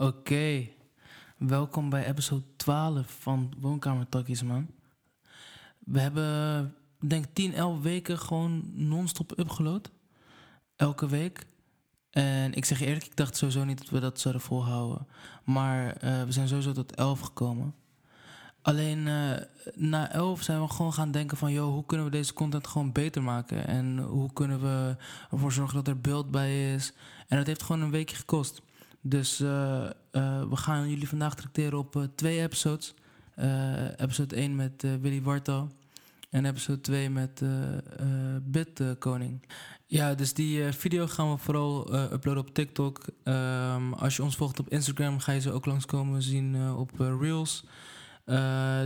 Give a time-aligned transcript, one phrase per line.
[0.00, 0.68] Oké,
[1.36, 4.66] welkom bij episode 12 van Woonkamer Takkies, man.
[5.78, 9.90] We hebben, denk 10, 11 weken gewoon non-stop upgeload.
[10.76, 11.46] Elke week.
[12.10, 15.06] En ik zeg eerlijk, ik dacht sowieso niet dat we dat zouden volhouden.
[15.44, 17.74] Maar eh, we zijn sowieso tot 11 gekomen.
[18.62, 19.30] Alleen uh,
[19.74, 21.52] na 11 zijn we gewoon gaan denken van...
[21.52, 23.66] Yo, hoe kunnen we deze content gewoon beter maken?
[23.66, 24.96] En hoe kunnen we
[25.30, 26.92] ervoor zorgen dat er beeld bij is?
[27.28, 28.62] En dat heeft gewoon een weekje gekost.
[29.08, 29.48] Dus uh,
[30.12, 32.94] uh, we gaan jullie vandaag tracteren op uh, twee episodes.
[33.96, 35.68] episode 1 met Willy Warto.
[36.30, 37.42] En episode 2 met
[38.42, 39.42] Bitkoning.
[39.86, 43.06] ja, dus die video gaan we vooral uploaden op TikTok.
[43.24, 47.64] Um, als je ons volgt op Instagram ga je ze ook langskomen zien op Reels.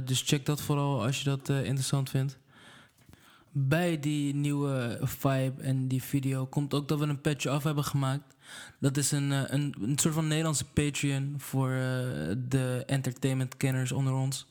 [0.05, 2.39] dus check dat vooral als je dat interessant vindt
[3.53, 7.85] bij die nieuwe vibe en die video komt ook dat we een patch af hebben
[7.85, 8.35] gemaakt.
[8.81, 11.77] Dat is een, een, een soort van Nederlandse Patreon voor uh,
[12.49, 14.47] de entertainment-kenners onder ons.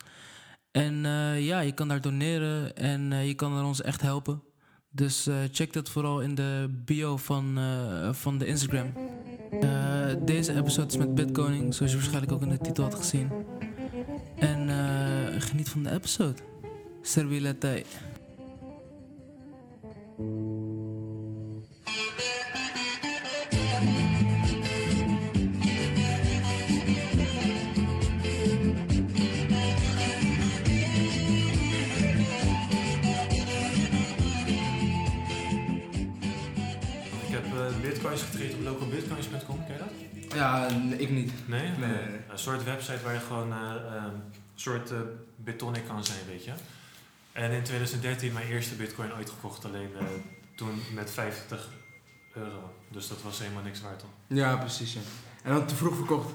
[0.72, 4.42] En uh, ja, je kan daar doneren en je kan er ons echt helpen.
[4.89, 7.59] Dus check dat vooral in de bio van,
[8.11, 8.94] van de Instagram.
[10.26, 13.31] deze episode is met Bitcoining, zoals je waarschijnlijk ook in de titel had gezien.
[14.38, 14.70] En
[15.42, 16.42] geniet van de episode.
[17.02, 17.83] Servilette.
[37.82, 40.36] Bitcoins getraind op localbitcoins.com, ken je dat?
[40.36, 40.67] Ja,
[40.98, 41.32] ik niet.
[41.48, 41.70] Nee?
[41.80, 41.92] nee.
[42.30, 44.04] Een soort website waar je gewoon een uh, uh,
[44.56, 44.98] soort uh,
[45.36, 46.52] bitonic kan zijn, weet je.
[47.34, 49.90] En in 2013 mijn eerste bitcoin ooit gekocht, alleen
[50.56, 51.70] toen met 50
[52.34, 52.73] euro.
[52.90, 54.38] Dus dat was helemaal niks waard dan.
[54.38, 54.94] Ja, precies.
[54.94, 55.00] Ja.
[55.44, 56.34] En dan te vroeg verkocht?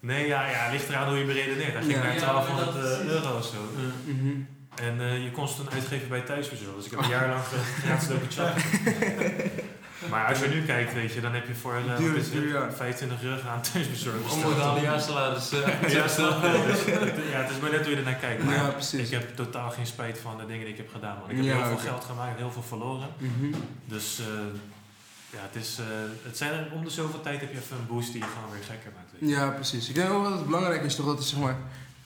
[0.00, 1.72] Nee, ja, ja ligt eraan hoe je beredeneert.
[1.72, 2.02] Hij ging ja.
[2.02, 3.62] naar 1200 ja, euro of zo.
[4.06, 4.48] Mm -hmm.
[4.74, 6.76] En je kon ze toen uitgeven bij thuisbezorg.
[6.76, 7.42] Dus ik heb een jaar lang
[7.82, 8.62] gratis lopen chatten.
[10.08, 12.52] Maar als je nu kijkt, weet je, dan heb je voor uh, duur, het, duur,
[12.52, 12.72] ja.
[12.72, 14.32] 25 euro aan thuisbezorgd.
[14.32, 15.52] Onbetaalde dus jaarsalaris.
[15.52, 16.84] Uh, ja, snap dus,
[17.30, 18.44] ja, het is maar net hoe je er naar kijkt.
[18.44, 19.10] Maar ja, precies.
[19.10, 21.18] ik heb totaal geen spijt van de dingen die ik heb gedaan.
[21.18, 21.30] Man.
[21.30, 21.86] Ik heb ja, heel veel okay.
[21.86, 23.08] geld gemaakt, heel veel verloren.
[23.18, 23.54] Mm -hmm.
[23.84, 24.26] Dus uh,
[25.30, 25.78] ja, het is,
[26.22, 28.64] het zijn, om de zoveel tijd heb je even een boost die je gewoon weer
[28.64, 29.12] gekker maakt.
[29.12, 29.36] Weet je.
[29.36, 29.88] Ja, precies.
[29.88, 31.56] Ik denk ook dat het belangrijk is toch dat het, zeg maar,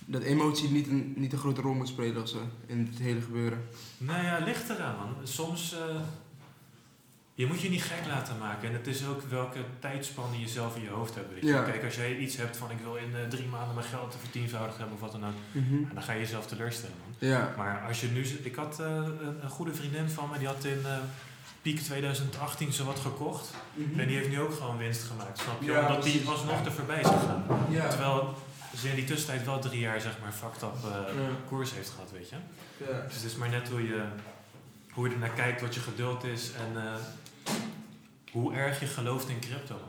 [0.04, 3.20] dat emotie niet een, niet een grote rol moet spelen of zo, in het hele
[3.20, 3.68] gebeuren.
[3.98, 5.14] Nou ja, ligt eraan man.
[5.22, 5.74] Soms
[7.36, 8.68] je moet je niet gek laten maken.
[8.68, 11.32] En het is ook welke tijdspanne je zelf in je hoofd hebt.
[11.32, 11.48] Weet je.
[11.48, 11.62] Ja.
[11.62, 14.78] Kijk, als jij iets hebt van ik wil in uh, drie maanden mijn geld vertienvoudigd
[14.78, 15.34] hebben of wat dan ook.
[15.52, 15.88] Mm -hmm.
[15.94, 16.96] dan ga je jezelf teleurstellen.
[17.02, 17.28] Man.
[17.28, 17.54] Ja.
[17.56, 18.26] Maar als je nu...
[18.42, 20.96] Ik had uh, een, een, goede vriendin van me, die had in uh,
[21.62, 23.50] piek 2018 zowat gekocht.
[23.74, 24.00] Mm -hmm.
[24.00, 25.70] En die heeft nu ook gewoon winst gemaakt, snap je?
[25.70, 27.44] Ja, Omdat die alsnog er voorbij is gegaan.
[27.70, 27.88] Ja.
[27.88, 28.34] Terwijl
[28.76, 30.72] ze in die tussentijd wel drie jaar, zeg maar, fucked up
[31.48, 32.36] koers heeft gehad, weet je.
[32.78, 34.02] Dus het is maar net hoe je,
[34.92, 36.82] hoe je er naar kijkt, wat je geduld is en
[38.32, 39.80] hoe erg je gelooft in crypto.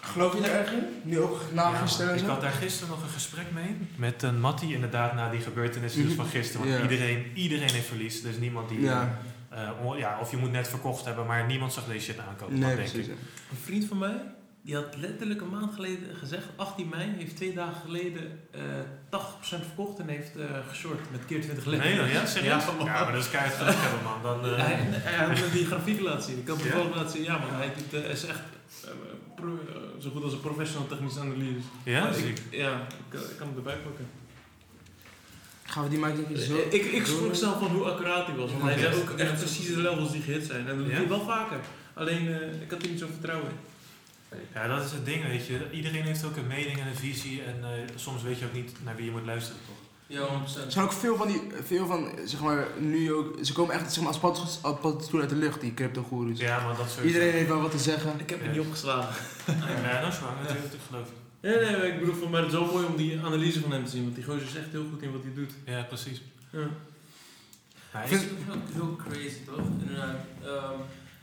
[0.00, 0.84] Geloof je er erg in?
[1.02, 4.40] Nu ook na ja, gisteren Ik had daar gisteren nog een gesprek mee met een
[4.40, 6.66] Mattie, inderdaad, na die gebeurtenissen dus van gisteren.
[6.68, 6.90] Want Ja.
[6.90, 8.22] iedereen, iedereen heeft verlies.
[8.24, 8.80] Er is niemand die.
[8.80, 9.18] Ja.
[9.48, 12.58] eh, on- ja, of je moet net verkocht hebben, maar niemand zag deze shit aankomen.
[12.58, 13.06] Nee, dat denk precies.
[13.08, 13.16] ik.
[13.50, 14.14] Een vriend van mij,
[14.68, 18.60] die had letterlijk een maand geleden gezegd, 18 mei, heeft twee dagen geleden eh
[19.10, 21.86] 80% verkocht en heeft eh geshort met keer 20 leden.
[21.86, 22.64] Nee, dan, ja, serieus?
[22.64, 24.22] Ja, Ja, maar dat is keihard hebben, man.
[24.22, 26.38] Dan, eh, Hij, hij had die grafiek laten zien.
[26.38, 26.62] Ik kan Ja?
[26.62, 27.22] toevallig laten zien.
[27.22, 28.40] Ja, man, hij doet, eh, is echt
[28.84, 28.90] eh,
[29.36, 31.66] pro- eh, zo goed als een professional technische analyse.
[31.82, 32.72] ja, Maar ik, ja,
[33.12, 34.06] ik, ik kan hem erbij pakken.
[35.64, 35.98] Gaan we die
[36.36, 36.56] ik zo...
[36.70, 38.50] Ik, ik schrok zelf van hoe accuraat hij was.
[38.50, 40.60] Want hij zei ook echt precies de levels die gehit zijn.
[40.60, 40.94] En dat doet Ja?
[40.96, 41.58] hij wel vaker.
[41.94, 43.56] Alleen, eh, ik had er niet zo vertrouwen in.
[44.54, 45.70] Ja, dat is het ding, weet je.
[45.70, 47.42] Iedereen heeft ook een mening en een visie.
[47.42, 49.76] En eh, soms weet je ook niet naar wie je moet luisteren, toch?
[50.06, 50.64] Ja, 100%.
[50.64, 53.92] Er zijn ook veel van die, veel van, zeg maar, nu ook, ze komen echt
[53.92, 54.12] zeg maar,
[54.62, 56.38] als paddenstoel uit de lucht, die crypto-goeroes.
[56.38, 57.06] Ja, maar dat soort...
[57.06, 58.20] Iedereen heeft wel wat te zeggen.
[58.20, 58.44] Ik heb Ja.
[58.44, 59.14] hem niet opgeslagen.
[59.84, 60.34] Ja, dat is waar.
[60.42, 61.08] Dat heeft ik geloof.
[61.40, 63.72] Nee, nee, maar ik bedoel, voor mij is het zo mooi om die analyse van
[63.72, 64.02] hem te zien.
[64.02, 65.52] Want die gozer is echt heel goed in wat hij doet.
[65.66, 66.22] Ja, precies.
[66.50, 66.66] Ja.
[67.90, 68.20] Hij is-
[68.72, 69.58] heel crazy, toch?
[69.80, 70.16] Inderdaad.
[70.44, 70.78] Ehm,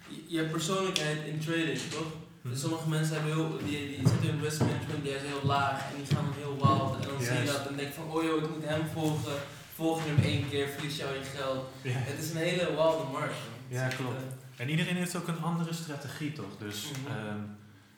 [0.08, 2.08] je, je hebt persoonlijkheid in trading, toch?
[2.50, 5.80] Dus sommige mensen hebben heel, die, die zitten in risk management, die zijn heel laag
[5.92, 6.96] en die gaan heel wild.
[7.02, 9.38] En dan zie je dat en denk van, oh joh, ik moet hem volgen.
[9.76, 11.66] Volg je hem één keer, verlies je al je geld.
[11.82, 11.92] Ja.
[11.94, 13.34] Het is een hele wilde markt.
[13.68, 14.16] Ja, is klopt.
[14.16, 16.58] eh, En iedereen heeft ook een andere strategie, toch?
[16.60, 17.18] Dus, Mhm.
[17.18, 17.40] ehm,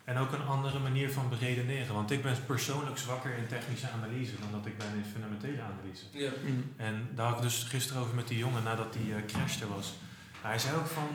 [0.03, 1.93] en ook een andere manier van beredeneren.
[1.93, 6.03] Want ik ben persoonlijk zwakker in technische analyse dan dat ik ben in fundamentele analyse.
[6.11, 6.31] ja.
[6.75, 9.67] En daar had ik dus gisteren over met die jongen nadat die eh crash er
[9.75, 9.93] was.
[10.41, 11.09] Hij zei ook van,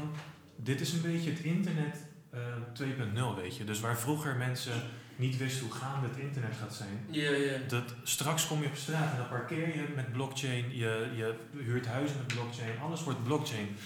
[0.56, 2.00] dit is een beetje het internet eh,
[2.36, 3.64] 2.0, weet je.
[3.64, 4.72] Dus waar vroeger mensen
[5.16, 7.04] niet wist hoe gaande het internet gaat zijn.
[7.10, 7.58] Ja, ja.
[7.68, 11.86] Dat, straks kom je op straat en dan parkeer je met blockchain, je, je huurt
[11.86, 13.76] huizen met blockchain, alles wordt blockchain.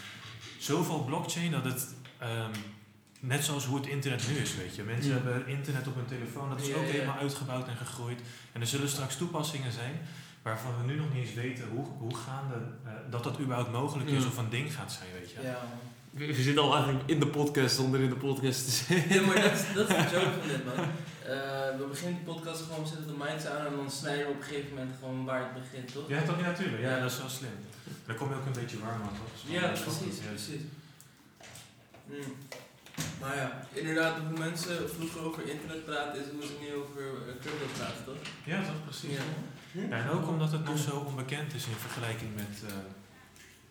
[0.59, 2.51] Zoveel blockchain dat het, ehm,
[3.21, 4.83] net zoals hoe het internet nu is, weet je.
[4.83, 5.21] Mensen Ja.
[5.23, 8.21] hebben internet op hun telefoon, dat is ook helemaal uitgebouwd en gegroeid.
[8.53, 9.95] En er zullen straks toepassingen zijn
[10.43, 12.55] waarvan we nu nog niet eens weten hoe, hoe gaande,
[12.85, 15.41] eh, dat dat überhaupt mogelijk is of een ding gaat zijn, weet je.
[15.43, 15.59] Ja,
[16.17, 19.15] We, we zitten al eigenlijk in de podcast zonder in de podcast te zitten.
[19.15, 20.85] Ja, maar dat is, dat is de joke van dit, man.
[20.85, 24.33] Eh, we beginnen de podcast gewoon, we zetten de minds aan en dan snijden we
[24.33, 26.09] op een gegeven moment gewoon waar het begint, toch?
[26.09, 26.39] Ja, toch?
[26.41, 26.83] Ja, natuurlijk.
[26.83, 27.57] Ja, dat is wel slim.
[28.07, 29.31] Dan kom je ook een beetje warm aan, toch?
[29.33, 30.29] Dat Ja, dat precies, ja.
[30.37, 30.65] precies.
[32.11, 32.33] Mm.
[33.21, 37.35] Maar ja, inderdaad, hoe mensen vroeger over internet praten is hoe ze nu over eh,
[37.43, 38.21] crypto praten, toch?
[38.45, 38.81] Ja, toch?
[38.89, 39.17] Precies.
[39.19, 39.25] Ja.
[39.91, 42.75] Ja, en ook omdat het nog zo onbekend is in vergelijking met, eh,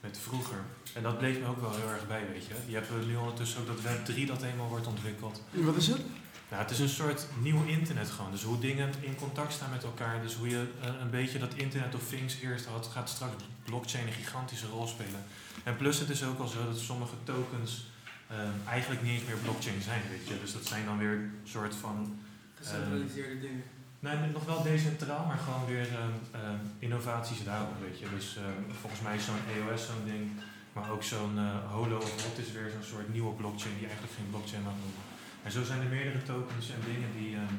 [0.06, 0.58] met vroeger.
[0.94, 2.54] En dat bleef me ook wel heel erg bij, weet je.
[2.68, 5.42] Je hebt eh, nu ondertussen ook dat Web 3 dat eenmaal wordt ontwikkeld.
[5.52, 6.02] Wat is het?
[6.50, 8.32] Nou, het is een soort nieuw internet gewoon.
[8.32, 10.22] Dus hoe dingen in contact staan met elkaar.
[10.22, 14.08] Dus hoe je eh, een beetje dat internet of things eerst had, gaat straks blockchain
[14.08, 15.24] een gigantische rol spelen.
[15.64, 17.86] En plus het is ook al zo dat sommige tokens
[18.28, 18.38] eh,
[18.68, 20.40] eigenlijk niet eens meer blockchain zijn, weet je.
[20.42, 22.20] Dus dat zijn dan weer een soort van
[22.56, 23.64] Gecentraliseerde dingen.
[24.06, 28.06] Nee, nog wel decentraal, maar gewoon weer ehm, ehm, innovaties daarop, weet je.
[28.16, 30.32] Dus ehm, volgens mij is zo'n EOS zo'n ding,
[30.74, 34.16] maar ook zo'n eh, Holo of wat is weer zo'n soort nieuwe blockchain die eigenlijk
[34.18, 35.04] geen blockchain mag noemen.
[35.44, 37.56] En zo zijn er meerdere tokens en dingen die ehm,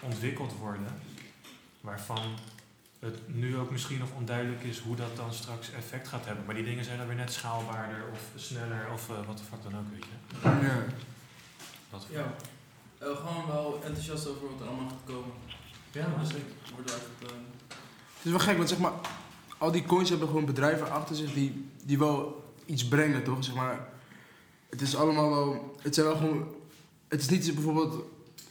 [0.00, 0.92] ontwikkeld worden,
[1.80, 2.26] waarvan
[2.98, 6.44] het nu ook misschien nog onduidelijk is hoe dat dan straks effect gaat hebben.
[6.44, 9.62] Maar die dingen zijn dan weer net schaalbaarder of sneller of eh, wat de fuck
[9.62, 10.66] dan ook, weet je.
[10.66, 10.84] Ja.
[11.90, 12.34] Dat Ja,
[12.98, 15.32] Eh, gewoon wel enthousiast over wat er allemaal gaat komen.
[15.92, 16.42] Ja zeker.
[16.74, 16.96] Wordt eh,
[18.16, 18.92] Het is wel gek, want zeg maar,
[19.58, 23.44] al die coins hebben gewoon bedrijven achter zich die, die wel iets brengen, toch?
[23.44, 23.88] Zeg maar,
[24.70, 26.46] het is allemaal wel, het zijn wel gewoon,
[27.08, 28.04] het is niet bijvoorbeeld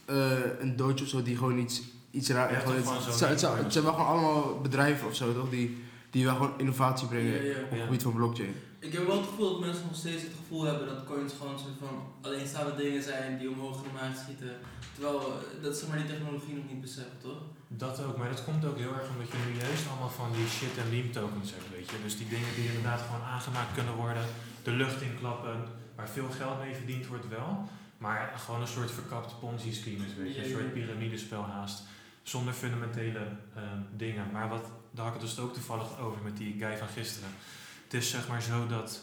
[0.06, 1.82] eh, een doodje of zo die gewoon iets,
[2.12, 3.64] iets raar, Ja, gewoon, het, het, zijn- het, zijn- ding.
[3.64, 5.50] het zijn wel gewoon allemaal bedrijven of zo, toch?
[5.50, 7.64] Die, die wel gewoon innovatie brengen Ja, ja.
[7.64, 8.56] op het gebied van blockchain.
[8.80, 11.60] Ik heb wel het gevoel dat mensen nog steeds het gevoel hebben dat coins gewoon
[11.60, 14.54] soort van alleenstaande dingen zijn die omhoog en omlaag schieten.
[14.94, 17.42] Terwijl eh, dat ze maar die technologie nog niet beseffen, toch?
[17.68, 20.48] Dat ook, maar dat komt ook heel erg omdat je nu juist allemaal van die
[20.48, 21.98] shit en meme tokens hebt, weet je.
[22.04, 24.26] Dus die dingen die inderdaad gewoon aangemaakt kunnen worden,
[24.64, 25.58] de lucht inklappen,
[25.96, 30.16] waar veel geld mee verdiend wordt wel, maar gewoon een soort verkapt ponzi scheme is,
[30.16, 30.44] weet je.
[30.44, 31.84] Een soort piramidespel haast,
[32.24, 33.24] zonder fundamentele
[33.56, 34.26] ehm, dingen.
[34.32, 37.30] Maar wat, daar had ik het dus ook toevallig over met die guy van gisteren.
[37.88, 39.02] Het is zeg maar zo dat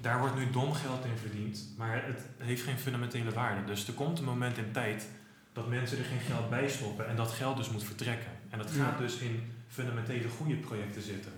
[0.00, 3.64] daar wordt nu dom geld in verdiend, maar het heeft geen fundamentele waarde.
[3.64, 5.08] Dus er komt een moment in tijd
[5.52, 8.30] dat mensen er geen geld bij stoppen en dat geld dus moet vertrekken.
[8.50, 11.32] En dat gaat dus in fundamentele goede projecten zitten.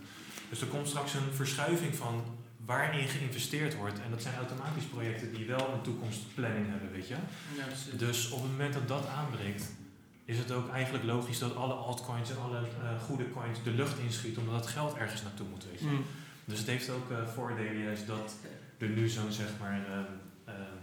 [0.48, 2.24] Dus er komt straks een verschuiving van
[2.64, 4.00] waarin geïnvesteerd wordt.
[4.00, 7.16] En dat zijn automatisch projecten die wel een toekomstplanning hebben, weet je.
[7.56, 7.96] Ja.
[7.96, 9.72] Dus op het moment dat dat aanbreekt,
[10.24, 13.98] is het ook eigenlijk logisch dat alle altcoins en alle eh, goede coins de lucht
[13.98, 15.86] inschieten, omdat het geld ergens naartoe moet, weet je.
[15.86, 16.04] Mm.
[16.50, 18.34] Dus het heeft ook eh, voordelen juist dat
[18.78, 20.04] er nu zo'n zeg maar ehm,
[20.44, 20.76] ehm,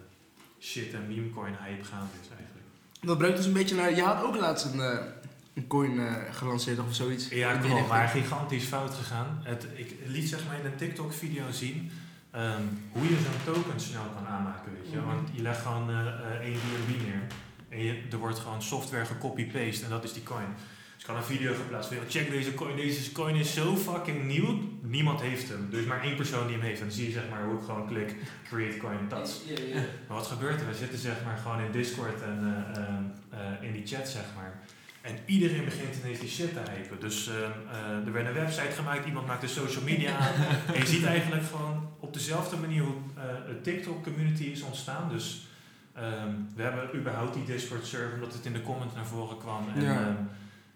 [0.59, 2.65] shit en meme coin hype gaande is eigenlijk.
[3.01, 5.05] Dat brengt dus een beetje naar, je had ook laatst een, eh,
[5.53, 7.27] een coin eh, gelanceerd of zoiets.
[7.29, 9.39] Ja, klopt, maar gigantisch fout gegaan.
[9.43, 11.91] Het, ik liet zeg maar in een TikTok-video zien
[12.31, 12.61] ehm,
[12.91, 14.97] hoe je zo'n token snel kan aanmaken, weet je.
[14.97, 15.05] Mhm.
[15.05, 15.89] Want je legt gewoon
[16.41, 17.21] één BNB neer
[17.69, 20.47] en je, er wordt gewoon software gecopy-paste en dat is die coin.
[20.97, 23.75] Dus ik had een video geplaatst van, "Yo, check deze coin, deze coin is zo
[23.75, 25.67] fucking nieuw, niemand heeft hem.
[25.71, 27.57] Er is maar één persoon die hem heeft en dan zie je zeg maar hoe
[27.59, 28.15] ik gewoon klik,
[28.49, 29.81] create coin, Ja, ja.
[30.07, 30.67] maar wat gebeurt er?
[30.67, 32.39] We zitten zeg maar gewoon in Discord en
[32.73, 34.59] eh, ehm, eh, in die chat zeg maar.
[35.01, 36.99] En iedereen begint ineens die shit te hypen.
[36.99, 40.33] Dus ehm, eh, er werd een website gemaakt, iemand maakt een social media aan.
[40.73, 45.09] en je ziet eigenlijk gewoon op dezelfde manier hoe eh de TikTok community is ontstaan.
[45.09, 45.47] Dus
[45.93, 49.63] ehm, we hebben überhaupt die Discord server omdat het in de comments naar voren kwam.
[49.75, 49.91] En Ja.
[49.99, 50.13] ehm,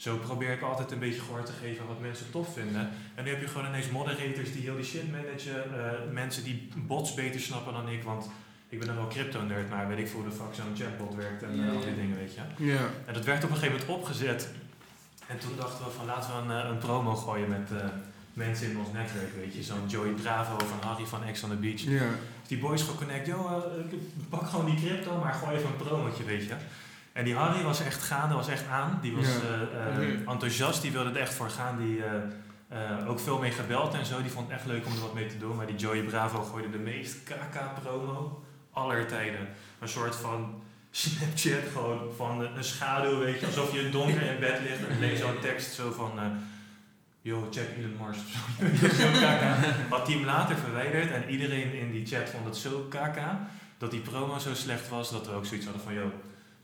[0.06, 2.90] zo probeer ik altijd een beetje gehoor te geven wat mensen tof vinden.
[3.16, 5.64] En nu heb je gewoon ineens moderators die heel die shit managen.
[5.86, 8.04] eh, mensen die bots beter snappen dan ik.
[8.04, 8.30] Want
[8.70, 11.44] ik ben dan wel crypto-nerd, maar weet ik veel hoe de fuck zo'n chatbot werkt
[11.44, 12.66] en eh, al die dingen, weet je.
[12.66, 12.82] Ja.
[13.06, 14.50] En dat werd op een gegeven moment opgezet.
[15.28, 17.86] En toen dachten we van laten we een, eh, een promo gooien met eh,
[18.34, 19.64] mensen in ons netwerk, weet je.
[19.64, 21.82] Zo'n Joey Bravo van Harry van Ex on the Beach.
[21.82, 22.00] Ja.
[22.00, 25.88] Dus die boys geconnect, joh, eh, ik pak gewoon die crypto, maar gooi even een
[25.88, 26.56] promotje, weet je.
[27.14, 29.00] En die Harry was echt gaande, was echt aan.
[29.02, 29.32] Die was Ja.
[29.74, 31.78] eh, eh, enthousiast, die wilde er echt voor gaan.
[31.78, 32.12] Die eh,
[33.00, 34.22] eh, ook veel mee gebeld en zo.
[34.22, 35.56] Die vond het echt leuk om er wat mee te doen.
[35.56, 39.48] Maar die Joey Bravo gooide de meest KK-promo aller tijden.
[39.80, 43.46] Een soort van Snapchat gewoon van een schaduw, weet je.
[43.46, 46.12] Alsof je donker in bed ligt en lees zo'n tekst zo van...
[46.20, 46.26] eh,
[47.24, 49.20] Yo, check Elon Musk of zo.
[49.20, 49.56] kaka.
[49.90, 53.92] Had hij hem later verwijderd en iedereen in die chat vond het zo kaka dat
[53.92, 56.12] die promo zo slecht was dat we ook zoiets hadden van, yo,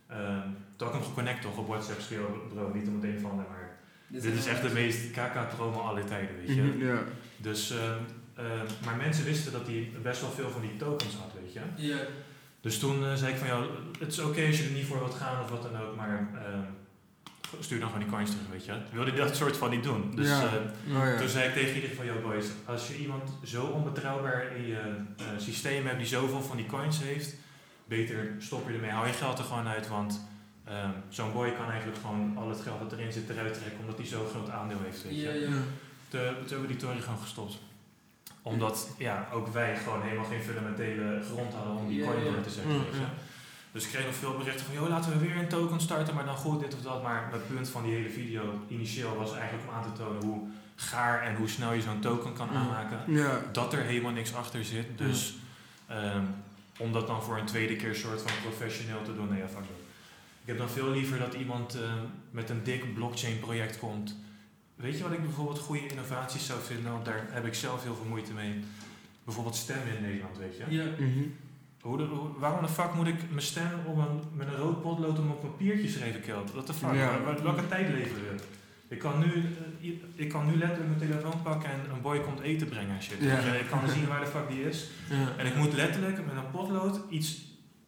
[0.07, 3.25] Ehm toen had ik hem geconnect toch op WhatsApp, schreeuw, bro, niet om het een
[3.25, 6.61] ander, maar dit is echt de meest KK-promo aller tijden, weet je.
[6.61, 6.99] Mhm, Ja.
[7.37, 7.99] Dus, ehm,
[8.35, 11.59] ehm, maar mensen wisten dat hij best wel veel van die tokens had, weet je.
[11.75, 11.97] Ja.
[12.61, 13.65] Dus toen eh, zei ik van, ja,
[13.99, 16.27] het is oké als je er niet voor wilt gaan of wat dan ook, maar
[16.45, 16.59] ehm,
[17.59, 18.73] stuur dan gewoon die coins terug, weet je.
[18.91, 20.11] Wilde dat soort van niet doen.
[20.15, 20.43] Dus Ja.
[20.43, 21.17] Oh, ja.
[21.17, 24.79] toen zei ik tegen iedereen van, yo boys, als je iemand zo onbetrouwbaar in je
[25.17, 27.35] eh, systeem hebt die zoveel van die coins heeft,
[27.87, 30.27] beter stop je ermee, hou je geld er gewoon uit, want
[30.65, 33.97] ehm, zo'n boy kan eigenlijk gewoon al het geld dat erin zit eruit trekken, omdat
[33.97, 35.21] hij zo'n groot aandeel heeft, weet je.
[35.21, 35.47] Ja, ja.
[35.47, 37.57] Toen, toen hebben we die toren gewoon gestopt.
[38.41, 42.31] Omdat ja, ook wij gewoon helemaal geen fundamentele grond hadden om die coin ja.
[42.31, 42.71] door te zetten.
[42.71, 42.99] Mm, weet je.
[42.99, 43.09] ja.
[43.71, 46.25] Dus ik kreeg nog veel berichten van, joh, laten we weer een token starten, maar
[46.25, 47.03] dan goed dit of dat.
[47.03, 50.47] Maar het punt van die hele video initieel was eigenlijk om aan te tonen hoe
[50.75, 52.55] gaar en hoe snel je zo'n token kan Mm.
[52.55, 52.99] aanmaken.
[53.13, 53.41] Ja.
[53.51, 54.97] Dat er helemaal niks achter zit.
[54.97, 55.35] Dus
[55.87, 56.23] ehm,
[56.77, 59.63] om dat dan voor een tweede keer soort van professioneel te doen, nee, ja, fuck.
[60.41, 61.97] Ik heb dan veel liever dat iemand ehm,
[62.31, 64.15] met een dik blockchain project komt.
[64.75, 66.91] Weet je wat ik bijvoorbeeld goede innovaties zou vinden?
[66.91, 68.59] Want daar heb ik zelf heel veel moeite mee.
[69.23, 70.63] Bijvoorbeeld stemmen in Nederland, weet je.
[70.75, 70.83] Ja.
[70.99, 71.23] Mhm.
[71.81, 74.81] Hoe de, hoe- waarom de fuck moet ik mijn stem op een, met een rood
[74.81, 76.51] potlood om op papiertje schrijven kilt?
[76.51, 76.93] What the fuck?
[76.93, 77.23] Ja.
[77.43, 78.35] Welke tijd leven we?
[78.89, 79.33] Ik kan, nu,
[79.81, 83.01] eh, ik kan nu letterlijk mijn telefoon pakken en een boy komt eten brengen en
[83.03, 83.19] shit.
[83.19, 84.89] Weet je, Ik kan zien waar de fuck die is.
[85.37, 87.45] En ik moet letterlijk met een potlood iets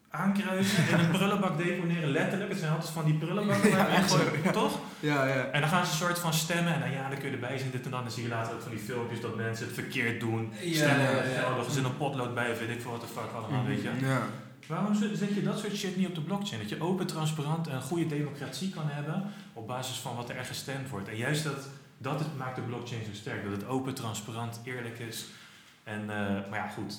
[0.10, 2.10] aankruisen en een prullenbak deponeren.
[2.10, 3.70] Letterlijk, het zijn altijd van die prullenbakken.
[3.77, 4.51] Ja, echt gewoon- zo, ja.
[4.51, 4.79] Toch?
[5.00, 5.46] Ja, ja.
[5.46, 7.58] En dan gaan ze een soort van stemmen en dan ja, dan kun je erbij
[7.58, 8.01] zien dit en dat.
[8.01, 10.53] Dan zie je later ook van die filmpjes dat mensen het verkeerd doen.
[10.62, 13.01] Ja, stemmen ja, ja, geldig, er zit een potlood bij, of weet ik veel wat
[13.01, 13.89] de fuck allemaal, weet je.
[14.01, 14.22] Ja.
[14.68, 16.62] Waarom zet je dat soort shit niet op de blockchain?
[16.62, 19.24] Dat je open, transparant en een goede democratie kan hebben
[19.54, 21.08] op basis van wat er echt gestemd wordt.
[21.08, 23.44] En juist dat, dat het, maakt de blockchain zo sterk.
[23.44, 25.25] Dat het open, transparant, eerlijk is.
[25.84, 26.96] En, eh, maar ja, goed.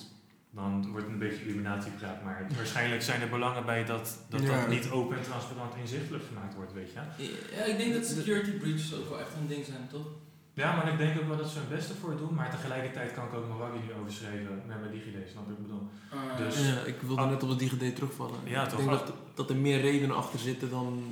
[0.50, 2.22] Dan wordt het een beetje illuminatiepraat.
[2.24, 4.60] Maar waarschijnlijk zijn er belangen bij dat dat, Ja.
[4.60, 7.24] dat niet open en transparant inzichtelijk gemaakt wordt, weet je.
[7.56, 10.06] Ja, ik denk dat security breaches ook wel echt een ding zijn, toch?
[10.54, 12.34] Ja, maar ik denk ook wel dat ze hun beste voor doen.
[12.34, 15.88] Maar tegelijkertijd kan ik ook mijn waggie nu overschrijven met mijn DigiD, snap ik bedoel?
[16.10, 17.30] Ah, Dus- Ja, ik wilde Ah.
[17.30, 18.38] net op het DigiD terugvallen.
[18.44, 18.78] Ja, ik toch?
[18.78, 21.02] denk dat, dat er meer redenen achter zitten dan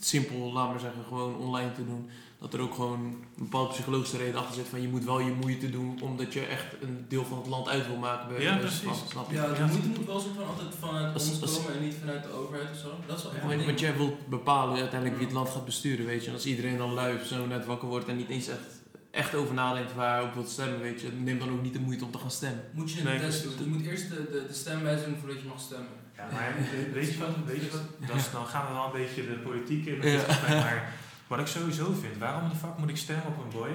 [0.00, 2.08] simpel, laat maar zeggen, gewoon online te doen.
[2.42, 5.30] Dat er ook gewoon een bepaalde psychologische reden achter zit van je moet wel je
[5.40, 8.28] moeite doen omdat je echt een deel van het land uit wil maken.
[8.28, 8.88] bij Ja, precies.
[9.10, 9.36] Snap je?
[9.36, 9.66] Ja, de Ja.
[9.66, 12.32] moeite moet wel soort van altijd vanuit Als- ons als- komen en niet vanuit de
[12.32, 12.94] overheid of zo.
[13.06, 16.22] Dat is wel echt Want, jij wilt bepalen uiteindelijk wie het land gaat besturen, weet
[16.22, 16.28] je.
[16.28, 19.54] En als iedereen dan lui zo net wakker wordt en niet eens echt, echt over
[19.54, 21.08] nadenkt waar hij op wilt stemmen, weet je.
[21.12, 22.64] Neem dan ook niet de moeite om te gaan stemmen.
[22.72, 23.52] Moet je een Nee, test doen.
[23.58, 25.88] Je moet eerst de, de, de stemwijze doen voordat je mag stemmen.
[26.16, 26.54] Ja, maar
[26.92, 29.38] weet je wat, weet je wat dat is, dan gaan we wel een beetje de
[29.38, 30.02] politiek in.
[30.10, 30.22] Ja.
[30.48, 30.94] Maar
[31.32, 33.70] wat ik sowieso vind, waarom de fuck moet ik stemmen op een boy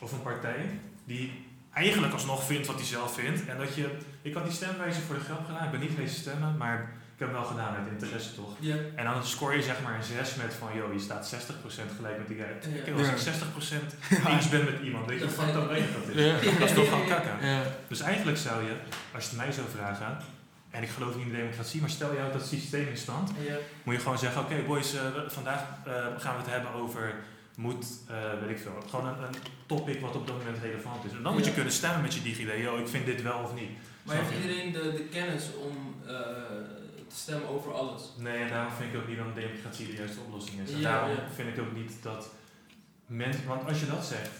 [0.00, 3.46] of een partij die eigenlijk alsnog vindt wat hij zelf vindt.
[3.46, 6.16] En dat je, ik had die stemwijze voor de grap gedaan, ik ben niet geweest
[6.16, 6.74] stemmen, maar
[7.14, 8.52] ik heb hem wel gedaan uit interesse toch.
[8.58, 8.76] Ja.
[8.94, 12.18] En dan scoor je zeg maar een 6 met van, joh, je staat 60% gelijk
[12.18, 12.46] met die guy.
[12.76, 12.82] Ja.
[12.84, 13.12] Kijk, als Ja.
[13.12, 13.96] ik 60%
[14.32, 16.24] eens ben met iemand, weet je Dat hoe fucked ga up je- weinig dat is?
[16.52, 16.58] Ja.
[16.58, 17.46] Dat is toch gewoon kakken.
[17.48, 17.62] Ja.
[17.88, 18.74] Dus eigenlijk zou je,
[19.14, 20.16] als je het mij zou vragen,
[20.78, 23.30] en ik geloof niet in de democratie, maar stel je houdt dat systeem in stand,
[23.46, 23.56] Ja.
[23.82, 27.14] moet je gewoon zeggen, oké boys, eh, vandaag eh, gaan we het hebben over,
[27.56, 29.34] moet, eh, weet ik veel, gewoon een, een
[29.66, 31.12] topic wat op dat moment relevant is.
[31.12, 33.54] En dan moet je kunnen stemmen met je DigiD, yo, ik vind dit wel of
[33.54, 33.70] niet.
[34.02, 34.48] Maar Snap heeft je?
[34.48, 35.94] iedereen de, de kennis om
[37.08, 38.02] te stemmen over alles?
[38.16, 40.72] Nee, en daarom vind ik ook niet dat democratie de juiste oplossing is.
[40.72, 42.28] En Ja, daarom vind ik ook niet dat
[43.06, 44.30] mensen, want als je dat zegt,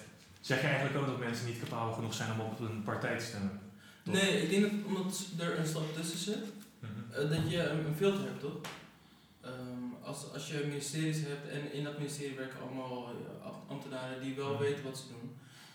[0.40, 3.24] zeg je eigenlijk ook dat mensen niet capabel genoeg zijn om op een partij te
[3.24, 3.60] stemmen.
[4.12, 4.22] Toch?
[4.22, 6.44] Nee, ik denk dat omdat er een stap tussen zit,
[6.80, 6.90] Mhm.
[7.22, 8.56] eh, dat je een, een filter hebt, toch?
[9.40, 14.20] Ehm, als, als je ministeries hebt en in dat ministerie werken allemaal eh, am- ambtenaren
[14.22, 14.62] die wel Mhm.
[14.62, 15.30] weten wat ze doen.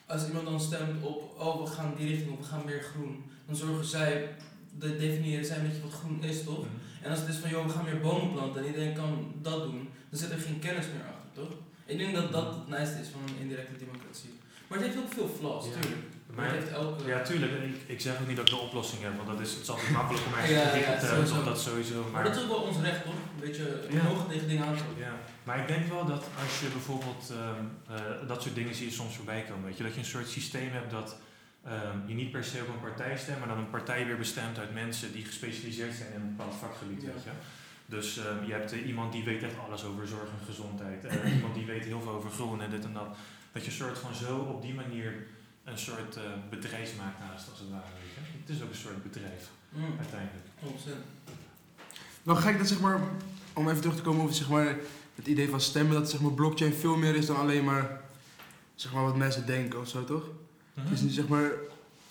[0.06, 3.24] Als iemand dan stemt op, oh we gaan die richting op, we gaan meer groen,
[3.48, 4.36] dan zorgen zij,
[4.80, 6.58] de definiëren zij met je wat groen is, toch?
[6.60, 6.68] Mhm.
[7.02, 9.64] En als het is van, joh, we gaan meer bomen planten en iedereen kan dat
[9.64, 11.58] doen, dan zit er geen kennis meer achter, toch?
[11.86, 14.30] Ik denk dat dat het nice is van een indirecte democratie.
[14.68, 15.72] Maar het heeft ook veel flaws, Ja.
[16.36, 17.08] Maar heeft elke...
[17.08, 17.52] Ja, tuurlijk.
[17.52, 19.70] Ik, ik zeg ook niet dat ik de oplossing heb, want dat is, het is
[19.70, 22.02] altijd makkelijk om ergens Ja, te hebben, dat sowieso.
[22.02, 23.14] Maar Maar, dat is ook wel ons recht, toch?
[23.14, 24.02] Een beetje, Ja.
[24.30, 24.98] tegen dingen aankomen.
[24.98, 25.14] ja.
[25.44, 27.64] maar ik denk wel dat als je bijvoorbeeld ehm,
[27.96, 30.28] eh, dat soort dingen zie je soms voorbij komen, weet je, dat je een soort
[30.30, 31.18] systeem hebt dat
[31.66, 34.60] ehm, je niet per se op een partij stemt, maar dan een partij weer bestemt
[34.60, 37.08] uit mensen die gespecialiseerd zijn in een bepaald vakgebied, Ja.
[37.08, 37.30] weet je.
[37.86, 41.36] Dus ehm, je hebt eh, iemand die weet echt alles over zorg en gezondheid, eh,
[41.36, 43.16] iemand die weet heel veel over groen en dit en dat.
[43.52, 45.14] Dat je soort van zo op die manier
[45.64, 48.38] een soort eh bedrijf maakt naast als het ware, weet je.
[48.40, 50.46] Het is ook een soort bedrijf, Mm, uiteindelijk.
[50.60, 50.96] 100%.
[52.24, 53.00] Wel gek dat zeg maar,
[53.54, 54.76] om even terug te komen over zeg maar,
[55.16, 58.02] het idee van stemmen, dat zeg maar, blockchain veel meer is dan alleen maar,
[58.76, 60.24] zeg maar wat mensen denken of zo, toch?
[60.74, 61.52] Het is niet zeg maar,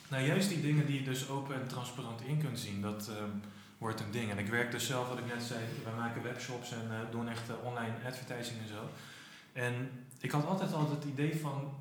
[0.08, 3.30] Nou, juist die dingen die je dus open en transparant in kunt zien, dat, ehm,
[3.78, 4.30] wordt een ding.
[4.30, 7.28] En ik werk dus zelf, wat ik net zei, we maken webshops en eh, doen
[7.28, 8.88] echt eh, online advertising en zo.
[9.52, 9.90] En
[10.20, 11.72] ik had altijd al het idee van,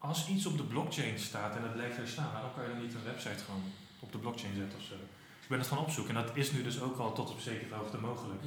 [0.00, 2.82] als iets op de blockchain staat en het blijft er staan, waarom kan je dan
[2.82, 3.64] niet een website gewoon
[4.00, 4.94] op de blockchain zetten of zo?
[4.94, 7.40] Dus ik ben het gaan opzoeken en dat is nu dus ook al tot op
[7.40, 8.42] zekere hoogte mogelijk.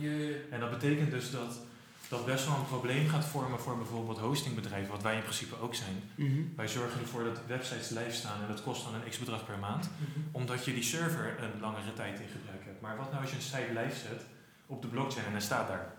[0.50, 1.60] En dat betekent dus dat
[2.08, 5.76] dat best wel een probleem gaat vormen voor bijvoorbeeld hostingbedrijven, wat wij in principe ook
[5.76, 6.04] zijn.
[6.16, 6.42] Mhm.
[6.56, 9.58] Wij zorgen ervoor dat websites live staan en dat kost dan een x bedrag per
[9.58, 9.90] maand,
[10.32, 12.82] omdat je die server een langere tijd in gebruik hebt.
[12.82, 14.22] Maar wat nou als je een site live zet
[14.66, 15.94] op de blockchain en hij staat daar?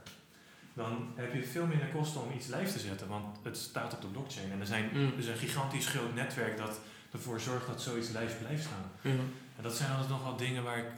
[0.74, 4.00] Dan heb je veel minder kosten om iets live te zetten, want het staat op
[4.00, 4.52] de blockchain.
[4.52, 5.12] En er, zijn, Mm.
[5.16, 6.80] is een gigantisch groot netwerk dat
[7.12, 8.90] ervoor zorgt dat zoiets live blijft staan.
[9.00, 9.10] Ja.
[9.56, 10.88] En dat zijn altijd nog wel dingen waar ik,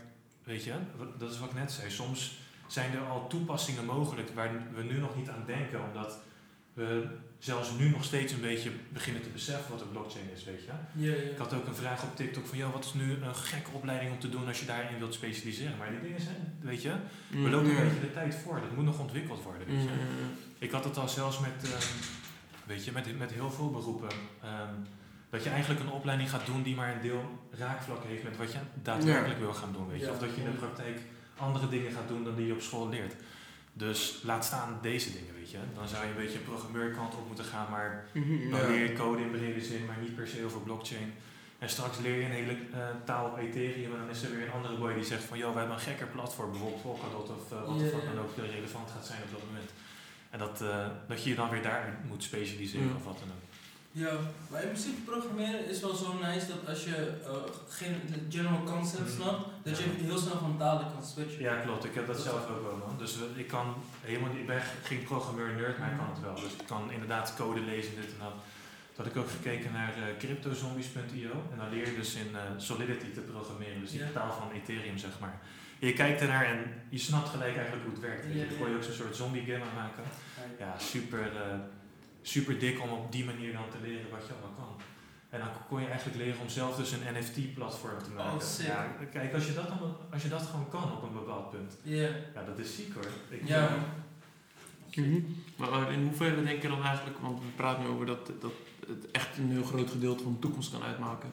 [0.45, 0.73] weet je,
[1.19, 1.91] dat is wat ik net zei.
[1.91, 6.19] Soms zijn er al toepassingen mogelijk waar we nu nog niet aan denken, omdat
[6.73, 7.09] we
[7.47, 10.71] zelfs nu nog steeds een beetje beginnen te beseffen wat een blockchain is, weet je.
[11.07, 11.31] Ja, ja.
[11.31, 14.13] Ik had ook een vraag op TikTok van, joh, wat is nu een gekke opleiding
[14.13, 15.77] om te doen als je daarin wilt specialiseren?
[15.79, 16.93] Maar die dingen zijn, weet je,
[17.29, 17.51] we Mm.
[17.51, 18.61] lopen een beetje de tijd voor.
[18.61, 19.89] Dat moet nog ontwikkeld worden, weet je.
[19.89, 20.31] Mm.
[20.59, 21.93] Ik had het al zelfs met, ehm,
[22.67, 24.11] weet je, met, met heel veel beroepen.
[24.43, 24.75] ehm,
[25.31, 28.53] dat je eigenlijk een opleiding gaat doen die maar een deel raakvlak heeft met wat
[28.53, 29.89] je daadwerkelijk wil gaan doen.
[29.89, 30.11] Weet je?
[30.11, 30.99] Of dat je in de praktijk
[31.37, 33.15] andere dingen gaat doen dan die je op school leert.
[33.79, 35.59] Dus laat staan deze dingen, weet je.
[35.75, 38.93] Dan zou je een beetje een programmeurkant op moeten gaan, maar Mhm, dan leer je
[38.93, 41.13] code in brede zin, maar niet per se over blockchain.
[41.59, 44.47] En straks leer je een hele eh, taal op Ethereum en dan is er weer
[44.47, 47.53] een andere boy die zegt van, joh, we hebben een gekker platform, bijvoorbeeld Polkadot of
[47.53, 49.71] eh, wat de fuck dan ook relevant gaat zijn op dat moment.
[50.31, 52.95] En dat, eh, dat je je dan weer daar moet specialiseren Ja.
[52.97, 53.46] of wat dan ook.
[54.03, 54.13] Ja,
[54.51, 57.31] maar in principe programmeren is wel zo nice dat als je eh,
[57.69, 57.95] geen
[58.29, 59.21] general concept Mhm.
[59.23, 61.41] snapt, dat je heel snel van talen kan switchen.
[61.41, 61.85] Ja, klopt.
[61.85, 62.99] Ik heb dat zelf ook wel, man.
[62.99, 66.35] Dus we- ik kan helemaal niet, ik ben geen programmeur-nerd, maar ik kan het wel.
[66.35, 68.35] Dus ik kan inderdaad code lezen, dit en dat.
[68.95, 72.41] Toen had ik ook gekeken naar eh, cryptozombies.io en dan leer je dus in eh,
[72.57, 74.11] Solidity te programmeren, dus die Ja.
[74.13, 75.41] taal van Ethereum, zeg maar.
[75.79, 78.25] Je kijkt ernaar en je snapt gelijk eigenlijk hoe het werkt.
[78.25, 78.35] je.
[78.39, 80.03] Ja, je ook zo'n soort zombie-game aan maken.
[80.59, 81.59] Ja, super, eh,
[82.27, 84.75] super dik om op die manier dan te leren wat je allemaal kan.
[85.31, 88.33] En dan kon je eigenlijk leren om zelf dus een NFT-platform te maken.
[88.35, 88.67] Oh, sick.
[88.67, 91.77] ja, kijk, als je, dat dan, als je dat gewoon kan op een bepaald punt,
[91.83, 93.07] Ja, ja, dat is ziek hoor.
[93.29, 93.67] Ik, ja.
[93.69, 93.73] eh,
[94.97, 95.21] Mhm.
[95.57, 98.53] Maar, maar in hoeverre denk je dan eigenlijk, want we praten nu over dat, dat
[98.87, 101.31] het echt een heel groot gedeelte van de toekomst kan uitmaken.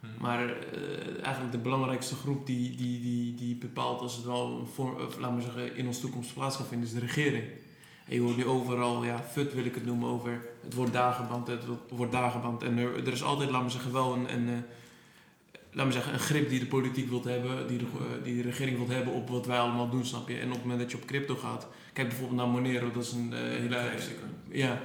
[0.00, 0.06] hm.
[0.18, 4.66] Maar eh, eigenlijk de belangrijkste groep die, die, die, die bepaalt als het wel een
[4.66, 7.44] vorm, of, laten we zeggen, in onze toekomst plaats gaat vinden, is de regering.
[8.04, 11.46] En je hoort nu overal, ja, FUT wil ik het noemen, over het wordt dagenband,
[11.46, 12.62] het wordt dagenband.
[12.62, 14.54] En er, er is altijd, laten we zeggen, wel een, een, eh,
[15.70, 18.42] laten we zeggen, een grip die de politiek wilt hebben, die de, eh, die de
[18.42, 20.38] regering wilt hebben op wat wij allemaal doen, snap je?
[20.38, 23.12] En op het moment dat je op crypto gaat, kijk bijvoorbeeld naar Monero, dat is
[23.12, 23.90] een eh, hele...
[24.48, 24.80] Ja,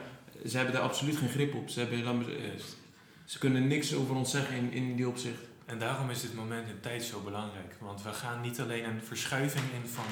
[0.46, 1.70] ze hebben daar absoluut geen grip op.
[1.70, 2.54] Ze, hebben, laten we
[3.26, 5.42] ze kunnen niks over ons zeggen in, in die opzicht.
[5.66, 7.76] En daarom is dit moment in tijd zo belangrijk.
[7.80, 10.06] Want we gaan niet alleen een verschuiving in van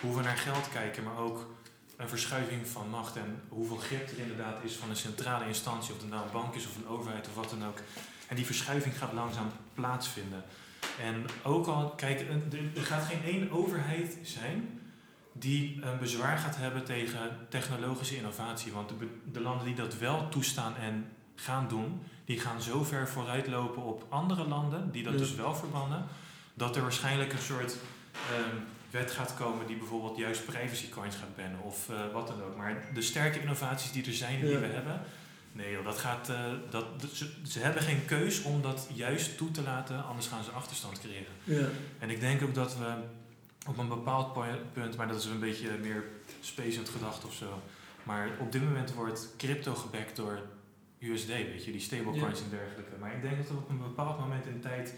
[0.00, 1.46] hoe we naar geld kijken, maar ook
[1.96, 6.00] een verschuiving van macht en hoeveel grip er inderdaad is van een centrale instantie, of
[6.00, 7.78] het nou een bank is of een overheid of wat dan ook.
[8.28, 10.44] En die verschuiving gaat langzaam plaatsvinden.
[11.00, 14.80] En ook al, kijk, er- gaat geen één overheid zijn
[15.32, 18.72] die een bezwaar gaat hebben tegen technologische innovatie.
[18.72, 18.92] Want
[19.32, 24.06] de, landen die dat wel toestaan en gaan doen, die gaan zo ver vooruitlopen op
[24.08, 25.18] andere landen, die dat Ja.
[25.18, 26.04] dus wel verbannen,
[26.54, 27.76] dat er waarschijnlijk een soort
[28.12, 28.56] ehm,
[28.96, 32.56] wet gaat komen die bijvoorbeeld juist privacy coins gaat bannen of eh, wat dan ook.
[32.56, 34.60] Maar de sterke innovaties die er zijn en die Ja.
[34.60, 35.00] we hebben,
[35.52, 39.50] nee joh, dat gaat, eh, dat, ze, ze hebben geen keus om dat juist toe
[39.50, 41.32] te laten, anders gaan ze achterstand creëren.
[41.44, 41.68] Ja.
[41.98, 42.94] En ik denk ook dat we
[43.68, 44.38] op een bepaald
[44.72, 46.04] punt, maar dat is een beetje meer
[46.40, 47.62] spacend gedacht of zo.
[48.02, 50.38] Maar op dit moment wordt crypto gebackt door
[50.98, 52.92] USD, weet je, die stablecoins en dergelijke.
[53.00, 54.94] Maar ik denk dat we op een bepaald moment in tijd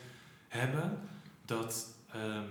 [0.48, 0.98] hebben
[1.44, 2.44] dat ehm,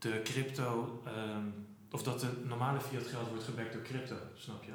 [0.00, 1.44] de crypto, ehm,
[1.90, 4.70] of dat de normale fiat geld wordt gebackt door crypto, snap je?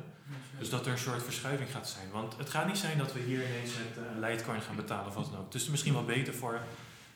[0.59, 2.07] Dus dat er een soort verschuiving gaat zijn.
[2.11, 5.13] Want het gaat niet zijn dat we hier ineens met een Litecoin gaan betalen of
[5.15, 5.45] wat dan ook.
[5.45, 6.59] Het is er misschien wel beter voor.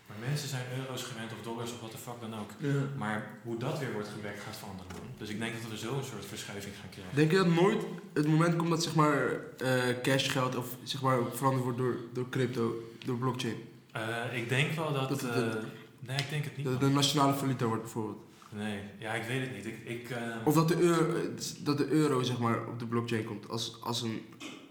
[0.07, 2.51] Maar mensen zijn euro's gewend of dollars of wat de fuck dan ook.
[2.57, 2.81] Ja.
[2.97, 4.91] Maar hoe dat weer wordt gebackt gaat veranderen.
[5.17, 7.15] Dus ik denk dat we zo een soort verschuiving gaan krijgen.
[7.15, 7.81] Denk je dat nooit
[8.13, 12.29] het moment komt dat zeg maar eh, cashgeld of zeg maar veranderd wordt door, door
[12.29, 12.73] crypto,
[13.05, 13.55] door blockchain?
[13.91, 15.09] Eh, ik denk wel dat...
[15.09, 15.63] Dat het een-
[16.09, 16.65] nee, ik denk het niet.
[16.65, 16.81] Man.
[16.83, 18.17] een nationale valuta wordt bijvoorbeeld.
[18.51, 19.65] Nee, ja, ik weet het niet.
[19.65, 21.13] Ik, ik, eh, Of dat de, euro,
[21.59, 24.21] dat de euro zeg maar op de blockchain komt als, als een...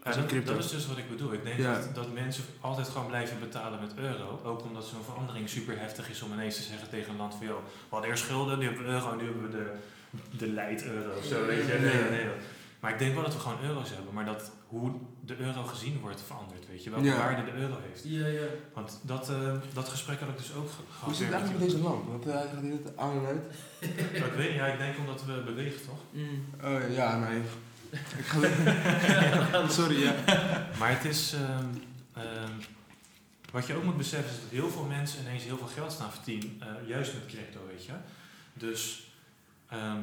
[0.04, 0.54] Als een dat, crypto.
[0.54, 1.32] dat is dus wat ik bedoel.
[1.32, 1.74] Ik denk Ja.
[1.74, 4.40] dat, dat mensen altijd gewoon blijven betalen met euro.
[4.44, 7.46] Ook omdat zo'n verandering super heftig is om ineens te zeggen tegen een land van...
[7.46, 9.72] joh, we hadden eerst schulden, nu hebben we euro en nu hebben we de,
[10.38, 11.46] de leid euro of zo.
[11.46, 11.72] Weet je?
[11.72, 12.34] Nee, nee, nee.
[12.80, 14.92] Maar ik denk wel dat we gewoon euro's hebben, maar dat hoe
[15.28, 17.16] de euro gezien wordt verandert, weet je, welke Ja.
[17.16, 18.02] waarde de euro heeft.
[18.04, 18.46] Ja, ja.
[18.74, 21.16] Want dat, eh, dat gesprek had ik dus ook ge- Hoe gehad.
[21.16, 22.06] zit het eigenlijk met deze lamp?
[22.08, 23.42] Want eh, hij gaat hier net aan en uit.
[23.80, 25.98] met- ik weet, ja, ik denk omdat we bewegen, toch?
[26.10, 26.44] Mm.
[26.64, 27.40] Oh ja, nee.
[28.18, 30.14] Ik ga Sorry, ja.
[30.78, 31.32] Maar het is.
[31.32, 31.66] ehm,
[32.14, 32.52] ehm,
[33.52, 36.12] wat je ook moet beseffen is dat heel veel mensen ineens heel veel geld staan
[36.12, 37.92] verdienen, eh, juist met crypto, weet je.
[38.54, 39.10] Dus.
[39.68, 40.00] ehm,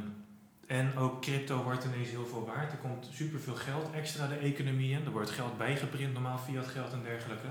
[0.67, 2.71] en ook crypto wordt ineens heel veel waard.
[2.71, 5.05] Er komt superveel geld extra de economie in.
[5.05, 7.47] Er wordt geld bijgeprint, normaal fiat geld en dergelijke.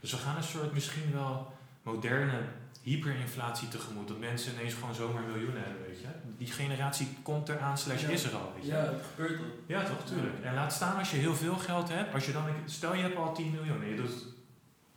[0.00, 2.40] Dus we gaan een soort misschien wel moderne
[2.82, 4.08] hyperinflatie tegemoet.
[4.08, 6.06] Dat mensen ineens gewoon zomaar miljoenen hebben, weet je.
[6.36, 8.08] Die generatie komt eraan, slash Ja.
[8.08, 8.70] is er al, weet je.
[8.70, 9.46] Ja, het gebeurt al.
[9.66, 10.34] Ja, toch, tuurlijk.
[10.44, 12.14] En laat staan als je heel veel geld hebt.
[12.14, 14.12] Als je dan, stel je hebt al 10 miljoen en je doet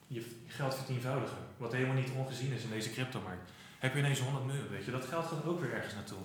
[0.08, 1.38] je geld vertienvoudigen.
[1.58, 3.52] Wat helemaal niet ongezien is in deze cryptomarkt.
[3.80, 4.92] Heb je ineens 100 miljoen, weet je.
[4.92, 6.18] Dat geld gaat ook weer ergens naartoe.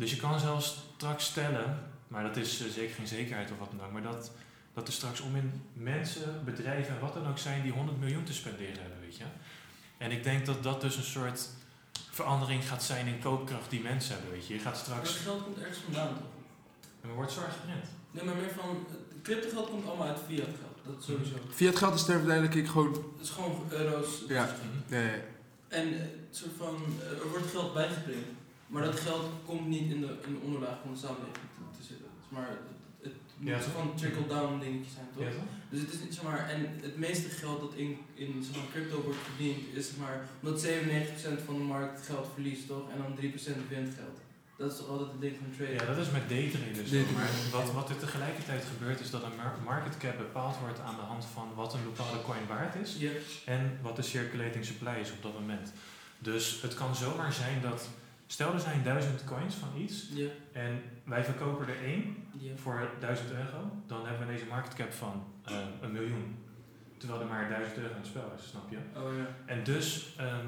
[0.00, 3.70] Dus je kan zelfs straks stellen, maar dat is eh, zeker geen zekerheid of wat
[3.70, 3.92] dan ook.
[3.92, 4.30] Maar dat,
[4.74, 8.24] dat er straks om in mensen, bedrijven en wat dan ook zijn die 100 miljoen
[8.24, 9.24] te spenderen hebben, weet je.
[9.98, 11.48] En ik denk dat dat dus een soort
[12.10, 14.54] verandering gaat zijn in koopkracht die mensen hebben, weet je.
[14.54, 15.08] Je gaat Maar straks...
[15.08, 17.10] het geld komt ergens vandaan, toch?
[17.10, 17.84] Er wordt zwart geprint.
[18.10, 18.86] Nee, maar meer van...
[18.88, 20.94] het Cryptogeld komt allemaal uit fiat geld.
[20.94, 21.34] Dat sowieso.
[21.50, 22.92] Fiat geld is ter verduidelijking gewoon...
[22.92, 24.08] Het is gewoon euro's.
[24.28, 24.44] Ja.
[24.44, 24.94] Mhm.
[24.94, 25.22] Ja, ja, ja.
[25.68, 28.26] En eh, het soort van, eh, er wordt geld bijgeprint.
[28.72, 31.84] Maar dat geld komt niet in de, in de onderlaag van de samenleving te, te
[31.90, 32.06] zitten.
[32.28, 32.58] Maar het,
[33.02, 33.82] het moet Ja, soort toch?
[33.82, 35.22] van trickle-down dingetje zijn, toch?
[35.24, 35.30] Ja?
[35.70, 38.70] Dus het is niet zeg maar, en het meeste geld dat in, in zeg maar,
[38.72, 42.90] crypto wordt verdiend, is zeg maar, omdat 97% van de markt geld verliest, toch?
[42.92, 44.18] En dan 3% wint geld.
[44.56, 45.74] Dat is toch altijd het ding van traden?
[45.74, 46.90] Ja, dat is met daytraden dus.
[47.14, 50.94] Maar wat, wat er tegelijkertijd gebeurt is dat een mar- market cap bepaald wordt aan
[50.96, 52.96] de hand van wat een bepaalde coin waard is
[53.44, 55.72] en wat de circulating supply is op dat moment.
[56.18, 57.88] Dus het kan zomaar zijn dat,
[58.32, 60.28] stel er zijn duizend coins van iets Ja.
[60.52, 62.56] en wij verkopen er één Ja.
[62.56, 66.38] voor 1000 euro, dan hebben we deze market cap van eh, een miljoen.
[66.98, 68.76] Terwijl er maar 1000 euro in het spel is, snap je?
[68.96, 69.26] Oh ja.
[69.46, 70.46] En dus ehm,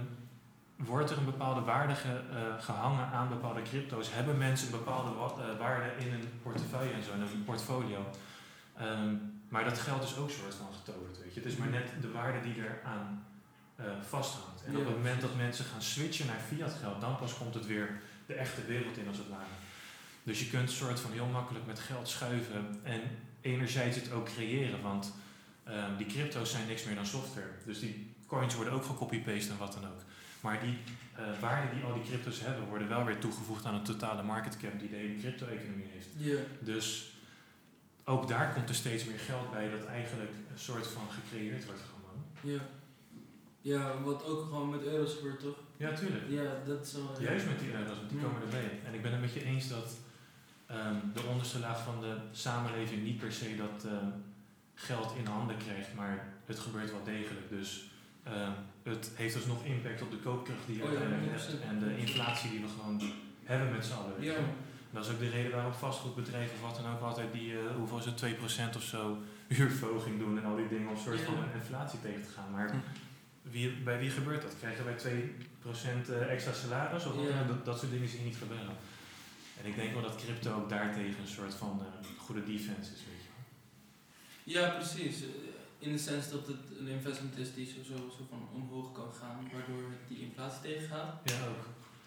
[0.77, 4.13] wordt er een bepaalde waarde ge- eh, gehangen aan bepaalde crypto's.
[4.15, 8.07] Hebben mensen een bepaalde eh, waarde in een portefeuille en zo, in een portfolio.
[8.77, 9.15] Ehm,
[9.49, 11.41] maar dat geld is ook soort van getoverd, weet je.
[11.41, 13.25] Het is maar net de waarde die er aan
[13.85, 14.65] eh, vasthangt.
[14.67, 17.67] En op het moment dat mensen gaan switchen naar fiat geld, dan pas komt het
[17.67, 19.57] weer de echte wereld in als het ware.
[20.23, 23.01] Dus je kunt soort van heel makkelijk met geld schuiven en
[23.41, 25.13] enerzijds het ook creëren, want
[25.65, 27.51] ehm, die crypto's zijn niks meer dan software.
[27.65, 30.01] Dus die coins worden ook gecopy-paste en wat dan ook.
[30.41, 30.79] Maar die
[31.15, 34.57] eh waarden die al die crypto's hebben, worden wel weer toegevoegd aan de totale market
[34.57, 36.09] cap die de hele crypto-economie heeft.
[36.17, 36.41] Ja.
[36.61, 37.13] Dus
[38.05, 41.81] ook daar komt er steeds meer geld bij dat eigenlijk een soort van gecreëerd wordt
[41.81, 42.53] gewoon.
[42.55, 42.61] Ja.
[43.63, 45.57] Ja, wat ook gewoon met euro's gebeurt, toch?
[45.77, 46.23] Ja, tuurlijk.
[46.29, 47.17] Ja, dat is wel...
[47.21, 48.71] Juist met die euro's, want die komen erbij.
[48.87, 49.97] En ik ben het met je eens dat
[50.67, 54.07] ehm, de onderste laag van de samenleving niet per se dat ehm,
[54.75, 57.49] geld in handen krijgt, maar het gebeurt wel degelijk.
[57.49, 57.91] Dus
[58.23, 58.51] ehm,
[58.83, 61.63] het heeft dus nog impact op de koopkracht die je Oh ja, hebt 100%.
[61.69, 63.01] en de inflatie die we gewoon
[63.45, 64.13] hebben met z'n allen.
[64.23, 64.35] Ja.
[64.91, 67.99] Dat is ook de reden waarom vastgoedbedrijven of wat dan ook altijd die, eh, hoeveel
[67.99, 69.19] is het, 2% of zo
[69.57, 71.25] huurverhoging doen en al die dingen om een soort Ja.
[71.25, 72.51] van inflatie tegen te gaan.
[72.53, 72.77] Maar Hm.
[73.43, 74.55] Wie, bij wie gebeurt dat?
[74.59, 77.43] Krijgen wij 2% eh, extra salaris of Ja.
[77.45, 78.77] dat, dat soort dingen zie je niet gebeuren.
[79.61, 83.03] En ik denk wel dat crypto ook daartegen een soort van eh, goede defense is,
[83.09, 83.31] weet je.
[84.53, 85.23] Ja, precies.
[85.23, 85.29] Eh,
[85.79, 89.49] In de sens dat het een investment is die zo, zo, van omhoog kan gaan,
[89.53, 91.21] waardoor het die inflatie tegengaat.
[91.25, 91.65] Ja, ook.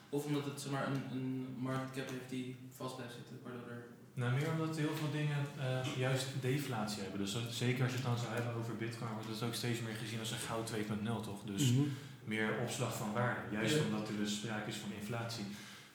[0.10, 3.70] Of omdat het zeg maar, een, een market cap heeft die vast blijft zitten, waardoor
[3.70, 3.86] er...
[4.20, 7.20] Nou, meer omdat heel veel dingen eh, juist deflatie hebben.
[7.20, 9.80] Dus dat- zeker als je het dan zou hebben over bitcoin, wordt het ook steeds
[9.82, 11.44] meer gezien als een goud 2.0, toch?
[11.46, 11.82] Dus Mhm.
[12.24, 13.42] meer opslag van waarde.
[13.56, 13.82] Juist Ja.
[13.84, 15.46] omdat er dus sprake is van inflatie.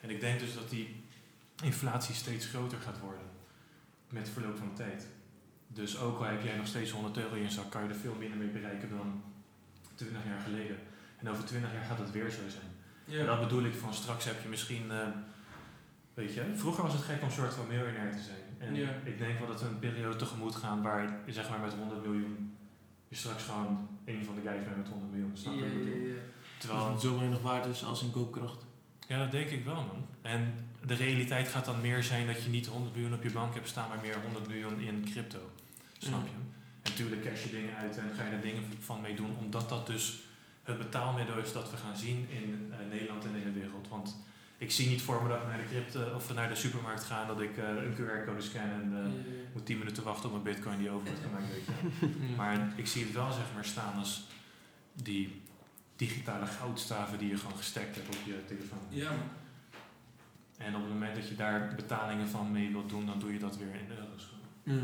[0.01, 1.05] En ik denk dus dat die
[1.63, 3.27] inflatie steeds groter gaat worden.
[4.09, 5.07] Met verloop van tijd.
[5.69, 7.95] Dus ook al heb jij nog steeds 100 euro in je zak, kan je er
[7.95, 9.23] veel minder mee bereiken dan
[9.95, 10.77] 20 jaar geleden.
[11.19, 13.19] En over 20 jaar gaat het weer zo zijn.
[13.21, 15.07] En dat bedoel ik van straks heb je misschien, eh,
[16.21, 18.47] weet je, vroeger was het gek om een soort van miljonair te zijn.
[18.59, 18.89] En Ja.
[19.05, 22.03] ik denk wel dat we een periode tegemoet gaan waar je zeg maar met 100
[22.07, 22.57] miljoen,
[23.09, 25.31] je straks gewoon een van de guys bent met 100 miljoen.
[25.35, 26.21] Snap je Ja, ja.
[26.59, 28.65] Terwijl, Dat het zo weinig waard is als in koopkracht.
[29.09, 30.07] ja, dat denk ik wel man.
[30.23, 30.55] En
[30.87, 33.69] de realiteit gaat dan meer zijn dat je niet 100 miljoen op je bank hebt
[33.69, 35.39] staan, maar meer 100 miljoen in crypto.
[35.99, 36.31] Snap je?
[36.83, 39.69] En natuurlijk cash je dingen uit en ga je er dingen van mee doen, omdat
[39.69, 40.23] dat dus
[40.63, 43.89] het betaalmiddel is dat we gaan zien in eh, Nederland en in de wereld.
[43.89, 44.17] Want
[44.61, 47.21] ik zie niet voor me dat ik naar de, crypto, of naar de supermarkt ga
[47.21, 50.29] en dat ik eh, een QR-code scan en eh, Ja, ja, moet 10 minuten wachten
[50.29, 51.53] op een bitcoin die over wordt gemaakt.
[51.53, 52.09] Weet je.
[52.41, 54.27] Maar ik zie het wel zeg maar staan als
[54.93, 55.43] die
[55.97, 58.79] digitale goudstaven die je gewoon gestekt hebt op je telefoon.
[58.89, 59.11] ja.
[59.11, 59.19] man.
[60.57, 63.39] En op het moment dat je daar betalingen van mee wilt doen, dan doe je
[63.39, 64.33] dat weer in euro's.
[64.63, 64.81] Ja.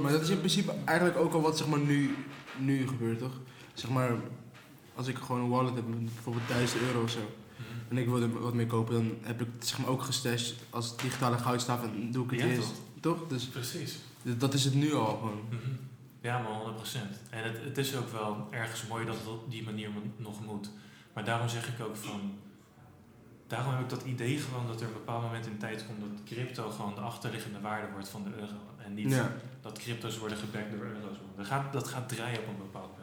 [0.00, 2.14] Maar dat is in principe eigenlijk ook al wat zeg maar, nu,
[2.58, 3.40] nu gebeurt, toch?
[3.74, 4.12] Zeg maar,
[4.94, 7.20] als ik gewoon een wallet heb met bijvoorbeeld 1000 euro of zo.
[7.90, 10.54] En ik wil er wat mee kopen, dan heb ik het zeg maar, ook gestashed
[10.70, 12.72] als digitale goudstaaf en doe ik het Ja, eerst.
[13.00, 13.18] toch?
[13.18, 13.28] Toch?
[13.28, 13.98] Dus Precies.
[14.22, 15.40] dat is het nu al gewoon.
[15.48, 15.70] Mhm.
[16.20, 17.20] Ja, maar 100%.
[17.30, 20.70] En het, het is ook wel ergens mooi dat het op die manier nog moet.
[21.14, 22.20] Maar daarom zeg ik ook van.
[23.46, 26.24] Daarom heb ik dat idee gewoon dat er een bepaald moment in tijd komt dat
[26.24, 28.56] crypto gewoon de achterliggende waarde wordt van de euro.
[28.84, 29.32] En niet Ja.
[29.60, 31.16] dat crypto's worden gebackt door euro's.
[31.36, 32.99] Dat gaat, dat gaat draaien op een bepaald punt.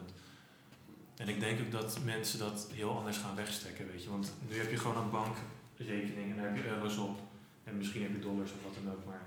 [1.18, 4.10] En ik denk ook dat mensen dat heel anders gaan wegstekken, weet je.
[4.10, 7.20] Want nu heb je gewoon een bankrekening en daar heb je euro's op.
[7.64, 9.22] En misschien heb je dollars of wat dan ook, maar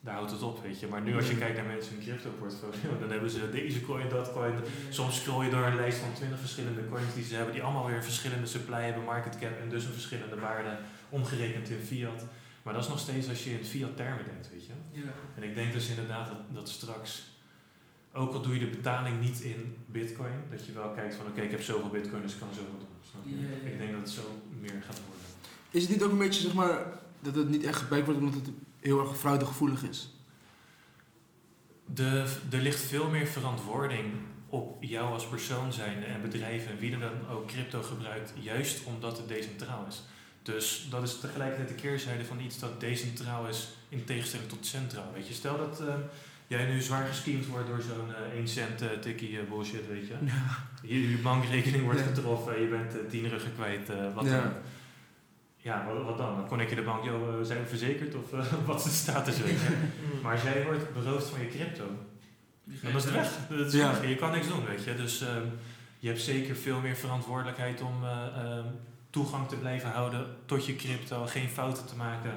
[0.00, 0.86] daar houdt het op, weet je.
[0.86, 4.08] Maar nu als je kijkt naar mensen in crypto portfolio, dan hebben ze deze coin,
[4.08, 4.54] dat coin.
[4.88, 7.86] Soms scroll je door een lijst van 20 verschillende coins die ze hebben, die allemaal
[7.86, 12.24] weer verschillende supply hebben, market cap en dus een verschillende waarde omgerekend in fiat.
[12.62, 14.72] Maar dat is nog steeds als je in fiat termen denkt, weet je.
[14.92, 15.12] Ja.
[15.36, 17.22] En ik denk dus inderdaad dat, dat straks,
[18.12, 21.40] ook al doe je de betaling niet in bitcoin, dat je wel kijkt van oké,
[21.40, 22.88] ik heb zoveel bitcoin, dus ik kan zoveel doen.
[23.10, 23.40] Snap je?
[23.40, 23.70] Ja, ja, ja.
[23.70, 24.22] Ik denk dat het zo
[24.60, 25.24] meer gaat worden.
[25.70, 28.34] Is het niet ook een beetje, zeg maar, dat het niet echt gebruikt wordt omdat
[28.34, 30.14] het heel erg fraudegevoelig is?
[31.84, 34.12] De, er ligt veel meer verantwoording
[34.48, 38.84] op jou als persoon zijn en bedrijven en wie er dan ook crypto gebruikt, juist
[38.84, 40.02] omdat het decentraal is.
[40.42, 45.12] Dus dat is tegelijkertijd de keerzijde van iets dat decentraal is in tegenstelling tot centraal.
[45.14, 45.94] Weet je, stel dat eh,
[46.58, 50.06] jij nu zwaar gescheemd wordt door zo'n eh 1 cent eh, tikkie eh, bullshit, weet
[50.08, 50.14] je.
[50.82, 52.04] Je, je bankrekening wordt Ja.
[52.06, 54.40] getroffen, je bent eh, tien ruggen kwijt, eh, wat Ja.
[54.40, 54.52] dan?
[55.56, 56.36] Ja, wat, wat dan?
[56.36, 58.84] Dan kon ik je de bank, joh, eh, zijn we verzekerd of eh, wat is
[58.84, 59.76] de status, weet je.
[60.22, 61.84] Maar als jij wordt beroofd van je crypto,
[62.64, 63.30] dan is het weg.
[63.48, 63.90] Dat is Ja.
[64.00, 64.08] weg.
[64.08, 64.94] Je kan niks doen, weet je.
[64.96, 65.42] Dus ehm,
[65.98, 68.64] je hebt zeker veel meer verantwoordelijkheid om eh, ehm,
[69.10, 72.32] toegang te blijven houden tot je crypto, geen fouten te maken.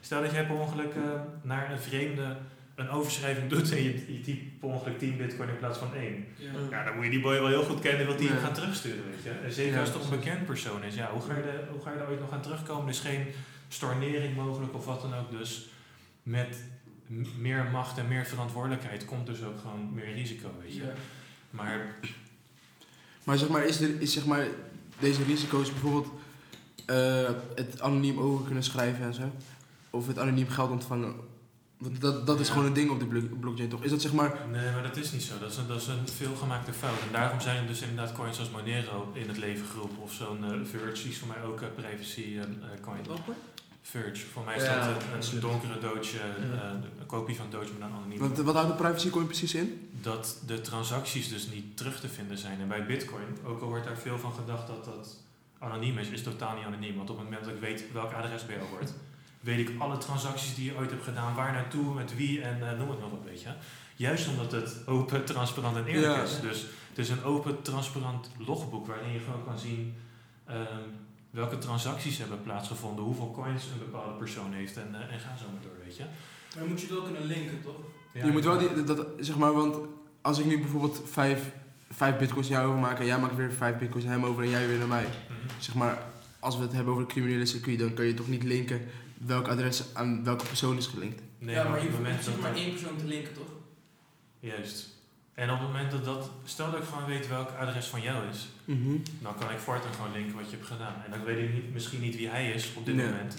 [0.00, 1.02] Stel dat jij per ongeluk eh,
[1.42, 2.36] naar een vreemde
[2.76, 6.26] een overschrijving doet en je, je typt per ongeluk 10 bitcoin in plaats van 1.
[6.36, 6.50] Ja.
[6.70, 9.04] Ja, dan moet je die boy wel heel goed kennen, wil die hem gaan terugsturen,
[9.10, 9.30] weet je.
[9.30, 10.94] En zeker Ja, als het toch een bekend persoon is.
[10.94, 12.84] Ja, hoe ga, je er, hoe ga je er ooit nog aan terugkomen?
[12.84, 13.26] Er is geen
[13.68, 15.30] stornering mogelijk of wat dan ook.
[15.30, 15.68] Dus
[16.22, 16.64] met
[17.38, 20.82] meer macht en meer verantwoordelijkheid komt dus ook gewoon meer risico, weet je.
[20.82, 20.92] Ja.
[21.50, 21.94] Maar
[23.24, 24.46] Maar zeg maar, is, er, is zeg maar
[24.98, 26.08] deze risico's bijvoorbeeld
[26.86, 29.32] eh, het anoniem over kunnen schrijven en zo?
[29.90, 31.14] Of het anoniem geld ontvangen?
[31.78, 32.52] Want dat, dat is Ja.
[32.52, 33.82] gewoon een ding op de blo- blockchain toch?
[33.84, 34.40] Is dat zeg maar...
[34.50, 35.38] nee, maar dat is niet zo.
[35.38, 37.00] Dat is een, dat is een veelgemaakte fout.
[37.06, 40.02] En daarom zijn er dus inderdaad coins als Monero in het leven geroepen.
[40.02, 42.48] Of zo'n eh, Verge, die is voor mij ook een privacy eh, eh,
[42.80, 43.00] coin.
[43.82, 45.80] Verge, voor mij is Ja, dat een- donkere eh,
[46.54, 46.70] Ja.
[47.00, 48.18] een kopie van Doge, maar dan anoniem.
[48.18, 49.88] Wat, wat houdt de privacy coin precies in?
[50.00, 52.60] dat de transacties dus niet terug te vinden zijn.
[52.60, 55.16] En bij Bitcoin, ook al wordt daar veel van gedacht dat dat
[55.58, 56.96] anoniem is, is totaal niet anoniem.
[56.96, 58.94] Want op het moment dat ik weet welk adres bij jou wordt,
[59.46, 62.78] weet ik alle transacties die je ooit hebt gedaan, waar naartoe, met wie en eh,
[62.78, 63.54] noem het nog een beetje.
[63.96, 66.22] Juist omdat het open, transparant en eerlijk Ja.
[66.22, 66.40] is.
[66.40, 69.94] Dus het is een open, transparant logboek waarin je gewoon kan zien
[70.46, 70.88] ehm,
[71.30, 75.44] welke transacties hebben plaatsgevonden, hoeveel coins een bepaalde persoon heeft en, eh, en ga zo
[75.52, 76.02] maar door, weet je.
[76.04, 77.76] Maar dan moet je het wel kunnen linken, toch?
[78.12, 79.76] je moet wel die, dat, zeg maar, want
[80.20, 81.50] als ik nu bijvoorbeeld vijf,
[81.90, 84.50] vijf bitcoins naar jou overmaak en jij maakt weer vijf bitcoins naar hem over en
[84.50, 85.04] jij weer naar mij.
[85.04, 85.60] Mhm.
[85.60, 85.98] Zeg maar,
[86.40, 88.80] als we het hebben over het criminele circuit, dan kan je toch niet linken
[89.18, 91.22] welk adres aan welke persoon is gelinkt.
[91.38, 93.04] Nee, ja, maar op je het hoeft moment zeg dat maar er- één persoon te
[93.04, 93.48] linken, toch?
[94.40, 94.94] Juist.
[95.34, 98.28] En op het moment dat dat, stel dat ik gewoon weet welk adres van jou
[98.28, 98.48] is,
[99.22, 100.94] dan kan ik voortaan gewoon linken wat je hebt gedaan.
[101.04, 103.06] En dan weet ik niet, misschien niet wie hij is op dit Nee.
[103.06, 103.34] moment,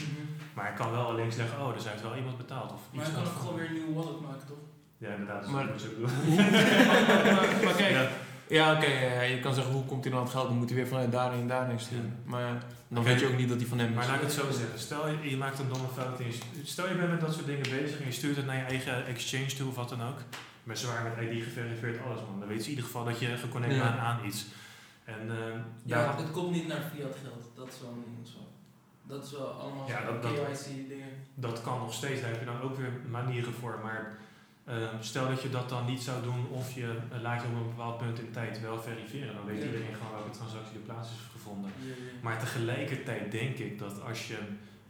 [0.54, 2.72] maar ik kan wel alleen zeggen, oh, dus hij heeft wel iemand betaald.
[2.74, 4.58] Of Maar iets je kan ook gewoon weer een nieuwe wallet maken, toch?
[4.98, 5.48] Ja, inderdaad.
[5.48, 6.36] Maar- dat ook doen.
[6.36, 8.10] maar, maar kijk, Ja.
[8.49, 10.69] Ja, oké, ja, je kan zeggen hoe komt hij dan aan het geld, dan moet
[10.69, 12.19] hij weer vanuit daarheen en daarheen sturen.
[12.25, 13.95] Maar dan weet je ook niet dat hij van hem is.
[13.95, 14.79] Maar laat ik het zo zeggen.
[14.79, 16.19] Stel je, je maakt een domme fout.
[16.19, 18.55] En je, stel je bent met dat soort dingen bezig en je stuurt het naar
[18.55, 20.17] je eigen exchange toe of wat dan ook.
[20.63, 22.39] Met zwaar met ID geverifieerd, alles man.
[22.39, 23.83] Dan weten ze in ieder geval dat je geconnect Ja.
[23.83, 24.45] bent aan iets.
[25.03, 25.38] En eh,
[25.83, 27.43] Ja, daar, het komt niet naar fiat geld.
[27.55, 28.27] Dat is wel een ding.
[28.27, 28.38] Zo.
[29.03, 31.07] Dat is wel allemaal Ja, dat- dat- KYC dingen.
[31.36, 32.21] dat kan nog steeds.
[32.21, 33.79] Daar heb je dan ook weer manieren voor.
[33.83, 34.17] Maar
[34.67, 37.67] eh, stel dat je dat dan niet zou doen of je laat je op een
[37.75, 39.36] bepaald punt in tijd wel verifiëren.
[39.36, 39.65] Dan weet Ja.
[39.65, 41.71] iedereen gewoon welke transactie er plaats is gevonden.
[41.82, 41.93] Ja, ja.
[42.21, 44.38] Maar tegelijkertijd denk ik dat als je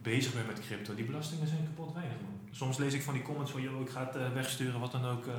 [0.02, 2.38] bezig bent met crypto, die belastingen zijn kapot weinig man.
[2.50, 5.04] Soms lees ik van die comments van, joh, ik ga het eh, wegsturen, wat dan
[5.06, 5.26] ook.
[5.26, 5.32] eh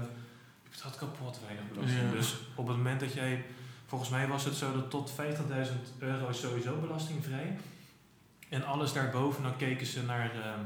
[0.63, 2.01] je betaalt kapot weinig belasting.
[2.09, 2.11] Ja.
[2.11, 3.45] Dus op het moment dat jij,
[3.85, 7.57] volgens mij was het zo dat tot 50.000 euro is sowieso belastingvrij.
[8.49, 10.59] En alles daarboven, dan keken ze naar, ehm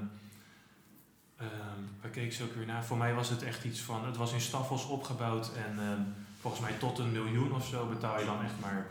[1.52, 2.84] ehm, waar keken ze ook weer naar?
[2.86, 6.02] Voor mij was het echt iets van, het was in staffels opgebouwd en ehm,
[6.42, 8.86] volgens mij tot een miljoen of zo betaal je dan echt maar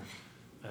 [0.62, 0.70] ehm,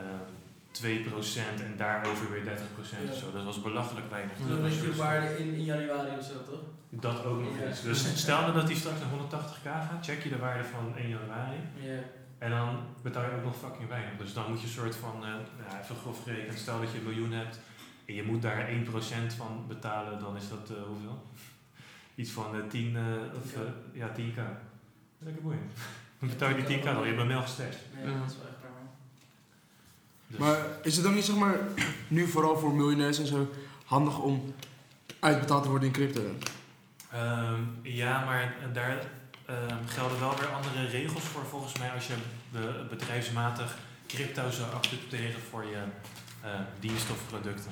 [0.72, 3.12] 2% en daarover weer 30% Ja.
[3.12, 3.32] of zo.
[3.32, 4.38] Dat was belachelijk weinig.
[4.38, 6.60] Dat Dan was je de soort- waarde in, in januari of zo, toch?
[6.90, 7.84] Dat ook nog Ja.
[7.84, 11.08] Dus stel nou dat die straks naar 180k gaat, check je de waarde van 1
[11.10, 11.58] januari.
[11.82, 12.00] Ja.
[12.38, 14.12] En dan betaal je ook nog fucking weinig.
[14.18, 17.04] Dus dan moet je een soort van, ja, even grof gerekend, stel dat je een
[17.04, 17.60] miljoen hebt
[18.06, 21.24] en je moet daar 1% van betalen, dan is dat eh, hoeveel?
[22.22, 23.02] Iets van eh 10, eh,
[23.44, 23.62] of, eh,
[23.94, 24.40] ja, 10k.
[25.20, 25.72] Lekker boeiend.
[26.20, 27.76] Dan betaal je die 10k dan, je hebt mijn mail gesteld.
[27.96, 28.20] Nee, Ja.
[28.20, 28.90] dat is wel echt raar, man.
[30.28, 31.58] Dus, Maar is het dan niet zeg maar,
[32.08, 33.50] nu vooral voor miljonairs en zo,
[33.86, 34.54] handig om
[35.20, 36.22] uitbetaald te worden in crypto?
[37.12, 38.98] Ehm, ja, maar daar
[39.46, 42.14] ehm, gelden wel weer andere regels voor volgens mij als je
[42.52, 45.84] be- bedrijfsmatig crypto zou accepteren voor je
[46.42, 47.72] eh, diensten of producten.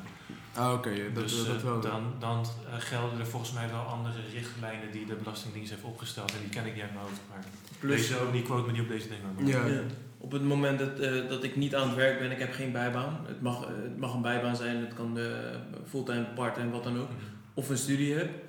[0.54, 1.82] Ah, oké, dat, dus dat eh, wel.
[1.82, 6.32] dan, dan eh, gelden er volgens mij wel andere richtlijnen die de Belastingdienst heeft opgesteld.
[6.32, 7.22] En die ken ik niet uit mijn hoofd.
[7.30, 7.44] Maar
[7.80, 9.48] Plus, deze ook niet, quote me niet op deze dingen.
[9.48, 9.66] Ja.
[9.66, 9.82] Ja.
[10.18, 12.72] Op het moment dat, eh, dat ik niet aan het werk ben, ik heb geen
[12.72, 13.20] bijbaan.
[13.26, 15.56] Het mag, het mag een bijbaan zijn, het kan de
[15.88, 17.10] fulltime, parttime, wat dan ook.
[17.10, 17.20] Mhm.
[17.54, 18.44] Of een studie hebt,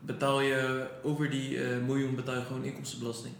[0.00, 3.34] betaal je over die eh, miljoen betaal je gewoon inkomstenbelasting.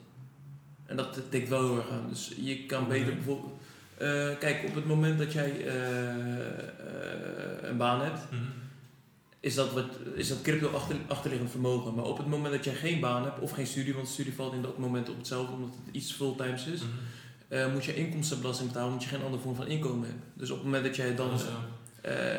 [0.86, 2.06] En dat tikt wel heel erg aan.
[2.08, 3.61] Dus je kan beter bijvoorbeeld...
[4.02, 6.14] eh, kijk, op het moment dat jij eh, eh,
[7.62, 8.42] een baan hebt, Mhm.
[9.40, 9.84] is dat, wat,
[10.14, 11.94] is dat crypto achter, achterliggend vermogen.
[11.94, 14.52] Maar op het moment dat jij geen baan hebt of geen studie, want studie valt
[14.54, 17.72] in dat moment op hetzelfde omdat het iets fulltimes is, Mhm.
[17.72, 20.22] moet je inkomstenbelasting betalen omdat je geen andere vorm van inkomen hebt.
[20.34, 21.30] Dus op het moment dat jij dan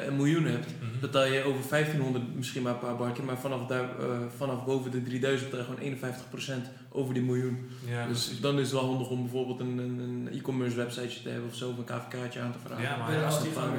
[0.08, 1.00] een miljoen hebt, mhm.
[1.00, 3.90] betaal je over 1500 misschien maar een paar barkje, maar vanaf, daar,
[4.38, 7.70] vanaf boven de 3000 betaal je gewoon 51% over die miljoen.
[7.86, 8.42] Ja, dus precies.
[8.42, 11.56] dan is het wel handig om bijvoorbeeld een, een, een e-commerce websiteje te hebben of
[11.56, 12.84] zo, of een KVK'tje aan te vragen.
[12.84, 13.70] Ja, maar Bij de als het van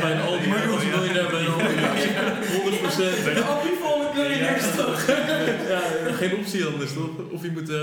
[0.00, 1.52] bij al die bij een
[2.20, 3.34] 100%.
[3.34, 5.06] De Aldi vol met miljonairs, toch?
[5.68, 5.80] Ja,
[6.12, 7.10] geen optie anders toch?
[7.30, 7.82] Of je moet eh,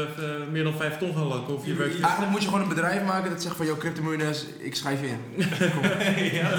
[0.52, 3.04] meer dan 5 ton gaan lakken, of je werkt Eigenlijk moet je gewoon een bedrijf
[3.04, 5.20] maken dat zegt van, joh, crypto-miljonairs, ik schrijf je in.
[6.40, 6.50] ja,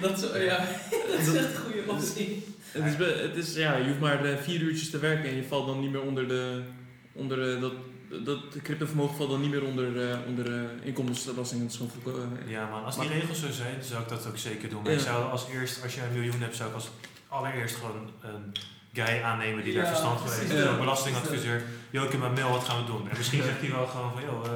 [0.00, 0.64] dat- ja,
[1.10, 2.44] dat is echt een goede optie.
[2.72, 5.44] Het is, het is, ja, je hoeft maar eh, vier uurtjes te werken en je
[5.48, 6.60] valt dan niet meer onder de,
[7.18, 7.72] onder de, dat,
[8.24, 11.70] dat cryptovermogen valt dan niet meer onder, eh, onder de inkomstenbelasting.
[12.06, 14.82] Eh, Ja man, als die Maar- regels zo zijn, zou ik dat ook zeker doen.
[14.82, 14.98] Maar Ja.
[14.98, 16.88] ik zou als eerst, als je een miljoen hebt, zou ik als
[17.28, 18.52] allereerst gewoon een
[18.92, 20.50] guy aannemen die daar verstand van heeft.
[20.50, 21.62] Een belastingadviseur.
[21.90, 23.10] Yo, ik heb mijn mail, wat gaan we doen?
[23.10, 24.52] En misschien zegt hij wel gewoon van, joh, eh,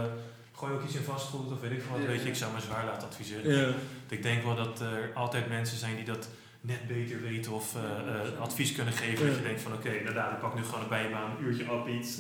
[0.57, 2.01] gooi ook iets in vastgoed of weet ik veel wat.
[2.01, 2.07] Ja.
[2.07, 3.57] Weet je, ik zou me zwaar laten adviseren.
[3.57, 3.75] Ja.
[4.09, 6.29] Ik denk wel dat er altijd mensen zijn die dat
[6.65, 9.25] net beter weten of eh, eh, advies kunnen geven.
[9.25, 9.31] Ja.
[9.31, 11.89] Dat je denkt van, oké, inderdaad, ik pak nu gewoon een bijbaan, een uurtje op
[11.89, 12.17] iets.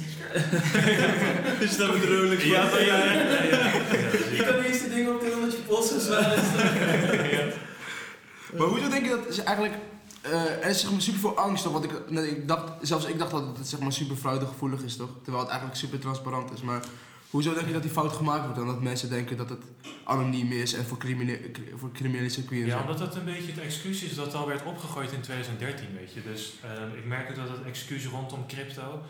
[1.61, 3.05] Dus dat er ook Ja, ja, ja.
[3.05, 3.73] ja, ja, ja.
[4.37, 6.07] Je kan de eerste dingen optillen omdat je pols is.
[6.07, 7.49] Ja.
[8.59, 9.75] Maar hoezo denk je dat is eigenlijk...
[10.23, 11.73] eh, er is zeg maar super veel angst, toch?
[11.73, 14.97] Want ik, nee, ik dacht, zelfs ik dacht dat het zeg maar super fraudegevoelig is,
[14.97, 15.11] toch?
[15.23, 16.63] Terwijl het eigenlijk super transparant is.
[16.63, 16.83] Maar
[17.33, 18.59] hoezo denk je dat die fout gemaakt wordt?
[18.61, 19.63] En dat mensen denken dat het
[20.05, 21.39] anoniem is en voor, crimine
[21.77, 22.67] voor criminele circuits.
[22.67, 26.13] Ja, omdat dat een beetje het excuus is dat al werd opgegooid in 2013, weet
[26.13, 26.23] je.
[26.23, 29.03] Dus ehm, ik merk ook dat het excuus rondom crypto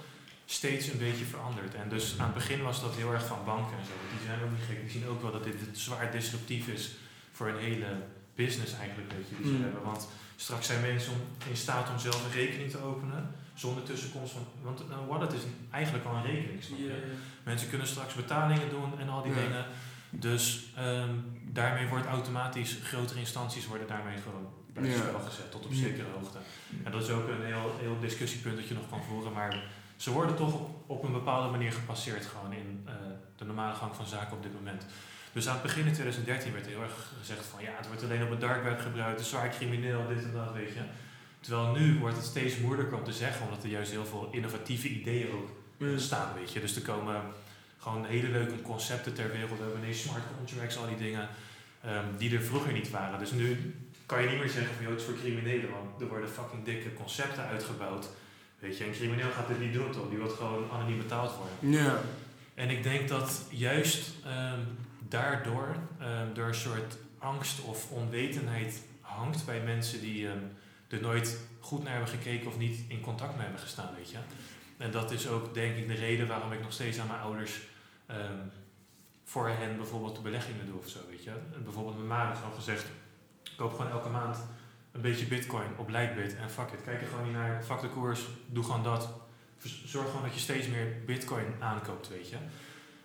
[0.47, 1.75] steeds een beetje verandert.
[1.75, 3.93] En dus aan het begin was dat heel erg van banken en zo.
[4.17, 4.81] Die zijn ook niet gek.
[4.81, 6.91] Die zien ook wel dat dit zwaar disruptief is
[7.33, 7.87] voor een hele
[8.35, 9.63] business eigenlijk, weet je, die ze Mm.
[9.63, 9.83] hebben.
[9.83, 14.33] Want straks zijn mensen om- in staat om zelf een rekening te openen zonder tussenkomst
[14.33, 14.47] van...
[14.63, 17.13] Want een wallet is eigenlijk al een rekening, snap je?
[17.43, 19.65] Mensen kunnen straks betalingen doen en al die dingen.
[20.11, 21.11] Dus ehm,
[21.45, 24.99] daarmee wordt automatisch grotere instanties worden daarmee gewoon bij het Ja.
[24.99, 26.39] spel gezet tot op zekere hoogte.
[26.85, 29.33] En dat is ook een heel, heel discussiepunt dat je nog kan voeren.
[29.33, 29.63] Maar
[29.97, 32.93] ze worden toch op, op een bepaalde manier gepasseerd gewoon in eh,
[33.37, 34.87] de normale gang van zaken op dit moment.
[35.33, 38.23] Dus aan het begin in 2013 werd heel erg gezegd van ja, het wordt alleen
[38.23, 40.81] op het dark web gebruikt, het is zwaar crimineel, dit en dat, weet je.
[41.43, 44.89] Terwijl nu wordt het steeds moeilijker om te zeggen, omdat er juist heel veel innovatieve
[44.89, 45.49] ideeën ook
[45.97, 46.61] staan, weet je.
[46.61, 47.23] Dus er komen
[47.79, 49.59] gewoon hele leuke concepten ter wereld.
[49.59, 51.29] We hebben ineens smart contracts, al die dingen,
[51.85, 53.19] ehm, die er vroeger niet waren.
[53.19, 53.75] Dus nu
[54.07, 56.65] kan je niet meer zeggen van, joh, het is voor criminelen, want er worden fucking
[56.65, 58.09] dikke concepten uitgebouwd.
[58.59, 60.09] Weet je, een crimineel gaat dit niet doen, toch?
[60.09, 61.83] Die wil gewoon anoniem betaald worden.
[61.85, 62.01] Ja.
[62.55, 64.61] En ik denk dat juist ehm,
[65.09, 70.29] daardoor ehm, er een soort angst of onwetendheid hangt bij mensen die
[70.93, 74.19] er nooit goed naar hebben gekeken of niet in contact mee hebben gestaan, weet je.
[74.77, 77.61] En dat is ook denk ik de reden waarom ik nog steeds aan mijn ouders
[78.07, 78.39] ehm,
[79.25, 81.33] voor hen bijvoorbeeld de beleggingen doe of zo, weet je.
[81.65, 82.87] Bijvoorbeeld mijn ma heeft gewoon gezegd,
[83.57, 84.39] koop gewoon elke maand
[84.93, 87.89] een beetje bitcoin op Lightbit en fuck it, kijk er gewoon niet naar, fuck de
[87.89, 89.09] koers, doe gewoon dat.
[89.85, 92.37] Zorg gewoon dat je steeds meer bitcoin aankoopt, weet je.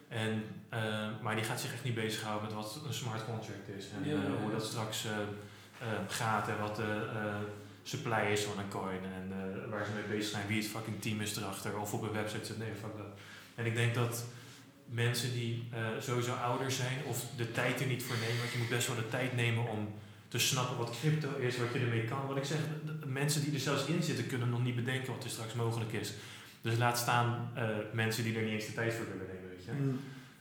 [0.08, 3.86] En, eh, maar die gaat zich echt niet bezighouden met wat een smart contract is
[3.90, 4.42] en Ja, eh, ja, ja.
[4.42, 7.08] hoe dat straks eh, eh, gaat en wat de
[7.88, 11.02] supply is van een coin en eh, waar ze mee bezig zijn, wie het fucking
[11.02, 12.58] team is erachter of op een website zit.
[12.58, 13.20] Nee, fuck dat.
[13.56, 14.26] En ik denk dat
[14.86, 18.38] mensen die eh, sowieso ouder zijn of de tijd er niet voor nemen.
[18.38, 19.94] Want je moet best wel de tijd nemen om
[20.28, 22.28] te snappen wat crypto is, wat je ermee kan.
[22.28, 22.58] Wat ik zeg,
[23.06, 26.14] mensen die er zelfs in zitten kunnen nog niet bedenken wat er straks mogelijk is.
[26.62, 29.66] Dus laat staan eh, mensen die er niet eens de tijd voor willen nemen, weet
[29.66, 29.72] je.
[29.72, 30.00] Mm.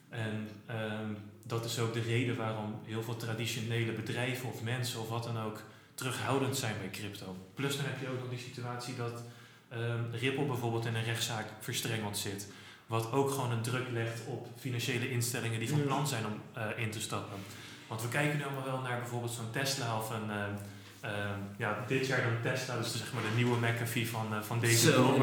[0.09, 1.11] En ehm,
[1.42, 5.38] dat is ook de reden waarom heel veel traditionele bedrijven of mensen of wat dan
[5.38, 5.62] ook
[5.97, 7.36] terughoudend zijn bij crypto.
[7.55, 9.22] Plus dan heb je ook nog die situatie dat
[9.68, 12.49] ehm, Ripple bijvoorbeeld in een rechtszaak verstrengeld zit.
[12.86, 16.64] Wat ook gewoon een druk legt op financiële instellingen die van plan zijn om eh,
[16.76, 17.38] in te stappen.
[17.86, 20.30] Want we kijken nu allemaal wel naar bijvoorbeeld zo'n Tesla of een...
[20.30, 20.55] ehm,
[21.01, 24.61] ehm, ja, dit jaar dan Tesla, dus zeg maar de nieuwe McAfee van, eh, van
[24.61, 25.18] deze Zo.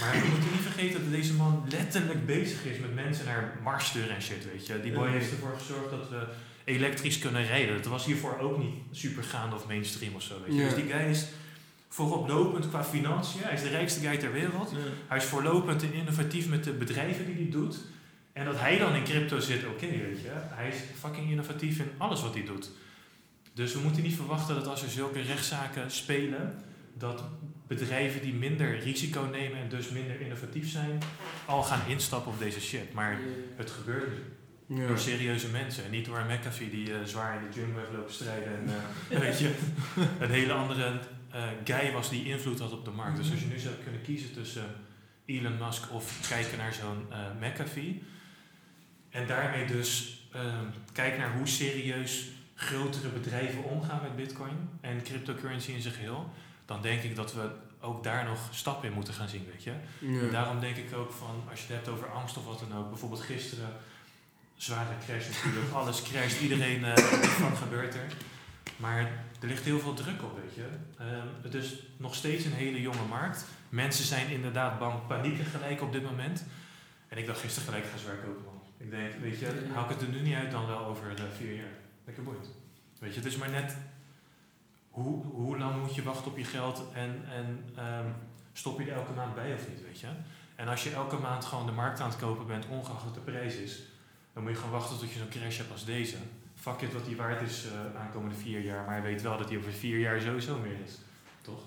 [0.00, 3.86] Maar we moeten niet vergeten dat deze man letterlijk bezig is met mensen naar Mars
[3.86, 4.80] sturen en shit, weet je.
[4.80, 6.26] Die boy heeft ervoor gezorgd dat we
[6.66, 7.76] elektrisch kunnen rijden.
[7.76, 10.60] Dat was hiervoor ook niet super gaande of mainstream of zo, weet je.
[10.60, 10.68] Ja.
[10.68, 11.26] Dus die guy is
[11.88, 13.40] vooroplopend qua financiën.
[13.42, 14.72] Hij is de rijkste guy ter wereld.
[15.06, 17.78] Hij is voorlopend en innovatief met de bedrijven die hij doet.
[18.32, 20.30] En dat hij dan in crypto zit, oké, weet je.
[20.32, 22.70] Hij is fucking innovatief in alles wat hij doet.
[23.52, 26.62] Dus we moeten niet verwachten dat als er zulke rechtszaken spelen,
[26.94, 27.22] dat
[27.66, 31.02] bedrijven die minder risico nemen en dus minder innovatief zijn,
[31.44, 32.92] al gaan instappen op deze shit.
[32.92, 33.18] Maar
[33.56, 34.35] het gebeurt nu.
[34.66, 34.86] Ja.
[34.86, 35.84] Door serieuze mensen.
[35.84, 38.48] En niet door een McAfee die eh, zwaar in de jungle heeft lopen strijden.
[38.48, 38.68] En
[39.10, 39.54] eh, weet je,
[40.20, 41.00] een hele andere
[41.30, 43.16] eh, guy was die invloed had op de markt.
[43.16, 44.66] Dus als je nu zou kunnen kiezen tussen
[45.24, 47.06] Elon Musk of kijken naar zo'n
[47.40, 48.02] McAfee.
[49.10, 55.72] En daarmee dus ehm kijken naar hoe serieus grotere bedrijven omgaan met bitcoin en cryptocurrency
[55.72, 56.30] in zijn geheel.
[56.64, 57.50] Dan denk ik dat we
[57.80, 59.72] ook daar nog stappen in moeten gaan zien, weet je.
[59.98, 60.30] Ja.
[60.30, 62.88] Daarom denk ik ook van, als je het hebt over angst of wat dan ook.
[62.88, 63.68] Bijvoorbeeld gisteren,
[64.56, 65.72] zware crash natuurlijk.
[65.78, 66.94] Alles crasht, iedereen, eh
[67.40, 68.06] wat gebeurt er.
[68.76, 69.00] Maar
[69.40, 70.66] er ligt heel veel druk op, weet je.
[70.98, 73.44] Ehm, het is nog steeds een hele jonge markt.
[73.68, 76.44] Mensen zijn inderdaad bang, panieken gelijk op dit moment.
[77.08, 78.60] En ik dacht gisteren gelijk, ik ga zwaar kopen, man.
[78.76, 81.24] Ik denk, weet je, hou ik het er nu niet uit dan wel over eh,
[81.36, 81.76] vier jaar.
[82.04, 82.48] Lekker boeiend.
[82.98, 83.76] Weet je, het is maar net...
[84.90, 88.06] Hoe, hoe lang moet je wachten op je geld en, en ehm,
[88.52, 90.06] stop je er elke maand bij of niet, weet je?
[90.54, 93.20] En als je elke maand gewoon de markt aan het kopen bent, ongeacht wat de
[93.20, 93.82] prijs is,
[94.36, 96.16] dan moet je gewoon wachten tot je zo'n crash hebt als deze.
[96.60, 99.48] Fuck it wat die waard is eh aankomende vier jaar, maar je weet wel dat
[99.48, 100.92] die over vier jaar sowieso meer is.
[101.42, 101.60] Toch?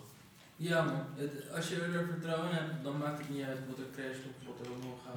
[0.56, 1.02] Ja, man.
[1.16, 4.24] Het- als je er vertrouwen in hebt, dan maakt het niet uit wat er crasht
[4.30, 5.16] of wat er omhoog gaat.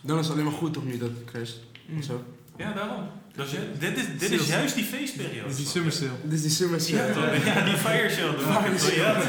[0.00, 1.58] Dan is het alleen maar goed toch nu dat het crasht.
[1.98, 2.24] Of zo.
[2.56, 3.08] Ja, daarom.
[3.34, 5.40] Dus, dit is, dit is juist die feestperiode.
[5.42, 6.10] Dat is die summer sale.
[6.22, 7.44] Dit is die summer sale.
[7.44, 8.94] ja, die fire sale.
[8.94, 9.20] Ja.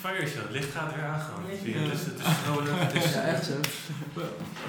[0.00, 1.20] Fire show, het licht gaat weer aan
[1.62, 1.70] je?
[1.72, 1.78] Ja.
[1.78, 2.18] Het is, het
[2.94, 3.12] is is...
[3.14, 3.52] Ja, echt zo.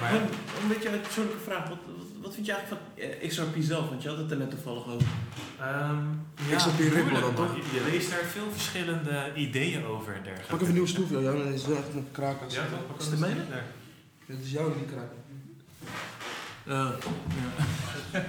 [0.00, 0.20] Maar, Een,
[0.62, 1.68] een beetje een persoonlijke vraag.
[1.68, 1.78] Wat,
[2.26, 3.88] wat, vind je eigenlijk van eh, XRP zelf?
[3.88, 5.06] Want je had het er net toevallig over.
[5.60, 6.04] ehm
[6.48, 7.56] ja, XRP Ripple dan, toch?
[7.56, 10.50] Je, je leest daar veel verschillende ideeën over en dergelijke.
[10.50, 12.46] Pak even een nieuwe stoel voor jou, dan is het wel echt een kraken.
[12.50, 12.64] Ja?
[12.86, 13.44] Pak Is de mijne?
[14.26, 15.16] Dit is jouw die kraken.
[16.64, 16.94] ja.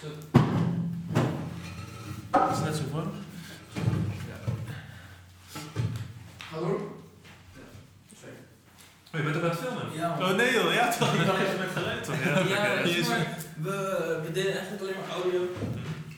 [0.00, 0.08] Zo.
[2.30, 3.06] Dat is net zo voor.
[6.50, 6.99] Hallo?
[9.12, 9.86] Oh, je bent ook aan het filmen?
[10.02, 10.08] Ja.
[10.20, 11.14] Oh nee joh, ja toch?
[11.14, 12.24] Ik dacht even met geluid toch?
[12.24, 12.88] Ja, Ja, oké.
[12.88, 13.26] zeg maar,
[13.66, 13.76] we,
[14.24, 15.40] we deden eigenlijk alleen maar audio.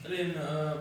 [0.05, 0.71] Alleen, eh,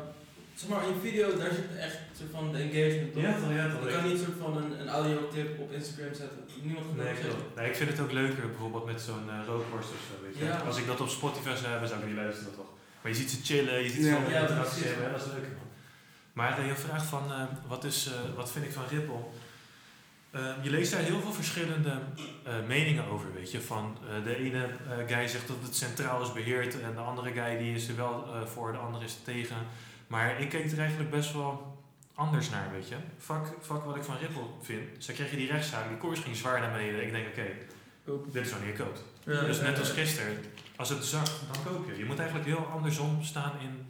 [0.61, 3.23] zeg maar, in video, daar zit echt soort van de engagement op.
[3.23, 3.85] Ja toch, ja toch.
[3.89, 6.39] Je kan niet soort van een, een audioclip op Instagram zetten.
[6.63, 7.39] Niemand gaat Nee, zetten.
[7.57, 10.45] Nee, ik vind het ook leuker bijvoorbeeld met zo'n uh, of zo, weet je.
[10.45, 10.57] Ja.
[10.69, 12.71] Als ik dat op Spotify zou hebben, zou ik niet luisteren toch.
[13.01, 14.17] Maar je ziet ze chillen, je ziet ze Ja.
[14.17, 15.69] op Ja, interactie hebben, dat is leuk man.
[16.33, 19.23] Maar uh, je vraag van, uh, wat, is, uh, wat vind ik van Ripple?
[20.35, 21.91] Uh, je leest daar heel veel verschillende
[22.47, 23.61] uh, meningen over, weet je.
[23.61, 24.69] Van uh, de ene
[25.07, 28.27] guy zegt dat het centraal is beheerd en de andere guy die is er wel
[28.47, 29.57] voor, de andere is er tegen.
[30.07, 31.81] Maar ik keek er eigenlijk best wel
[32.15, 32.95] anders naar, weet je.
[33.19, 35.05] Fuck, fuck wat ik van Ripple vind.
[35.05, 37.03] Ze kregen die rechtszaak, die koers ging zwaar naar beneden.
[37.07, 37.41] Ik denk, oké,
[38.07, 39.05] okay, dit is wanneer je koopt.
[39.25, 40.37] Ja, dus net als gisteren,
[40.77, 41.99] als het zakt, dan koop je.
[41.99, 43.87] Je moet eigenlijk heel andersom staan in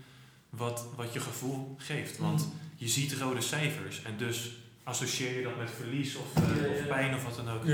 [0.50, 2.18] wat, wat je gevoel geeft.
[2.18, 2.50] Want Mhm.
[2.76, 6.86] je ziet rode cijfers en dus associeer je dat met verlies of, uh, ja, of
[6.86, 7.64] pijn of wat dan ook.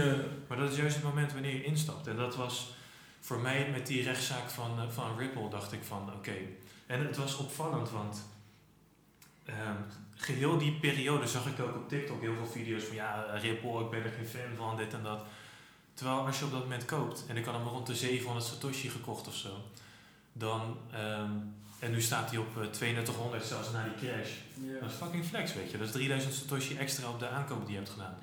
[0.49, 2.07] Maar dat is juist het moment wanneer je instapt.
[2.07, 2.75] En dat was
[3.21, 6.37] voor mij met die rechtszaak van, uh, van Ripple, dacht ik van oké.
[6.87, 8.23] En het was opvallend, want
[9.45, 9.77] ehm,
[10.15, 13.81] geheel die periode zag ik ook op TikTok heel veel video's van ja, uh, Ripple,
[13.81, 15.25] ik ben er geen fan van, dit en dat.
[15.95, 18.89] Terwijl als je op dat moment koopt, en ik had hem rond de 700 Satoshi
[18.89, 19.65] gekocht of zo,
[20.33, 21.31] dan, ehm,
[21.79, 24.31] en nu staat hij op uh, 3200 zelfs na die crash.
[24.81, 25.79] Dat is fucking flex, weet je.
[25.79, 28.14] Dat is 3000 Satoshi extra op de aankoop die je hebt gedaan.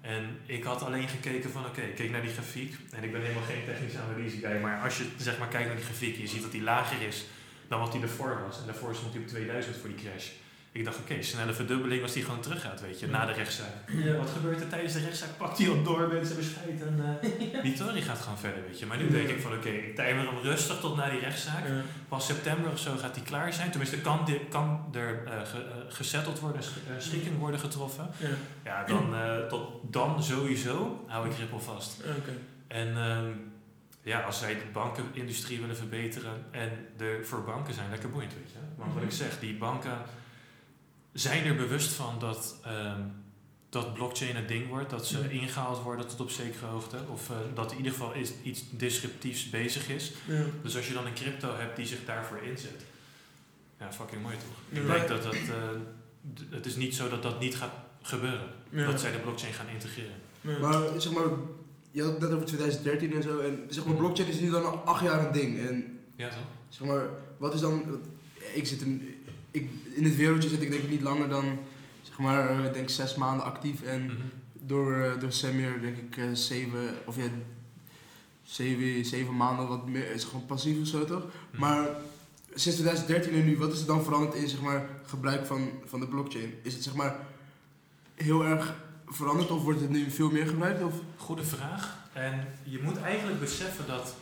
[0.00, 2.76] En ik had alleen gekeken van, oké, ik keek naar die grafiek.
[2.90, 4.60] En ik ben helemaal geen technische analyse guy.
[4.60, 7.24] Maar als je zeg maar kijkt naar die grafiek, je ziet dat die lager is
[7.68, 8.58] dan wat die ervoor was.
[8.60, 10.28] En daarvoor stond hij op 2000 voor die crash.
[10.74, 13.74] Ik dacht, oké, snelle verdubbeling als die gewoon teruggaat, weet je, na de rechtszaak.
[13.88, 14.16] Ja.
[14.16, 15.36] Wat gebeurt er tijdens de rechtszaak?
[15.36, 18.86] Pakt hij al door, mensen bescheid en eh, die Tory gaat gewoon verder, weet je.
[18.86, 21.66] Maar nu denk ik van, oké, ik timer hem rustig tot na die rechtszaak.
[21.66, 21.80] Ja.
[22.08, 23.68] Pas september of zo gaat die klaar zijn.
[23.70, 28.10] Tenminste, kan, kan er eh, ge- eh, gesetteld worden, sch- schikking worden getroffen.
[28.18, 28.28] Ja.
[28.64, 32.00] Ja, dan, eh, tot dan sowieso hou ik Ripple vast.
[32.18, 32.32] Oké.
[32.68, 33.26] En ehm,
[34.02, 38.50] ja, als zij de bankenindustrie willen verbeteren en er voor banken zijn, lekker boeiend, weet
[38.52, 38.58] je.
[38.76, 39.98] Want wat ik zeg, die banken
[41.12, 43.00] zijn er bewust van dat, ehm,
[43.68, 45.28] dat blockchain een ding wordt, dat ze Ja.
[45.28, 49.50] ingehaald worden tot op zekere hoogte, of eh, dat in ieder geval is, iets disruptiefs
[49.50, 50.12] bezig is.
[50.26, 50.44] Ja.
[50.62, 52.84] Dus als je dan een crypto hebt die zich daarvoor inzet,
[53.78, 54.78] ja, fucking mooi toch?
[54.80, 54.92] Ik Ja.
[54.94, 55.68] denk dat dat, eh,
[56.50, 58.86] het is niet zo dat dat niet gaat gebeuren, Ja.
[58.86, 60.14] dat zij de blockchain gaan integreren.
[60.40, 60.58] Ja.
[60.58, 61.24] Maar zeg maar,
[61.90, 63.38] je had het net over 2013 en zo.
[63.38, 65.58] En zeg maar, blockchain is nu dan al acht jaar een ding.
[65.68, 66.38] En Ja toch?
[66.68, 67.08] zeg maar,
[67.38, 68.00] wat is dan.
[68.54, 69.11] Ik zit in,
[69.52, 71.58] ik, in het wereldje zit ik denk ik niet langer dan,
[72.02, 73.82] zeg maar, eh, denk zes maanden actief.
[73.82, 74.14] En Mhm.
[74.52, 77.22] door, eh, door Samir denk ik eh, zeven, of ja,
[78.42, 81.24] zeven, zeven maanden wat meer, is gewoon passief of zo toch?
[81.50, 81.60] Mhm.
[81.60, 81.88] Maar
[82.54, 86.00] sinds 2013 en nu, wat is er dan veranderd in zeg maar, gebruik van, van
[86.00, 86.54] de blockchain?
[86.62, 87.16] Is het zeg maar
[88.14, 88.74] heel erg
[89.06, 90.82] veranderd of wordt het nu veel meer gebruikt?
[90.82, 90.94] Of?
[91.16, 92.00] Goede vraag.
[92.12, 94.14] En je moet eigenlijk beseffen dat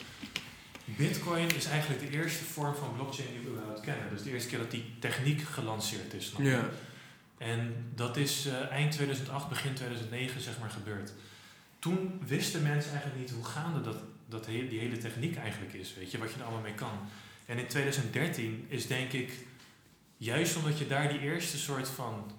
[0.96, 4.08] Bitcoin is eigenlijk de eerste vorm van blockchain die we überhaupt kennen.
[4.10, 6.26] Dus de eerste keer dat die techniek gelanceerd is.
[6.26, 6.68] snap je?
[7.38, 11.12] En dat is eh, eind 2008, begin 2009 zeg maar gebeurd.
[11.78, 13.96] Toen wisten mensen eigenlijk niet hoe gaande dat,
[14.28, 15.94] dat he- die hele techniek eigenlijk is.
[15.98, 16.98] Weet je, wat je er allemaal mee kan.
[17.46, 19.32] En in 2013 is denk ik,
[20.16, 22.32] juist omdat je daar die eerste soort van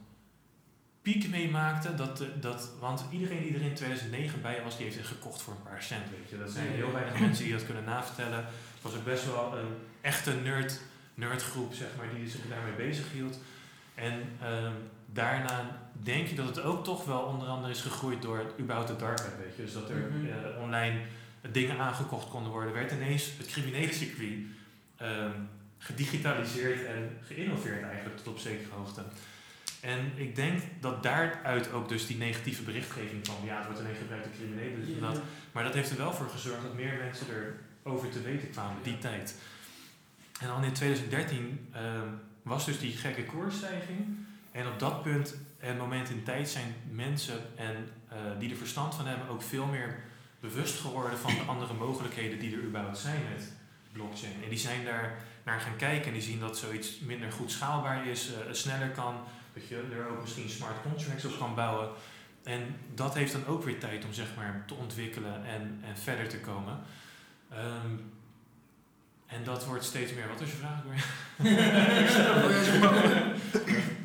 [1.02, 4.86] piek mee maakte, dat, de- dat, want iedereen die er in 2009 bij was, die
[4.86, 6.10] heeft het gekocht voor een paar cent.
[6.10, 6.38] Weet je.
[6.38, 8.38] Dat zijn heel weinig mensen die dat kunnen navertellen.
[8.74, 10.80] Het was ook best wel een echte nerd,
[11.14, 13.40] nerdgroep, zeg maar, die zich daarmee bezig hield.
[13.96, 14.72] En ehm,
[15.06, 18.90] daarna denk ik dat het ook toch wel onder andere is gegroeid door het, überhaupt
[18.90, 19.64] het dark web, weet je.
[19.64, 20.26] Dus dat er Mhm.
[20.26, 21.00] eh, online
[21.52, 24.34] dingen aangekocht konden worden, werd ineens het criminele circuit
[24.98, 25.32] ehm,
[25.78, 29.02] gedigitaliseerd en geïnnoveerd eigenlijk tot op zekere hoogte.
[29.82, 33.96] En ik denk dat daaruit ook dus die negatieve berichtgeving van ja, het wordt alleen
[33.96, 35.22] gebruikt door criminelen, dus dat.
[35.52, 37.28] Maar dat heeft er wel voor gezorgd dat meer mensen
[37.84, 39.36] erover te weten kwamen, die tijd.
[40.40, 42.08] En dan in 2013 ehm,
[42.42, 44.18] was dus die gekke koersstijging.
[44.52, 47.76] En op dat punt en moment in tijd zijn mensen en,
[48.10, 50.00] eh, die er verstand van hebben ook veel meer
[50.40, 53.52] bewust geworden van de andere mogelijkheden die er überhaupt zijn met
[53.92, 54.44] blockchain.
[54.44, 58.08] En die zijn daar naar gaan kijken en die zien dat zoiets minder goed schaalbaar
[58.08, 59.16] is, eh, sneller kan,
[59.54, 61.90] dat je er ook misschien smart contracts op kan bouwen.
[62.44, 66.28] En dat heeft dan ook weer tijd om zeg maar te ontwikkelen en, en verder
[66.28, 66.80] te komen.
[67.50, 67.92] Ehm,
[69.28, 70.28] en dat wordt steeds meer.
[70.28, 70.82] Wat is je vraag?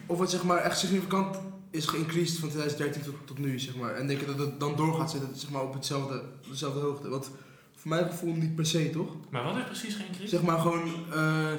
[0.07, 1.39] of het zeg maar echt significant
[1.71, 3.95] is geïncreased van 2013 tot, tot nu, zeg maar.
[3.95, 7.09] En denk je dat het dan door gaat zitten zeg maar, op hetzelfde, dezelfde hoogte?
[7.09, 7.31] Want
[7.75, 9.17] voor mijn gevoel niet per se, toch?
[9.31, 10.31] Maar wat heeft precies geen crisis?
[10.31, 11.53] Zeg maar gewoon eh,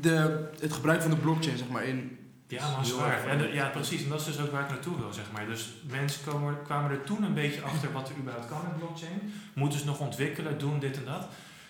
[0.00, 2.18] de, het gebruik van de blockchain, zeg maar, in...
[2.50, 3.12] Ja, maar zwaar.
[3.12, 4.02] erg En, de- ja, precies.
[4.02, 5.46] En dat is dus ook waar ik naartoe wil, zeg maar.
[5.46, 9.32] Dus mensen komen, kwamen er toen een beetje achter wat er überhaupt kan met blockchain.
[9.52, 11.26] Moeten ze nog ontwikkelen, doen dit en dat.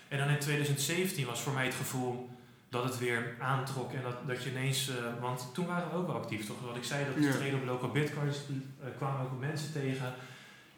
[0.07, 2.29] En dan in 2017 was voor mij het gevoel
[2.69, 4.89] dat het weer aantrok en dat, dat je ineens...
[4.89, 6.57] eh, want toen waren we ook wel actief, toch?
[6.65, 7.31] Wat ik zei, dat Ja.
[7.49, 10.13] de op local bitcoins eh, kwamen ook mensen tegen.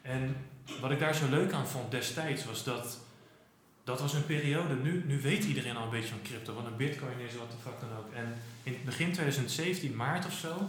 [0.02, 0.36] En
[0.80, 2.98] wat ik daar zo leuk aan vond destijds was dat...
[3.84, 6.76] Dat was een periode, nu, nu weet iedereen al een beetje van crypto, wat een
[6.76, 8.12] bitcoin is, wat de fuck dan ook.
[8.12, 10.68] En in begin 2017, maart of zo,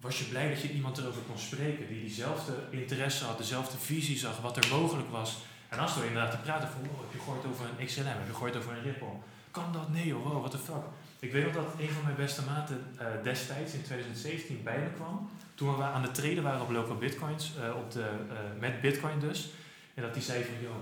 [0.00, 4.18] was je blij dat je iemand erover kon spreken die diezelfde interesse had, dezelfde visie
[4.18, 5.38] zag, wat er mogelijk was.
[5.68, 8.26] En als we inderdaad te praten van, wow, heb je gehoord over een XLM, heb
[8.26, 9.08] je gehoord over een Ripple?
[9.50, 9.88] Kan dat?
[9.88, 10.84] Nee joh, wow, what the fuck.
[11.18, 14.88] Ik weet nog dat een van mijn beste maten eh, destijds in 2017 bij me
[14.94, 15.30] kwam.
[15.54, 19.18] Toen we aan het traden waren op local bitcoins, eh, op de, eh, met bitcoin
[19.18, 19.50] dus.
[19.94, 20.76] En dat die zei van, joh,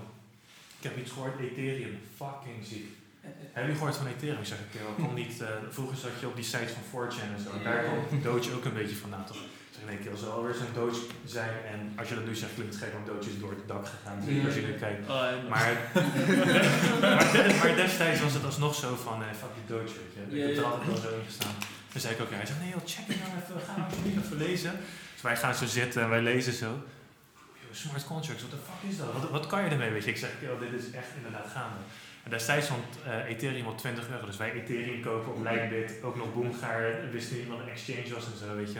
[0.81, 2.87] ik heb iets gehoord, Ethereum, fucking ziek.
[3.57, 4.39] Heb je gehoord van Ethereum?
[4.39, 5.41] Ik zeg, ik kom niet.
[5.41, 7.49] eh, vroeger zat je op die sites van 4chan en zo.
[7.57, 9.37] En daar komt Doge ook een beetje vandaan, toch?
[9.37, 11.55] Ik zeg, nee, kill, zal alweer zo'n Doge zijn.
[11.71, 13.85] En als je dat nu zegt, klinkt het gek, want Doge is door het dak
[13.93, 14.17] gegaan.
[14.25, 15.01] Dus als je nu kijkt.
[15.09, 15.71] Oh, Maar,
[17.17, 20.21] maar, de- maar destijds was het alsnog zo van, eh, fuck die Doge, weet je.
[20.39, 21.55] Ik heb er altijd wel zo in gestaan.
[21.91, 24.25] Toen zei ik ook, hij zegt, nee joh, check het nou even, ga nou alsjeblieft
[24.25, 24.71] even lezen.
[25.13, 26.71] Dus wij gaan zo zitten en wij lezen zo.
[27.71, 29.13] Smart contracts, wat de fuck is dat?
[29.13, 30.09] Wat, wat kan je ermee, weet je?
[30.09, 31.75] Ik zeg, dit is echt inderdaad gaande.
[32.23, 36.15] En destijds stond eh, Ethereum op 20 euro, dus wij Ethereum kopen op Lightbit, ook
[36.15, 38.79] nog Boomgaar, wisten niet wat een exchange was en zo, weet je.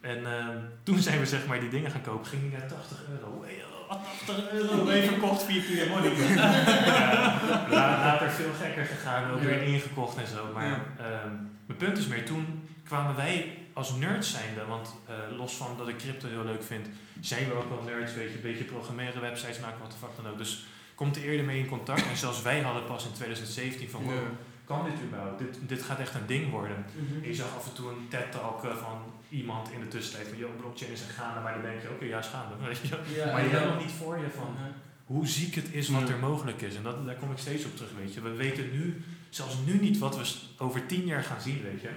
[0.00, 2.26] En ehm, toen zijn we zeg maar die dingen gaan kopen.
[2.26, 3.42] Ging naar 80 euro.
[3.44, 4.88] Hey, oh, 80 euro.
[4.90, 6.12] Even verkocht via Clear Money.
[6.34, 9.30] ja, la- later veel gekker gegaan.
[9.30, 10.50] Ook weer ingekocht en zo.
[10.54, 11.32] Maar ehm,
[11.66, 14.64] mijn punt is meer, toen kwamen wij als nerds zijnde.
[14.66, 16.86] Want eh, los van dat ik crypto heel leuk vind,
[17.20, 18.14] zijn we ook wel nerds.
[18.14, 20.38] Weet je, een beetje programmeren, websites maken, wat de fuck dan ook.
[20.38, 22.06] Dus komt er eerder mee in contact.
[22.10, 24.20] En zelfs wij hadden pas in 2017 van, wow, Ja.
[24.64, 25.38] kan dit überhaupt?
[25.38, 26.84] Dit, dit gaat echt een ding worden.
[26.94, 27.26] Mhm.
[27.28, 28.98] Je zag af en toe een TED-talk eh, van
[29.28, 32.04] iemand in de tussentijd van, yo, blockchain is een gaande, maar dan denk je, oké,
[32.04, 32.54] ja, is gaande.
[32.66, 32.88] Weet je?
[33.16, 33.56] Ja, maar je ja.
[33.58, 34.62] hebt nog niet voor je van Mhm.
[35.04, 36.14] hoe ziek het is wat Ja.
[36.14, 36.74] er mogelijk is.
[36.76, 38.20] En dat, daar kom ik steeds op terug, weet je.
[38.20, 40.24] We weten nu, zelfs nu niet, wat we
[40.64, 41.90] over tien jaar gaan zien, weet je.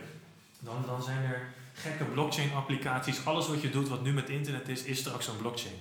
[0.60, 1.48] Dan, dan zijn er
[1.82, 3.26] gekke blockchain-applicaties.
[3.26, 5.76] Alles wat je doet, wat nu met internet is, is straks een blockchain.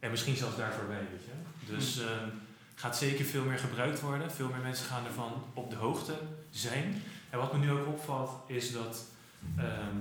[0.00, 1.72] En misschien zelfs daar voorbij, weet je.
[1.74, 2.28] Dus ehm,
[2.74, 4.30] gaat zeker veel meer gebruikt worden.
[4.32, 6.18] Veel meer mensen gaan ervan op de hoogte
[6.50, 7.02] zijn.
[7.30, 9.04] En wat me nu ook opvalt, is dat
[9.58, 9.96] ehm,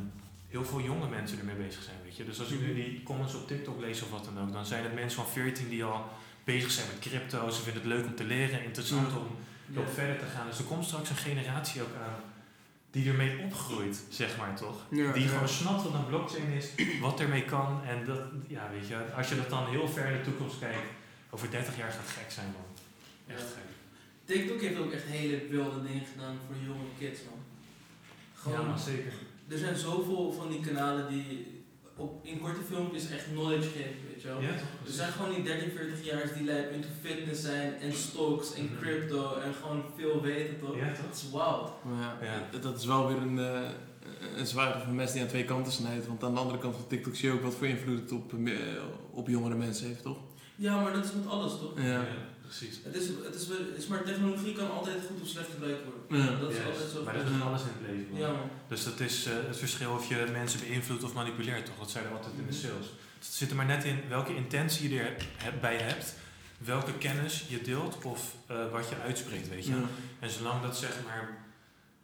[0.49, 2.25] heel veel jonge mensen ermee bezig zijn, weet je.
[2.25, 4.83] Dus als ik nu die comments op TikTok lees of wat dan ook, dan zijn
[4.83, 6.09] het mensen van 14 die al
[6.43, 7.49] bezig zijn met crypto.
[7.49, 9.17] Ze vinden het leuk om te leren, interessant Ja.
[9.17, 9.27] om
[9.67, 9.81] Ja.
[9.93, 10.47] verder te gaan.
[10.47, 12.19] Dus er komt straks een generatie ook aan
[12.93, 14.77] die ermee opgroeit, zeg maar toch?
[14.89, 15.29] Ja, die ja.
[15.29, 16.67] gewoon snapt wat een blockchain is,
[17.01, 17.83] wat ermee kan.
[17.83, 20.87] En dat, ja, weet je, als je dat dan heel ver in de toekomst kijkt,
[21.29, 22.65] over 30 jaar gaat het gek zijn, man.
[23.35, 23.45] Echt Ja.
[23.55, 23.71] gek.
[24.25, 27.39] TikTok heeft ook echt hele wilde dingen gedaan voor jonge kids, man.
[28.35, 29.13] Gewoon, Ja, man, zeker.
[29.47, 31.52] er zijn zoveel van die kanalen die
[31.95, 34.41] op, in korte filmpjes echt knowledge geven, weet je wel.
[34.41, 34.87] Ja, toch?
[34.87, 38.63] Er zijn gewoon die 13, 40 jaar die lijp into fitness zijn en stocks en
[38.65, 38.75] Mhm.
[38.81, 40.75] crypto en gewoon veel weten toch?
[40.75, 41.05] Ja, toch?
[41.05, 41.71] Dat is wild.
[41.99, 42.17] Ja,
[42.51, 42.59] Ja.
[42.59, 43.61] dat is wel weer een, eh
[44.37, 46.07] een zwaard van mensen die aan twee kanten snijdt.
[46.07, 48.33] Want aan de andere kant van TikTok zie je ook wat voor invloed het op,
[48.33, 48.53] eh,
[49.11, 50.17] op jongere mensen heeft, toch?
[50.55, 51.81] Ja, maar dat is met alles toch?
[51.81, 52.05] Ja.
[52.57, 52.79] Precies.
[52.83, 55.81] Het is, het, is, wel- het is maar technologie kan altijd goed of slecht gebruikt
[55.85, 56.25] worden.
[56.25, 56.39] Ja.
[56.39, 57.03] Dat is altijd zo.
[57.03, 58.19] Maar dat is alles in het leven, man.
[58.19, 58.49] Ja man.
[58.67, 61.77] Dus dat is eh, het verschil of je mensen beïnvloedt of manipuleert, toch?
[61.79, 62.61] Dat zei er altijd in de Mhm.
[62.61, 62.87] sales.
[63.19, 66.13] Dus het zit er maar net in welke intentie je er he- bij hebt,
[66.57, 69.71] welke kennis je deelt of eh, wat je uitspreekt, weet je.
[69.71, 69.81] Ja.
[70.19, 71.41] En zolang dat zeg maar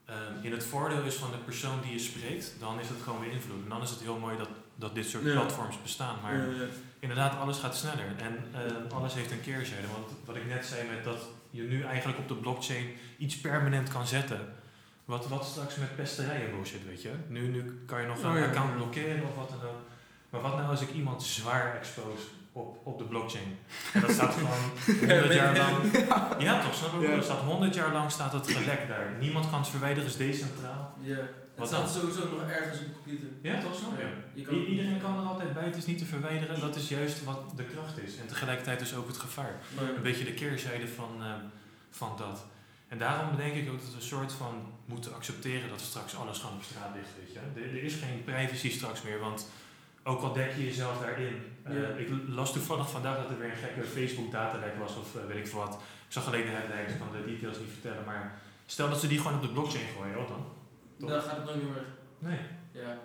[0.05, 3.19] ehm, in het voordeel is van de persoon die je spreekt, dan is het gewoon
[3.19, 3.63] beïnvloed.
[3.63, 5.31] En dan is het heel mooi dat, dat dit soort Ja.
[5.31, 6.17] platforms bestaan.
[6.21, 6.67] Maar Ja, ja.
[6.99, 8.05] Inderdaad, alles gaat sneller.
[8.17, 9.87] En ehm, alles heeft een keerzijde.
[9.87, 11.17] Want wat ik net zei met dat
[11.49, 12.85] je nu eigenlijk op de blockchain
[13.17, 14.39] iets permanent kan zetten.
[15.05, 17.11] Wat, wat straks met pesterijen bullshit, weet je.
[17.27, 18.45] Nu, nu kan je nog een Oh ja.
[18.45, 19.79] account blokkeren of wat dan ook.
[20.29, 23.57] Maar wat nou als ik iemand zwaar expose op, op de blockchain?
[23.93, 25.75] En dat staat gewoon 100 jaar lang.
[26.39, 26.73] Ja, toch?
[26.75, 27.07] Snap je?
[27.07, 27.15] Ja.
[27.15, 29.15] Dat staat 100 jaar lang staat het gelekt daar.
[29.19, 30.93] Niemand kan het verwijderen, is decentraal.
[31.01, 31.17] Ja.
[31.59, 32.01] Wat staat dan?
[32.01, 33.27] sowieso nog ergens op de computer.
[33.41, 33.79] Ja, toch?
[34.33, 36.59] Je kan iedereen kan er altijd bij, het is niet te verwijderen.
[36.59, 38.17] Dat is juist wat de kracht is.
[38.17, 39.55] En tegelijkertijd dus ook het gevaar.
[39.95, 41.33] Een beetje de keerzijde van, eh,
[41.89, 42.45] van dat.
[42.87, 44.53] En daarom denk ik ook dat we een soort van
[44.85, 47.09] moeten accepteren dat straks alles gewoon op straat ligt.
[47.19, 47.39] Weet je?
[47.61, 49.49] Er, er is geen privacy straks meer, want
[50.03, 51.35] ook al dek je jezelf daarin.
[51.63, 51.87] eh, Ja.
[51.87, 55.37] Ik las toevallig vandaag dat er weer een gekke Facebook datalek was of eh, weet
[55.37, 55.73] ik veel wat.
[56.07, 59.07] Ik zag alleen de headlines, ik kan de details niet vertellen, maar stel dat ze
[59.07, 60.45] die gewoon op de blockchain gooien, wat dan?
[60.99, 61.09] Toch?
[61.09, 61.85] Dan gaat het nooit meer.
[62.19, 62.39] Nee.
[62.71, 62.97] Ja.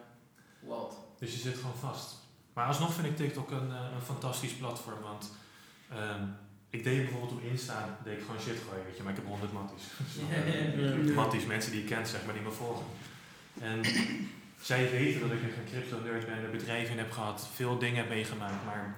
[0.61, 0.99] Wild.
[1.19, 2.15] Dus je zit gewoon vast.
[2.53, 5.33] Maar alsnog vind ik TikTok een, eh, een fantastisch platform, want
[5.91, 6.23] ehm,
[6.71, 9.29] ik deed bijvoorbeeld op Insta, deed ik gewoon shit gooien, weet je, maar ik heb
[9.29, 9.85] 100 matties.
[11.15, 12.87] Matties, mensen die ik ken, zeg maar, die me volgen.
[13.61, 13.81] En
[14.69, 17.97] zij weten dat ik een crypto nerd ben, er bedrijven in heb gehad, veel dingen
[17.97, 18.97] heb meegemaakt, maar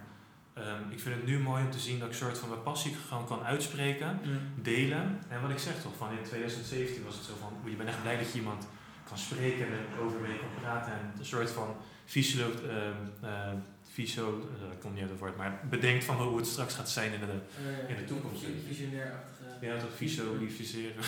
[0.54, 2.62] ehm, ik vind het nu mooi om te zien dat ik een soort van mijn
[2.62, 4.20] passie gewoon kan uitspreken,
[4.54, 5.22] delen.
[5.28, 8.02] En wat ik zeg toch, van in 2017 was het zo van, je bent echt
[8.02, 8.66] blij dat je iemand
[9.08, 13.52] kan spreken en over mee kan praten en een soort van visio, ehm, eh,
[13.92, 16.90] visio, eh, ik kom niet uit het woord, maar bedenkt van hoe het straks gaat
[16.90, 18.44] zijn in de, Eh, In de toekomst.
[18.68, 19.66] Visionair-achtige.
[19.66, 21.02] ja, dat visualiseren.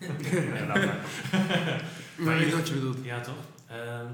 [0.58, 1.00] ja, laat maar.
[2.24, 3.04] Maar weet wat je bedoelt.
[3.04, 3.36] Ja, toch?
[3.68, 4.06] Ehm,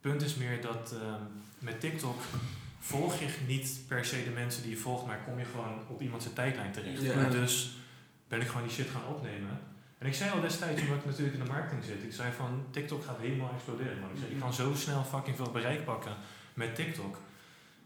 [0.00, 1.22] punt is meer dat ehm,
[1.58, 2.20] met TikTok
[2.78, 6.00] volg je niet per se de mensen die je volgt, maar kom je gewoon op
[6.00, 7.02] iemand zijn tijdlijn terecht.
[7.02, 7.28] Ja.
[7.28, 7.76] Dus
[8.28, 9.60] ben ik gewoon die shit gaan opnemen.
[10.02, 12.64] En ik zei al destijds, omdat ik natuurlijk in de marketing zit, ik zei van
[12.70, 13.98] TikTok gaat helemaal exploderen.
[14.00, 14.10] Man.
[14.10, 16.14] Ik zei, je kan zo snel fucking veel bereik pakken
[16.54, 17.16] met TikTok.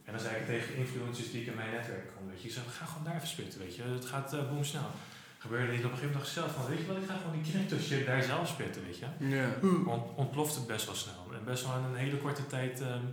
[0.05, 2.55] En dan zei ik tegen influencers die ik in mijn netwerk kom, weet je, ik
[2.55, 4.91] zei, ga gewoon daar even spitten, weet je, het gaat uh, boem snel.
[5.39, 7.43] Gebeurde niet, op een gegeven moment ik zelf van, weet je wat, ik ga gewoon
[7.43, 9.07] die crypto shit daar zelf spitten, weet je.
[9.19, 9.49] Ja.
[9.93, 11.23] Ont, ontploft het best wel snel.
[11.33, 13.07] En best wel in een hele korte tijd ehm,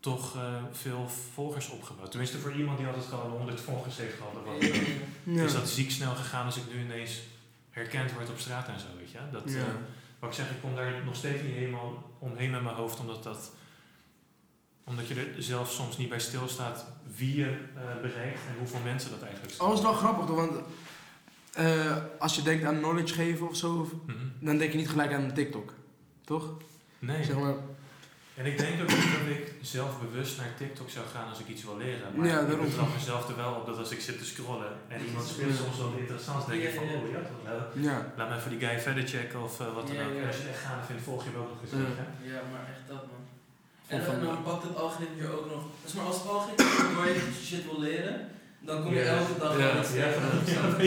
[0.00, 2.10] toch eh, veel volgers opgebouwd.
[2.10, 4.32] Tenminste voor iemand die altijd gewoon 100 volgers heeft gehad.
[4.36, 4.76] Of wat.
[5.22, 5.42] Ja.
[5.42, 7.20] Is dat ziek snel gegaan als ik nu ineens
[7.70, 9.18] herkend word op straat en zo, weet je.
[9.32, 9.58] Dat, Ja.
[9.58, 9.64] eh,
[10.18, 13.22] wat ik zeg, ik kom daar nog steeds niet helemaal omheen met mijn hoofd, omdat
[13.22, 13.52] dat
[14.84, 17.44] omdat je er zelf soms niet bij stilstaat wie je
[17.74, 19.68] eh, bereikt en hoeveel mensen dat eigenlijk zijn.
[19.68, 20.52] Oh, is wel grappig toch, want
[21.54, 24.16] eh, als je denkt aan knowledge geven of zo, Mhm.
[24.40, 25.74] dan denk je niet gelijk aan TikTok.
[26.24, 26.52] Toch?
[26.98, 27.24] Nee.
[27.24, 27.54] Zeg maar,
[28.40, 31.64] En ik denk ook niet dat ik zelfbewust naar TikTok zou gaan als ik iets
[31.68, 32.08] wil leren.
[32.14, 34.98] Maar Ja, ik betrap mezelf er wel op dat als ik zit te scrollen en
[35.06, 36.98] iemand speelt soms wat interessants, denk ik van, Ja, ja.
[37.04, 37.60] oh ja, toch wel.
[37.88, 37.96] Ja.
[38.16, 40.26] Laat me even die guy verder checken of eh, wat dan ook.
[40.30, 41.72] als je echt gaande vindt, volg je ook nog eens.
[42.32, 42.40] Ja.
[42.52, 43.22] maar echt dat man.
[43.92, 45.62] En, van- en dan pakt het algoritme je ook nog.
[45.84, 48.16] Dus maar als het algoritme door je shit wil leren,
[48.68, 49.72] dan kom je elke dag Ja.
[49.72, 49.92] wel iets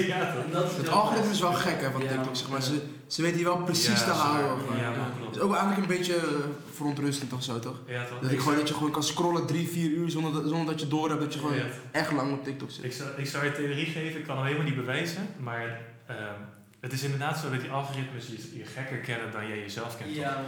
[0.07, 0.19] Ja,
[0.57, 2.59] dat is Het algoritme is wel gek hè, van Ja, TikTok, zeg maar.
[2.59, 2.65] ja.
[2.65, 2.81] Ze,
[3.13, 4.45] ze weten hier wel precies Ja, te houden.
[4.45, 4.77] Ja, gewoon.
[4.77, 5.35] ja, Het klopt.
[5.35, 6.23] is ook eigenlijk een beetje eh,
[6.71, 7.77] verontrustend of zo, toch?
[7.87, 8.19] Ja, toch?
[8.19, 10.79] Dat, ik gewoon, dat je gewoon kan scrollen drie, vier uur zonder dat, zonder dat
[10.79, 11.63] je door hebt dat je gewoon Ja.
[11.91, 12.83] echt lang op TikTok zit.
[12.83, 16.39] Ik zou, ik zou je theorie geven, ik kan hem helemaal niet bewijzen, maar ehm,
[16.79, 20.15] het is inderdaad zo dat die algoritmes je, je gekker kennen dan jij jezelf kent.
[20.15, 20.41] Ja,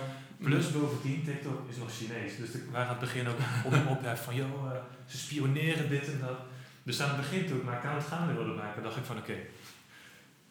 [0.43, 2.38] Plus bovendien, TikTok is nog Chinees.
[2.38, 5.18] Dus de, we waren aan het begin ook op en ophef van, joh, eh, ze
[5.18, 6.38] spioneren dit en dat.
[6.84, 9.34] Dus aan het begin toen ik mijn account gaande wilde maken, dacht ik van, oké,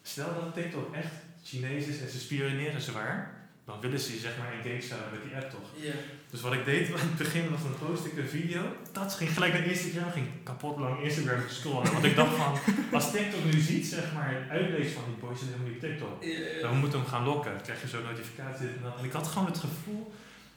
[0.06, 1.12] stel dat TikTok echt
[1.44, 5.22] Chinees is en ze spioneren zwaar, dan willen ze je zeg maar engaged houden met
[5.28, 5.68] die app toch?
[5.86, 5.92] ja.
[6.30, 8.60] Dus wat ik deed aan het begin was dan post ik een video.
[8.92, 11.92] Dat ging gelijk naar Instagram, ging kapot lang Instagram scrollen.
[11.92, 12.58] Want ik dacht van,
[12.98, 16.22] als TikTok nu ziet, zeg maar, uitleest van die boys zijn helemaal niet op TikTok.
[16.24, 16.60] Ja.
[16.68, 17.52] Dan moeten we hem gaan lokken.
[17.52, 18.66] Dan krijg je zo'n notificatie.
[18.66, 20.12] En, dan- en ik had gewoon het gevoel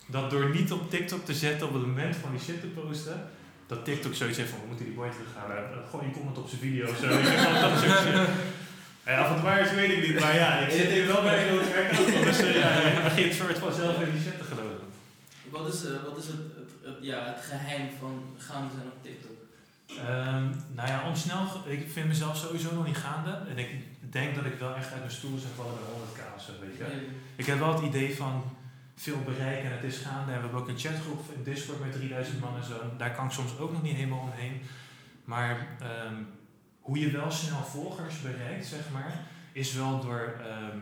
[0.07, 3.29] dat door niet op TikTok te zetten op het moment van die shit te posten,
[3.67, 5.87] dat TikTok zoiets heeft van, we moeten die boy terughalen.
[5.89, 7.07] Gooi je comment op zijn video of zo.
[9.07, 10.19] Ja, het waar is, weet ik niet.
[10.19, 11.97] Maar ja, ik zit hier wel bij een groot werk.
[12.25, 14.85] Dus eh, ja, je begint soort van zelf in die shit te geloven.
[15.49, 19.03] Wat is, eh, wat is het, het, het- ja, het geheim van gaande zijn op
[19.03, 19.37] TikTok?
[20.07, 20.43] Ehm,
[20.77, 23.31] nou ja, om snel, ik vind mezelf sowieso nog niet gaande.
[23.49, 23.69] En ik
[24.11, 26.77] denk dat ik wel echt uit mijn stoel zou vallen bij 100k of zo, weet
[26.77, 27.07] je.
[27.35, 28.43] Ik heb wel het idee van
[28.95, 30.31] veel bereik en het is gaande.
[30.31, 32.77] En we hebben ook een chatgroep in Discord met 3000 man en zo.
[32.97, 34.61] Daar kan ik soms ook nog niet helemaal omheen.
[35.23, 36.15] Maar ehm,
[36.87, 39.19] hoe je wel snel volgers bereikt, zeg maar,
[39.51, 40.77] is wel door ehm,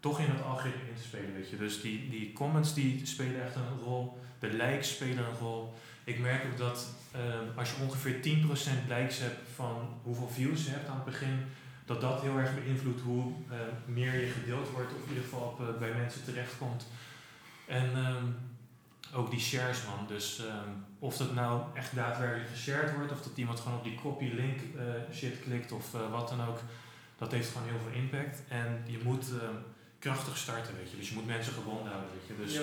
[0.00, 1.56] toch in het algoritme in te spelen, weet je.
[1.56, 4.18] Dus die, die comments die spelen echt een rol.
[4.38, 5.74] De likes spelen een rol.
[6.04, 10.70] Ik merk ook dat ehm, als je ongeveer 10% likes hebt van hoeveel views je
[10.70, 11.38] hebt aan het begin,
[11.84, 15.56] dat dat heel erg beïnvloedt hoe eh, meer je gedeeld wordt, of in ieder geval
[15.60, 16.86] eh, bij mensen terechtkomt.
[17.66, 18.24] En ehm,
[19.16, 20.06] ook die shares, man.
[20.06, 23.98] Dus ehm, of dat nou echt daadwerkelijk geshared wordt, of dat iemand gewoon op die
[24.02, 26.58] copy link eh, shit klikt, of eh, wat dan ook,
[27.18, 28.42] dat heeft gewoon heel veel impact.
[28.48, 29.56] En je moet ehm,
[29.98, 30.96] krachtig starten, weet je.
[30.96, 32.44] Dus je moet mensen gebonden houden, weet je.
[32.44, 32.60] Dus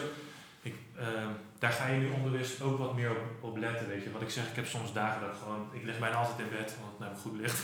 [0.62, 4.12] ik, ehm, daar ga je nu onbewust ook wat meer op, op letten, weet je.
[4.12, 6.56] Wat ik zeg, ik heb soms dagen dat ik gewoon, ik lig bijna altijd in
[6.58, 7.60] bed, want het nou goed ligt.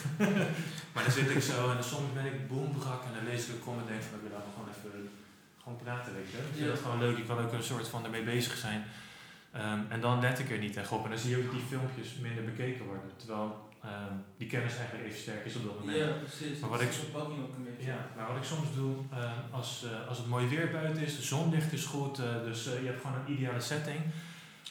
[0.94, 3.54] maar dan zit ik zo en dan soms ben ik boembrak en dan lees ik
[3.54, 4.69] een comment en denk van, ik wil nou gewoon
[5.70, 6.38] gewoon praten, weet je.
[6.38, 6.72] Ik vind Ja.
[6.74, 8.84] dat gewoon leuk, ik kan ook een soort van ermee bezig zijn.
[9.52, 11.62] Ehm, en dan let ik er niet echt op en dan zie je ook die
[11.70, 13.12] filmpjes minder bekeken worden.
[13.18, 15.98] Terwijl ehm, die kennis eigenlijk even sterk is op dat moment.
[15.98, 16.60] Ja, precies.
[16.60, 16.92] Maar wat ik-.
[17.80, 21.16] Ja, maar wat ik soms doe, eh, als, eh, als het mooi weer buiten is,
[21.16, 24.00] de zonlicht is goed, eh, dus eh, je hebt gewoon een ideale setting,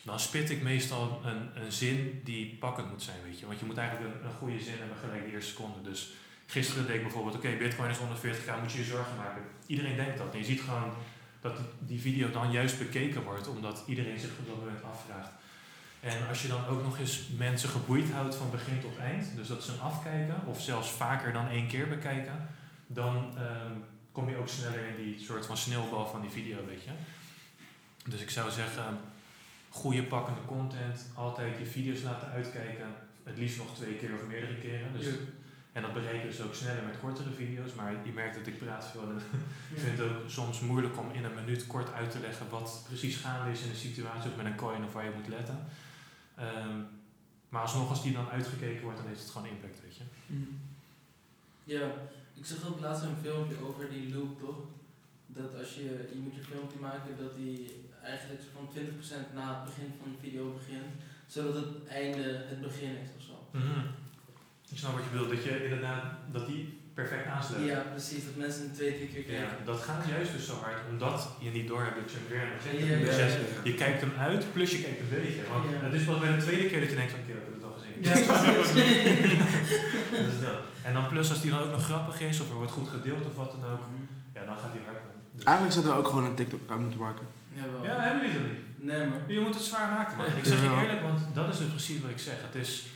[0.03, 3.47] dan spit ik meestal een, een zin die pakkend moet zijn, weet je.
[3.47, 5.83] Want je moet eigenlijk een, een goede zin hebben gelijk de eerste seconde.
[5.91, 6.11] Dus
[6.51, 9.43] gisteren deed ik bijvoorbeeld, oké, bitcoin is 140k, moet je je zorgen maken.
[9.67, 10.33] Iedereen denkt dat.
[10.33, 10.93] En je ziet gewoon
[11.41, 15.31] dat die, video dan juist bekeken wordt, omdat iedereen zich op dat moment afvraagt.
[16.01, 19.49] En als je dan ook nog eens mensen geboeid houdt van begin tot eind, dus
[19.49, 22.49] dat ze hem afkijken, of zelfs vaker dan één keer bekijken,
[22.87, 23.73] dan ehm,
[24.13, 26.91] kom je ook sneller in die soort van sneeuwbal van die video, weet je.
[28.11, 28.99] Dus ik zou zeggen,
[29.69, 32.87] goede pakkende content, altijd je video's laten uitkijken,
[33.25, 34.93] het liefst nog twee keer of meerdere keren.
[34.93, 35.07] Dus.
[35.73, 38.59] En dat bereik je dus ook sneller met kortere video's, maar je merkt dat ik
[38.59, 39.03] praat veel.
[39.03, 39.17] en
[39.75, 42.85] ik vind het ook soms moeilijk om in een minuut kort uit te leggen wat
[42.87, 45.59] precies gaande is in een situatie of met een coin of waar je moet letten.
[46.35, 46.79] Ehm,
[47.49, 50.05] maar alsnog, als die dan uitgekeken wordt, dan heeft het gewoon impact, weet je.
[50.27, 50.53] Mhm.
[51.65, 51.91] Ja,
[52.35, 54.59] ik zag ook laatst een filmpje over die loop, toch?
[55.27, 59.65] Dat als je, je moet je filmpje maken dat die eigenlijk van 20% na het
[59.65, 60.93] begin van de video begint,
[61.27, 63.59] zodat het einde het begin is of zo.
[63.59, 63.87] Mhm.
[64.73, 66.03] Ik snap wat je bedoelt, dat je inderdaad,
[66.33, 67.65] dat die perfect aansluit.
[67.65, 69.65] Ja, precies, dat mensen een twee, drie keer Ja, kijken.
[69.65, 72.47] dat gaat juist dus zo hard, omdat je niet door hebt dat je hem weer
[72.51, 72.65] hebt.
[72.65, 72.71] Ja,
[73.07, 73.77] Dus ja, je- ja.
[73.85, 75.43] Kijkt hem uit, plus je kijkt een beetje.
[75.53, 75.77] Want Ja.
[75.87, 77.65] het is pas bij de tweede keer dat je denkt van, oké, ik heb het
[77.69, 77.97] al gezien.
[78.07, 78.15] Ja.
[80.25, 80.59] Dat is dat.
[80.83, 83.27] En dan plus als die dan ook nog grappig is, of er wordt goed gedeeld
[83.27, 83.81] of wat dan ook,
[84.35, 84.99] ja, dan gaat die hard.
[85.35, 87.27] Dus- Eigenlijk zouden we ook gewoon een TikTok aan moeten maken.
[87.53, 87.85] Jawel.
[87.85, 88.85] Ja, hebben jullie dat niet?
[88.89, 89.19] Nee, maar.
[89.27, 90.27] Je moet het zwaar maken, man.
[90.27, 90.83] Ik zeg je Ja.
[90.83, 92.35] eerlijk, want dat is dus precies wat ik zeg.
[92.51, 92.87] Het is,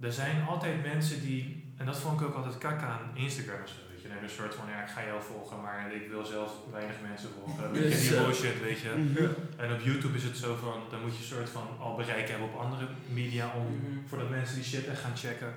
[0.00, 3.68] er zijn altijd mensen die, en dat vond ik ook altijd kak aan Instagram of
[3.68, 4.08] zo, weet je.
[4.22, 7.72] Een soort van, ja, ik ga jou volgen, maar ik wil zelf weinig mensen volgen.
[7.72, 8.88] Weet je, Dus, die eh, bullshit, weet je.
[8.90, 9.28] Mhm.
[9.56, 12.28] En op YouTube is het zo van, dan moet je een soort van al bereik
[12.28, 14.06] hebben op andere media om, Mhm.
[14.08, 15.54] voordat mensen die shit echt gaan checken.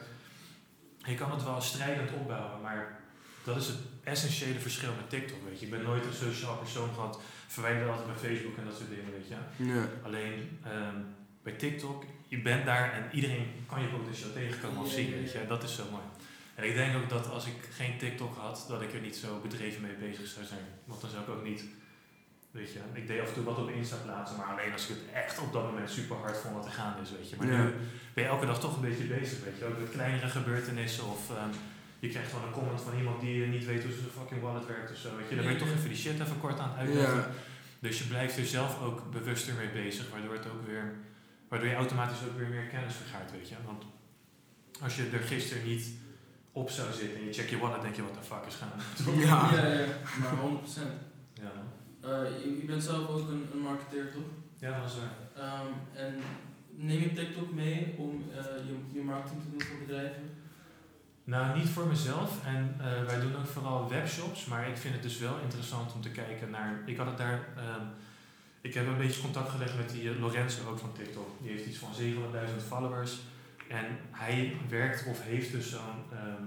[1.05, 2.99] Je kan het wel strijdend opbouwen, maar
[3.43, 5.65] dat is het essentiële verschil met TikTok, weet je.
[5.65, 9.11] Ik ben nooit een sociaal persoon gehad, verwijder altijd bij Facebook en dat soort dingen,
[9.11, 9.35] weet je.
[9.73, 9.83] Ja.
[10.03, 10.95] Alleen ehm,
[11.43, 15.45] bij TikTok, je bent daar en iedereen kan je potentieel tegenkomen of zien, weet je.
[15.47, 16.03] Dat is zo mooi.
[16.55, 19.39] En ik denk ook dat als ik geen TikTok had, dat ik er niet zo
[19.39, 20.65] bedreven mee bezig zou zijn.
[20.85, 21.63] Want dan zou ik ook niet,
[22.51, 24.95] weet je, ik deed af en toe wat op Insta plaatsen, maar alleen als ik
[24.95, 27.35] het echt op dat moment super hard vond wat er gaande is, weet je.
[27.35, 27.57] Maar Ja.
[27.63, 27.73] nu
[28.13, 29.65] ben je elke dag toch een beetje bezig, weet je.
[29.65, 31.49] Ook met kleinere gebeurtenissen of ehm,
[31.99, 34.91] je krijgt gewoon een comment van iemand die niet weet hoe zijn fucking wallet werkt
[34.91, 35.35] of zo, weet je.
[35.35, 37.15] Dan ben je toch even die shit even kort aan het uitleggen.
[37.17, 37.31] Ja.
[37.79, 40.93] Dus je blijft er zelf ook bewuster mee bezig, waardoor het ook weer,
[41.49, 43.55] waardoor je automatisch ook weer meer kennis vergaart, weet je.
[43.65, 43.83] Want
[44.81, 45.87] als je er gisteren niet
[46.51, 48.71] op zou zitten en je check je wallet, denk je, wat de fuck is gaan.
[49.19, 49.49] Ja.
[49.63, 49.85] Ja, ja,
[50.19, 50.81] maar 100%.
[51.33, 51.51] Ja,
[52.01, 52.09] Eh,
[52.43, 54.23] je, je bent zelf ook een, een marketeer, toch?
[54.57, 55.43] ja dat is waar.
[55.45, 56.15] Ehm, en
[56.75, 60.21] neem je TikTok mee om eh, je, je marketing te doen voor bedrijven?
[61.23, 62.45] Nou, niet voor mezelf.
[62.45, 64.45] En eh, wij doen ook vooral webshops.
[64.45, 66.81] Maar ik vind het dus wel interessant om te kijken naar.
[66.85, 67.47] Ik had het daar.
[67.57, 67.85] ehm,
[68.61, 71.29] ik heb een beetje contact gelegd met die eh, Lorenzo ook van TikTok.
[71.41, 73.19] Die heeft iets van 700.000 followers.
[73.67, 76.43] En hij werkt of heeft dus zo'n ehm,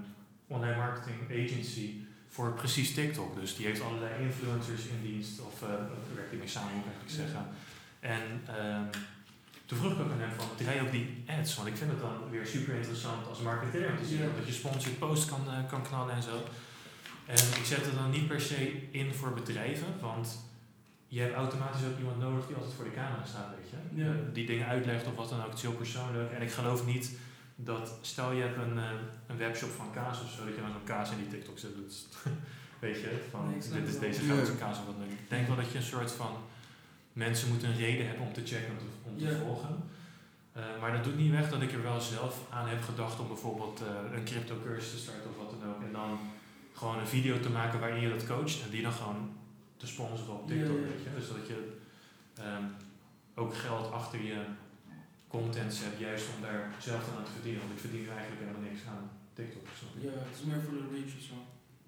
[0.47, 1.93] online marketing agency
[2.29, 3.39] voor precies TikTok.
[3.39, 5.41] Dus die heeft allerlei influencers in dienst.
[5.41, 7.47] Of daar werkt hij mee samen, moet ik eigenlijk zeggen.
[7.99, 8.85] En ehm,
[9.65, 11.55] toen vroeg ik ook aan hem van, draai ook die ads?
[11.55, 14.19] Want ik vind het dan weer super interessant als marketeer om te zien.
[14.19, 16.43] Dat je sponsored post kan, eh, kan knallen en zo.
[17.25, 20.39] En ik zet het dan niet per se in voor bedrijven, want
[21.13, 24.01] je hebt automatisch ook iemand nodig die altijd voor de camera staat, weet je.
[24.03, 24.07] Ja.
[24.11, 26.31] Eh, Die dingen uitlegt of wat dan ook, het is heel persoonlijk.
[26.31, 27.11] En ik geloof niet
[27.55, 28.89] dat, stel je hebt een, eh,
[29.27, 31.75] een webshop van kaas of zo, dat je dan zo'n kaas in die TikTok zet
[31.75, 31.95] doet.
[32.85, 34.33] weet je, van Nee, dit is deze Ja.
[34.33, 35.11] goudse kaas of wat dan ook.
[35.11, 36.31] Ik denk wel dat je een soort van,
[37.13, 39.39] mensen moeten een reden hebben om te checken, om te, om te Ja.
[39.45, 39.83] volgen.
[40.53, 43.27] Eh, maar dat doet niet weg dat ik er wel zelf aan heb gedacht om
[43.27, 45.81] bijvoorbeeld eh, een crypto cursus te starten of wat dan ook.
[45.81, 46.19] En dan
[46.73, 49.31] gewoon een video te maken waarin je dat coacht en die dan gewoon
[49.83, 51.09] te sponsoren op TikTok, Ja, weet je.
[51.19, 51.57] Dus dat je
[52.45, 52.65] ehm,
[53.41, 54.41] ook geld achter je
[55.27, 57.61] content zet, juist om daar zelf aan te verdienen.
[57.61, 59.03] Want ik verdien eigenlijk helemaal niks aan
[59.33, 59.65] TikTok.
[59.79, 60.07] Snap je?
[60.07, 61.35] Ja, het is meer voor de reach of zo.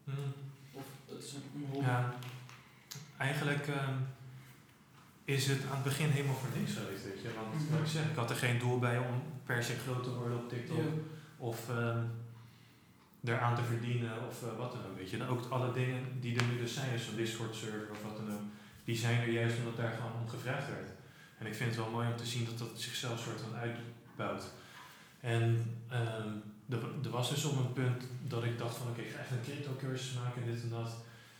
[0.03, 0.31] Hmm.
[0.79, 1.85] Of het is een, hobby.
[1.85, 2.13] Ja,
[3.17, 3.97] eigenlijk ehm,
[5.25, 7.29] is het aan het begin helemaal voor niks geweest, weet je.
[7.39, 7.71] Want Mhm.
[7.71, 9.15] wat ik zeg, ik had er geen doel bij om
[9.45, 10.87] per se groot te worden op TikTok.
[11.37, 12.03] Of ehm
[13.25, 15.17] eraan te verdienen of eh, wat dan ook, weet je.
[15.17, 18.33] En ook alle dingen die er nu dus zijn, zo'n Discord server of wat dan
[18.33, 18.41] ook,
[18.83, 20.89] die zijn er juist omdat daar gewoon om gevraagd werd.
[21.37, 24.43] En ik vind het wel mooi om te zien dat dat zichzelf soort van uitbouwt.
[25.19, 26.29] En ehm,
[26.69, 29.43] er, was dus op een punt dat ik dacht van oké, ik ga echt een
[29.43, 30.95] crypto cursus maken en dit en dat.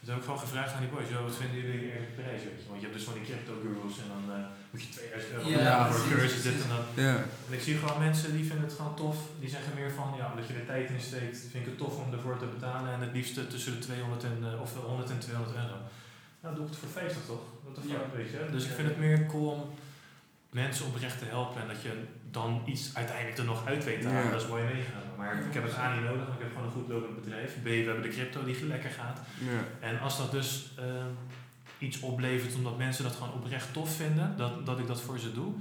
[0.06, 2.42] Dus heb ik gewoon gevraagd aan die boys, "Yo, wat vinden jullie eigenlijk prijs.
[2.70, 5.44] Want je hebt dus van die crypto gurus en dan eh, moet je 2000 euro
[5.50, 6.88] Ja, voor een cursus, dit en dat.
[7.08, 7.16] Ja.
[7.48, 9.18] En ik zie gewoon mensen die vinden het gewoon tof.
[9.42, 11.94] Die zeggen meer van, ja, omdat je er tijd in steekt, vind ik het tof
[12.02, 12.90] om ervoor te betalen.
[12.96, 15.78] En het liefste tussen de 200 en, eh, of 100 en 200 euro.
[16.42, 17.44] Nou, doe ik het voor 50 toch?
[17.66, 18.18] Wat de fuck, Ja.
[18.18, 18.40] weet je.
[18.56, 19.62] Dus ik vind het meer cool om
[20.64, 21.62] mensen oprecht te helpen.
[21.62, 21.94] En dat je
[22.38, 24.32] dan iets uiteindelijk er nog uit weet te halen.
[24.32, 25.05] Dat is mooi meegenomen.
[25.18, 27.54] Maar ik heb het A niet nodig, want ik heb gewoon een goed lopend bedrijf.
[27.62, 29.20] B, we hebben de crypto die lekker gaat.
[29.40, 29.88] Ja.
[29.88, 31.12] En als dat dus ehm,
[31.78, 35.34] iets oplevert omdat mensen dat gewoon oprecht tof vinden, dat, dat ik dat voor ze
[35.34, 35.54] doe,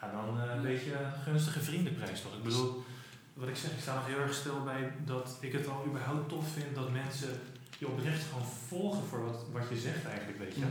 [0.00, 0.92] ja, dan eh, een beetje
[1.24, 2.36] gunstige vriendenprijs toch?
[2.36, 2.84] Ik bedoel,
[3.34, 6.28] wat ik zeg, ik sta nog heel erg stil bij dat ik het al überhaupt
[6.28, 7.40] tof vind dat mensen
[7.78, 10.64] je oprecht gewoon volgen voor wat, wat je zegt eigenlijk, weet je.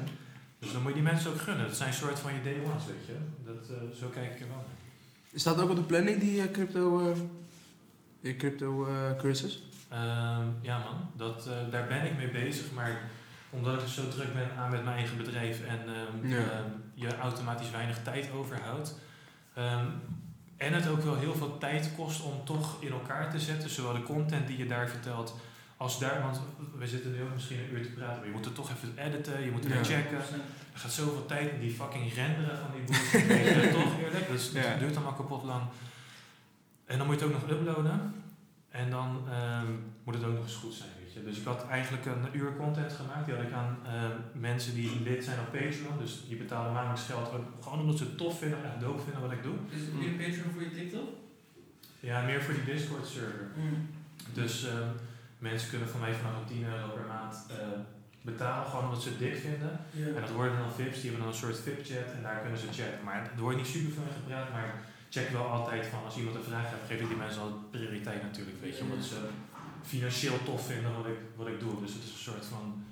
[0.60, 1.68] Dus dan moet je die mensen ook gunnen.
[1.68, 3.16] Dat zijn een soort van je day ones, weet je.
[3.46, 5.40] Dat, eh, zo kijk ik er wel naar.
[5.40, 7.16] Staat ook op de planning die eh, crypto,
[8.24, 9.62] die crypto cursus?
[9.90, 13.02] Ehm, ja man, dat, eh, daar ben ik mee bezig, maar
[13.50, 16.38] omdat ik zo druk ben aan met mijn eigen bedrijf en ehm, Ja.
[16.38, 18.96] ehm, je automatisch weinig tijd overhoudt.
[19.54, 19.86] ehm,
[20.58, 23.94] en het ook wel heel veel tijd kost om toch in elkaar te zetten, zowel
[23.94, 25.36] de content die je daar vertelt,
[25.78, 26.40] als daar, want
[26.78, 29.06] we zitten nu ook misschien een uur te praten, maar je moet het toch even
[29.06, 29.84] editen, je moet het Ja.
[29.84, 30.18] checken.
[30.74, 32.96] Er gaat zoveel tijd in die fucking renderen van die
[33.64, 34.28] je, toch eerlijk?
[34.30, 34.60] Dus Ja.
[34.62, 35.62] het duurt allemaal kapot lang.
[36.94, 38.14] En dan moet je het ook nog uploaden.
[38.70, 39.72] En dan ehm,
[40.04, 41.24] moet het ook nog eens goed zijn, weet je.
[41.24, 43.26] Dus ik had eigenlijk een uur content gemaakt.
[43.26, 45.98] Die had ik aan ehm, mensen die lid zijn op Patreon.
[46.00, 47.30] Dus die betalen maandelijks geld.
[47.62, 49.56] Gewoon omdat ze het tof vinden, echt dope vinden wat ik doe.
[49.70, 51.10] Is het meer Patreon voor je TikTok?
[52.00, 53.48] Ja, meer voor die Discord server.
[53.56, 53.90] Mm.
[54.34, 54.90] Dus ehm,
[55.38, 57.46] mensen kunnen van mij vanaf een 10 euro per maand
[58.22, 58.70] betalen.
[58.70, 59.80] Gewoon omdat ze het dik vinden.
[60.16, 62.66] En dat worden dan VIP's, die hebben dan een soort VIP-chat en daar kunnen ze
[62.66, 63.04] chatten.
[63.04, 66.44] Maar er wordt niet super veel gepraat, maar check wel altijd van als iemand een
[66.52, 69.16] vraag heeft, geef ik die mensen al prioriteit natuurlijk, weet je, omdat ze
[69.94, 71.82] financieel tof vinden wat ik, wat ik doe.
[71.82, 72.84] Dus het is een soort van.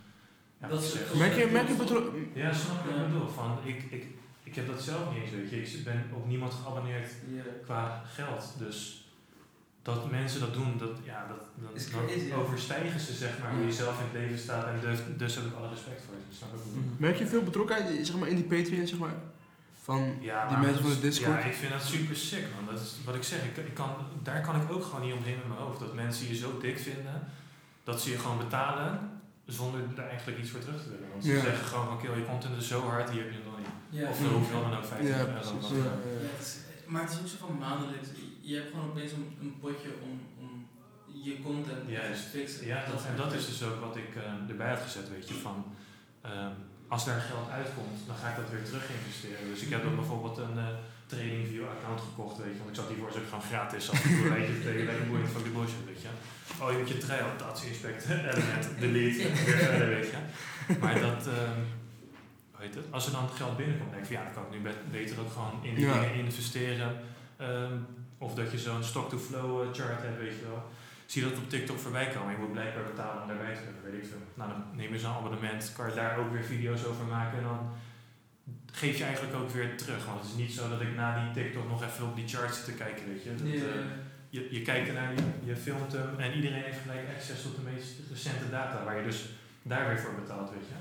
[0.62, 1.14] Ja, Dat is- zeg.
[1.14, 3.06] Merk je, merk je patro- Ja, snap je wat Ja.
[3.06, 3.28] ik bedoel?
[3.28, 4.04] Van, ik, ik,
[4.44, 5.78] ik heb dat zelf niet eens, weet je.
[5.78, 7.42] Ik ben op niemand geabonneerd Ja.
[7.64, 8.54] qua geld.
[8.58, 9.06] Dus
[9.82, 11.44] dat mensen dat doen, dat, ja, dat,
[11.90, 12.36] crazy, ja.
[12.36, 15.46] overstijgen ze zeg maar hoe je zelf in het leven staat en dus, dus heb
[15.46, 16.36] ik alle respect voor je.
[16.36, 16.84] Snap ik bedoel?
[16.98, 19.16] Merk je veel betrokkenheid zeg maar, in die Patreon, zeg maar?
[19.84, 21.42] Van Ja, die maar mensen van de is- Discord?
[21.42, 22.74] Ja, ik vind dat super sick, man.
[22.74, 23.44] Dat is wat ik zeg.
[23.44, 23.90] Ik, ik kan,
[24.24, 25.80] daar kan ik ook gewoon niet omheen met mijn hoofd.
[25.80, 27.28] Dat mensen je zo dik vinden,
[27.84, 29.00] dat ze je gewoon betalen
[29.46, 31.10] zonder er eigenlijk iets voor terug te willen.
[31.12, 31.42] Want ze Ja.
[31.42, 33.68] zeggen gewoon van, kill, je content is zo hard, hier heb je nog niet.
[34.02, 34.26] Ja, Of ja.
[34.26, 35.32] uh, hoeveel dan ook, 50 ja, euro.
[35.32, 35.60] dan
[36.88, 38.08] maar het is ook zo van maandelijks.
[38.42, 40.68] Je hebt gewoon opeens een, een potje om, om
[41.24, 42.66] je content te fixen.
[42.66, 45.34] Ja, dat, en dat is dus ook wat ik eh, erbij had gezet, weet je,
[45.34, 45.66] van
[46.22, 46.52] ehm,
[46.94, 49.44] als daar geld uitkomt, dan ga ik dat weer terug investeren.
[49.52, 50.76] Dus ik heb dan bijvoorbeeld een eh
[51.12, 54.10] TradingView account gekocht, weet je, want ik zat hiervoor dus ook gewoon gratis af en
[54.16, 56.12] toe een beetje tegen lekker boeiend van die bullshit, weet je.
[56.62, 60.20] Oh, je moet je trail, dat inspect, element, delete, weer verder, weet je.
[60.84, 61.60] Maar dat, ehm,
[62.52, 64.52] hoe heet het, als er dan geld binnenkomt, denk ik van ja, dan kan ik
[64.58, 65.94] nu bet- beter ook gewoon in die Ja.
[66.00, 66.92] dingen investeren.
[67.38, 67.76] Ehm,
[68.18, 70.64] of dat je zo'n stock-to-flow eh, chart hebt, weet je wel
[71.12, 72.32] zie dat op TikTok voorbij komen.
[72.32, 74.24] Je moet blijkbaar betalen om daarbij te hebben, weet ik veel.
[74.34, 77.44] Nou, dan neem je zo'n abonnement, kan je daar ook weer video's over maken en
[77.44, 77.60] dan
[78.72, 80.06] geef je eigenlijk ook weer terug.
[80.06, 82.56] Want het is niet zo dat ik na die TikTok nog even op die chart
[82.56, 83.36] zit te kijken, weet je.
[83.36, 83.86] Dat, eh,
[84.30, 87.62] je, je kijkt ernaar, je, je filmt hem en iedereen heeft gelijk access tot de
[87.72, 89.26] meest recente data, waar je dus
[89.64, 90.76] daar weer voor betaalt, weet je.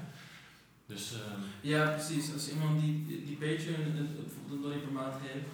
[0.87, 2.33] Dus, ehm, Ja, precies.
[2.33, 5.47] Als iemand die, die Patreon een- een- bijvoorbeeld een dollar per maand geeft,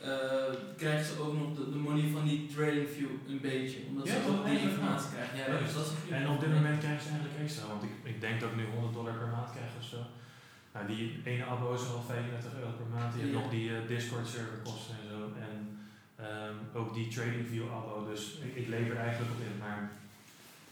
[0.00, 3.78] eh, krijgen ze ook nog de, de money van die TradingView een beetje.
[3.88, 5.36] Omdat Ja, ze ook die informatie krijgen.
[5.38, 8.20] Ja, dat is goede En op dit moment krijgen ze eigenlijk extra, want ik, ik
[8.20, 10.00] denk dat ik nu 100 dollar per maand krijg of zo.
[10.74, 13.14] Nou, die ene abo is al 35 euro per maand.
[13.14, 15.18] Je hebt nog die eh, Discord server kosten en zo.
[15.46, 15.54] En
[16.24, 18.06] ehm, ook die TradingView abo.
[18.12, 19.58] Dus ik, ik lever er eigenlijk op in.
[19.58, 19.80] Maar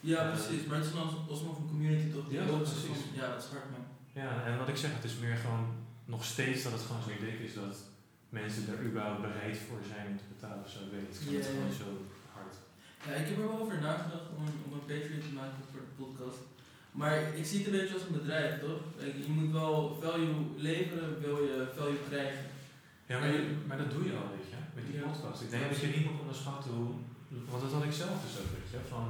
[0.00, 0.64] Ja, precies.
[0.68, 0.94] Maar het is
[1.34, 2.26] alsnog een community toch?
[2.28, 2.84] Die Ja, precies.
[2.88, 3.84] van- Ja, dat is hard man.
[4.22, 5.66] ja, en wat ik zeg, het is meer gewoon
[6.04, 7.76] nog steeds dat het gewoon zo dik is dat
[8.40, 10.80] mensen er überhaupt bereid voor zijn om te betalen of zo.
[10.94, 11.12] Weet.
[11.22, 11.88] Ik het Ja, gewoon zo
[12.36, 12.54] hard.
[13.06, 15.82] Ja, ik heb er wel over nagedacht om een, om een Patreon te maken voor
[15.88, 16.40] de podcast.
[17.00, 18.80] Maar ik zie het een beetje als een bedrijf, toch?
[19.26, 20.36] Je moet wel value
[20.68, 22.44] leveren, wil je value krijgen.
[23.10, 25.02] Ja, maar, je- maar dat doe je al, weet je, met die Ja.
[25.06, 25.38] podcast.
[25.42, 26.90] Ik denk dat je niet moet onderschatten hoe,
[27.50, 29.04] want dat had ik zelf dus ook, weet je, van,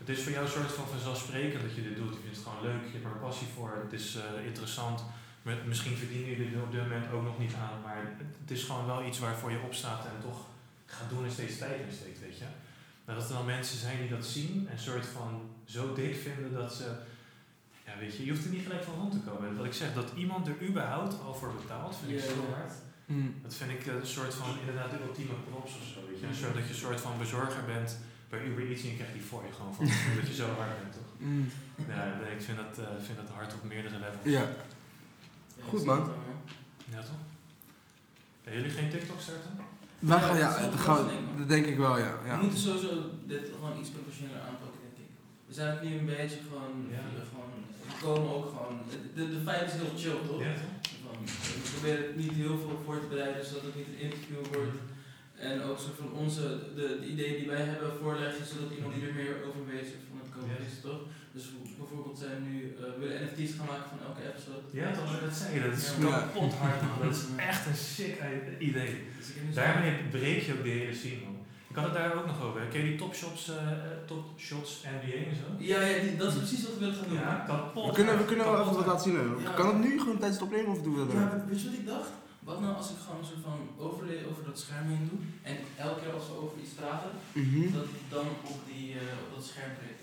[0.00, 2.14] het is voor jou een soort van vanzelfsprekend dat je dit doet.
[2.16, 4.98] Je vindt het gewoon leuk, je hebt er een passie voor, het is eh, interessant.
[5.48, 8.00] Met, misschien verdienen jullie er op dit moment ook nog niet aan, maar
[8.42, 10.40] het, is gewoon wel iets waarvoor je opstaat en toch
[10.86, 12.48] gaat doen en steeds tijd in steekt, weet je.
[13.04, 15.30] Nou, dat er dan mensen zijn die dat zien en soort van
[15.64, 16.86] zo dik vinden dat ze,
[17.86, 19.56] ja weet je, je hoeft er niet gelijk van rond te komen.
[19.56, 22.72] Wat ik zeg, dat iemand er überhaupt al voor betaalt, vind ik zo hard.
[23.04, 23.34] Mm.
[23.42, 26.00] Dat vind ik eh, een soort van inderdaad de ultieme props of zo.
[26.08, 26.26] Weet je?
[26.26, 29.12] Een soort dat je een soort van bezorger bent bij Uber Eats en je krijgt
[29.12, 29.84] die voor je gewoon van
[30.18, 31.12] dat je zo hard bent toch?
[31.18, 31.48] Mm.
[31.88, 32.02] Ja,
[32.36, 34.24] ik vind dat, eh, vind dat hard op meerdere levels.
[34.38, 34.44] Ja.
[35.56, 35.98] Ja, Goed, man.
[36.92, 37.20] Ja toch?
[38.44, 39.50] Willen jullie geen TikTok starten?
[39.98, 42.12] Wij Ja, gaan, ja, dat gaan we- dat denk ik wel, ja.
[42.22, 42.36] We ja.
[42.36, 42.90] moeten sowieso
[43.32, 45.10] dit gewoon iets professioneler aanpakken, denk ik.
[45.48, 47.02] We zijn nu een beetje gewoon, Ja.
[47.32, 47.50] gewoon
[47.90, 48.76] we komen ook gewoon,
[49.16, 50.40] de, de vibe is heel chill, toch?
[50.46, 50.54] Ja?
[51.04, 51.16] Van,
[51.62, 54.76] we proberen het niet heel veel voor te bereiden, zodat het niet een interview wordt.
[55.48, 56.44] En ook zo van onze,
[56.78, 60.18] de, de ideeën die wij hebben voorleggen, zodat iemand die er meer over weet van
[60.22, 60.66] het komen Ja.
[60.70, 61.00] is, toch?
[61.36, 64.62] Dus we- bijvoorbeeld zijn we nu, eh, we willen NFT's gaan maken van elke episode.
[64.80, 65.60] Ja toch, maar dat zei je.
[65.68, 66.10] Dat is Ja.
[66.18, 66.98] kapot hard man.
[67.06, 68.14] Dat is echt een sick
[68.70, 68.92] idee.
[69.18, 71.36] Dus ik Daarmee breek je ook de hele scene man.
[71.72, 72.60] Ik had het daar ook nog over.
[72.72, 73.78] Ken je die Top Shots, eh, eh,
[74.10, 75.46] top shots NBA en zo?
[75.70, 77.18] Ja, ja die- dat is precies wat we willen gaan doen.
[77.18, 79.16] Ja, kapot We kunnen, we kunnen wel even wat laten zien.
[79.18, 79.24] hè.
[79.48, 79.50] Ja.
[79.60, 81.68] Kan het nu gewoon tijdens het opnemen of doen we dat Ja, maar weet je
[81.70, 82.10] wat ik dacht?
[82.50, 85.20] Wat nou als ik gewoon een soort van overlay over dat scherm heen doe
[85.50, 85.54] en
[85.86, 87.10] elke keer als we over iets praten,
[87.44, 87.72] Mhm.
[87.76, 89.95] dat ik dan op, die, eh, op dat scherm projecteer.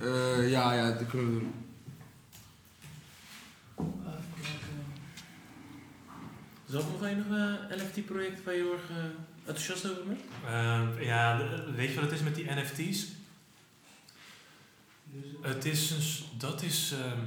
[0.00, 1.52] Eh, ja, ja, dat kunnen we doen.
[6.66, 8.96] Is dat nog een uh, NFT-project waar je heel erg uh,
[9.46, 10.20] enthousiast over bent?
[11.04, 11.40] Ja,
[11.74, 13.06] weet je wat het is met die NFT's?
[15.42, 16.92] Het is een, s- dat is.
[16.92, 17.20] ehm,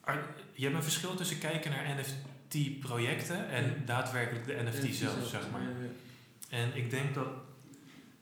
[0.00, 3.72] ar- je hebt een verschil tussen kijken naar NFT-projecten en Ja.
[3.86, 5.62] daadwerkelijk de NFT zelf, zeg maar.
[6.48, 7.26] En ik denk dat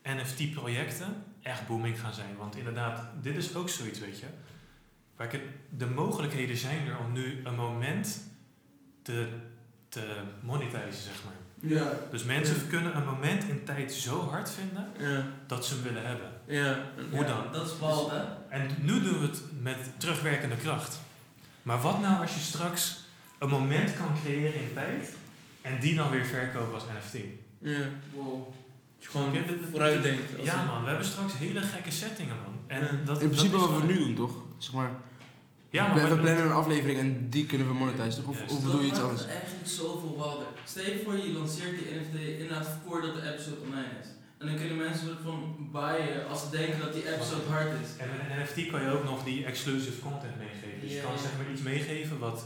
[0.03, 2.37] NFT-projecten echt booming gaan zijn.
[2.39, 4.27] Want inderdaad, dit is ook zoiets, weet je.
[5.17, 5.43] Waar ik het,
[5.79, 8.21] de mogelijkheden zijn er om nu een moment
[9.03, 9.29] te,
[9.89, 11.33] te monetizen, zeg maar.
[11.71, 11.93] Ja.
[12.11, 12.63] Dus mensen Ja.
[12.69, 15.25] kunnen een moment in tijd zo hard vinden Ja.
[15.47, 16.33] dat ze hem willen hebben.
[16.47, 16.79] Ja.
[17.11, 17.53] Hoe dan?
[17.53, 18.23] Dat is bal, hè?
[18.49, 21.01] En nu doen we het met terugwerkende kracht.
[21.63, 23.01] Maar wat nou als je straks
[23.39, 25.15] een moment kan creëren in tijd
[25.63, 27.25] en die dan weer verkopen als NFT?
[27.59, 27.79] Ja.
[28.15, 28.55] Wow.
[29.01, 29.41] Dat je gewoon Ja,
[29.71, 30.23] vooruit denkt.
[30.43, 32.55] Ja man, we hebben straks hele gekke settingen man.
[32.67, 33.05] En Ja.
[33.05, 34.33] dat, In principe dat is wat we nu doen, toch?
[34.59, 34.91] Zeg maar,
[35.71, 38.31] Ja, we, maar we plannen een aflevering en die kunnen we monetizen, toch?
[38.33, 39.23] Of, of bedoel je iets Dat anders?
[39.27, 40.47] maakt het eigenlijk zoveel wilder.
[40.65, 44.09] Stel je voor je lanceert die NFT inderdaad voordat de episode online is.
[44.39, 45.39] En dan kunnen mensen soort van
[45.73, 47.89] buyen als ze denken dat die episode hard is.
[48.03, 50.81] En met een NFT kan je ook nog die exclusive content meegeven.
[50.83, 52.39] Dus je kan zeg maar iets meegeven wat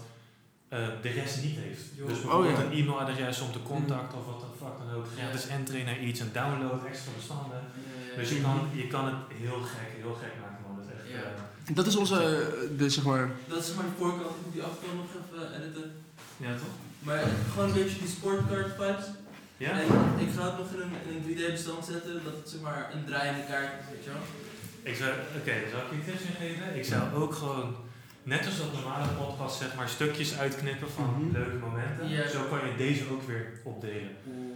[0.69, 1.83] eh, de rest niet heeft.
[1.97, 2.65] Dus bijvoorbeeld Oh, ja.
[2.65, 5.07] een e-mailadres om te contacten of wat dan fuck dan ook.
[5.19, 7.63] Gratis entry naar iets, een download, extra bestanden.
[8.17, 10.77] Dus je kan, je kan het heel gek, heel gek maken man.
[10.77, 11.25] Dat is echt,
[11.69, 13.31] eh, Dat is onze, eh, de, zeg maar...
[13.49, 15.93] Dat is maar de voorkant, ik moet die achterkant nog even editen.
[16.37, 16.75] ja toch?
[17.07, 19.07] Maar gewoon een beetje die sportcard vibes.
[19.57, 19.71] Ja?
[19.81, 19.87] En
[20.27, 22.91] ik ga het nog in een, in een 3D bestand zetten, dat het zeg maar
[22.95, 24.25] een draaiende kaart is, weet je wel.
[24.91, 26.77] Ik zou, oké, zal ik je tips ingeven?
[26.77, 27.77] Ik zou ook gewoon,
[28.25, 31.33] net als dat normale podcast, zeg maar stukjes uitknippen van Mhm.
[31.33, 32.31] leuke momenten.
[32.31, 34.11] Zo kan je deze ook weer opdelen.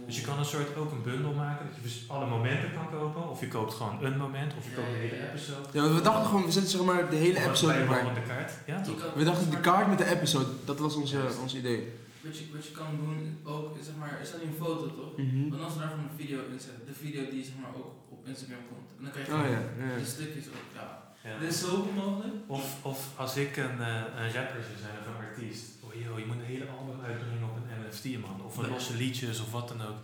[0.05, 2.89] Dus je kan een soort ook een bundel maken, dat je dus alle momenten kan
[2.99, 3.29] kopen.
[3.29, 5.67] Of je koopt gewoon een moment, of je koopt de hele episode.
[5.71, 8.03] Ja, want we dachten gewoon, we zetten zeg maar de hele episode erbij.
[8.05, 8.51] op de kaart.
[8.65, 9.13] Ja, toch?
[9.15, 11.39] We dachten de kaart met de episode, dat was onze, Juist.
[11.39, 11.81] ons idee.
[12.21, 15.17] Wat je, wat je kan doen, ook, zeg maar, er staat nu een foto toch?
[15.17, 15.53] Mhm.
[15.53, 17.91] En als we daar gewoon een video in zetten, de video die zeg maar ook
[18.09, 18.89] op Instagram komt.
[18.97, 19.99] En dan kan je Oh gewoon ja, ja.
[20.03, 20.87] de stukjes op, ja.
[21.23, 21.29] Ja.
[21.29, 22.33] Er is zoveel mogelijk.
[22.47, 25.65] Of, of als ik een, eh, een rapper zou zijn of een artiest.
[25.79, 28.41] Oh joh, je moet een hele album uitbrengen op een NFT man.
[28.45, 29.97] Of een losse liedjes of wat dan ook.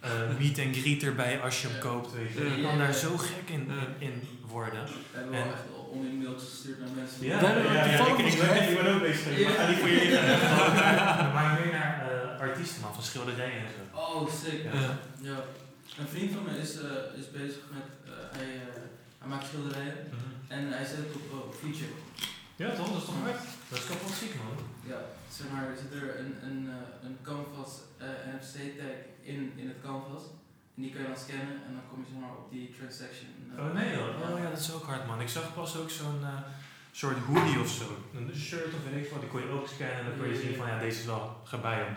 [0.00, 1.82] Eh, meet and greet erbij als je hem Ja.
[1.82, 2.44] koopt, weet je.
[2.48, 2.54] Ja.
[2.56, 3.72] Je kan daar zo gek in, Ja.
[3.98, 4.84] in, in worden.
[4.84, 7.24] We hebben wel En- echt al online mails gestuurd naar mensen.
[7.26, 9.38] Ja, Daar ja, ja, toevallig ik, ik, ben, ik ben ook bezig.
[9.38, 9.48] Ja.
[9.48, 11.32] Ik ga niet voor je liggen.
[11.36, 13.98] maar meer naar eh, artiesten man, van schilderijen en zo.
[13.98, 14.62] Oh, sick.
[14.62, 14.72] Ja.
[14.80, 14.98] Ja.
[15.20, 15.38] ja.
[15.98, 18.80] Een vriend van me is, eh, is bezig met, eh, hij, eh,
[19.18, 19.96] hij maakt schilderijen
[20.48, 21.92] en hij zet het op, eh, op feature.
[22.56, 23.40] Ja toch, dat is toch hard?
[23.68, 24.54] Dat is kapot ziek man.
[24.92, 24.98] Ja,
[25.36, 28.96] zeg maar, er zit er een, een, eh, een canvas eh, NFC tag
[29.32, 30.22] in, in het canvas.
[30.76, 33.28] En die kan je dan scannen en dan kom je zeg maar op die transaction.
[33.56, 34.12] eh, Oh nee hoor.
[34.32, 35.20] Oh ja, dat is ook hard man.
[35.26, 36.42] Ik zag pas ook zo'n eh,
[37.02, 37.86] soort hoodie of zo.
[38.16, 39.20] Een shirt of weet ik wat.
[39.20, 41.24] Die kon je ook scannen en dan kon je zien van ja, deze is wel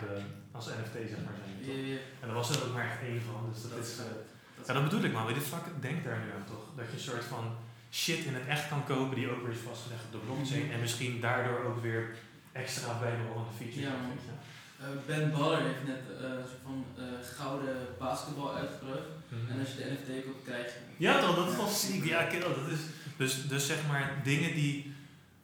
[0.02, 0.10] de,
[0.58, 1.54] als NFT zeg maar zijn.
[1.60, 1.86] Ja, toch?
[1.92, 3.40] ja, En daar was er ook maar echt één van.
[3.52, 3.98] Dus dat, Dat is...
[3.98, 5.26] eh, ja, dat bedoel ik man.
[5.26, 6.64] Weet je, fuck, denk daar nu aan toch.
[6.76, 7.44] Dat je een soort van
[7.90, 10.64] shit in het echt kan kopen die ook weer is vastgelegd op de blockchain.
[10.64, 10.72] Mhm.
[10.72, 12.16] En misschien daardoor ook weer
[12.52, 13.84] extra bijbehorende features.
[13.84, 14.36] Ja.
[14.80, 17.04] Eh, ben Baller heeft net eh, een soort van eh,
[17.38, 19.08] gouden basketbal uitgebracht.
[19.28, 19.52] Mhm.
[19.52, 20.80] En als je de NFT koopt, krijg je.
[20.96, 22.04] Ja toch, dat is wel ziek.
[22.04, 22.40] Ja, kill.
[22.40, 22.80] Dat is,
[23.16, 24.96] dus, dus zeg maar dingen die...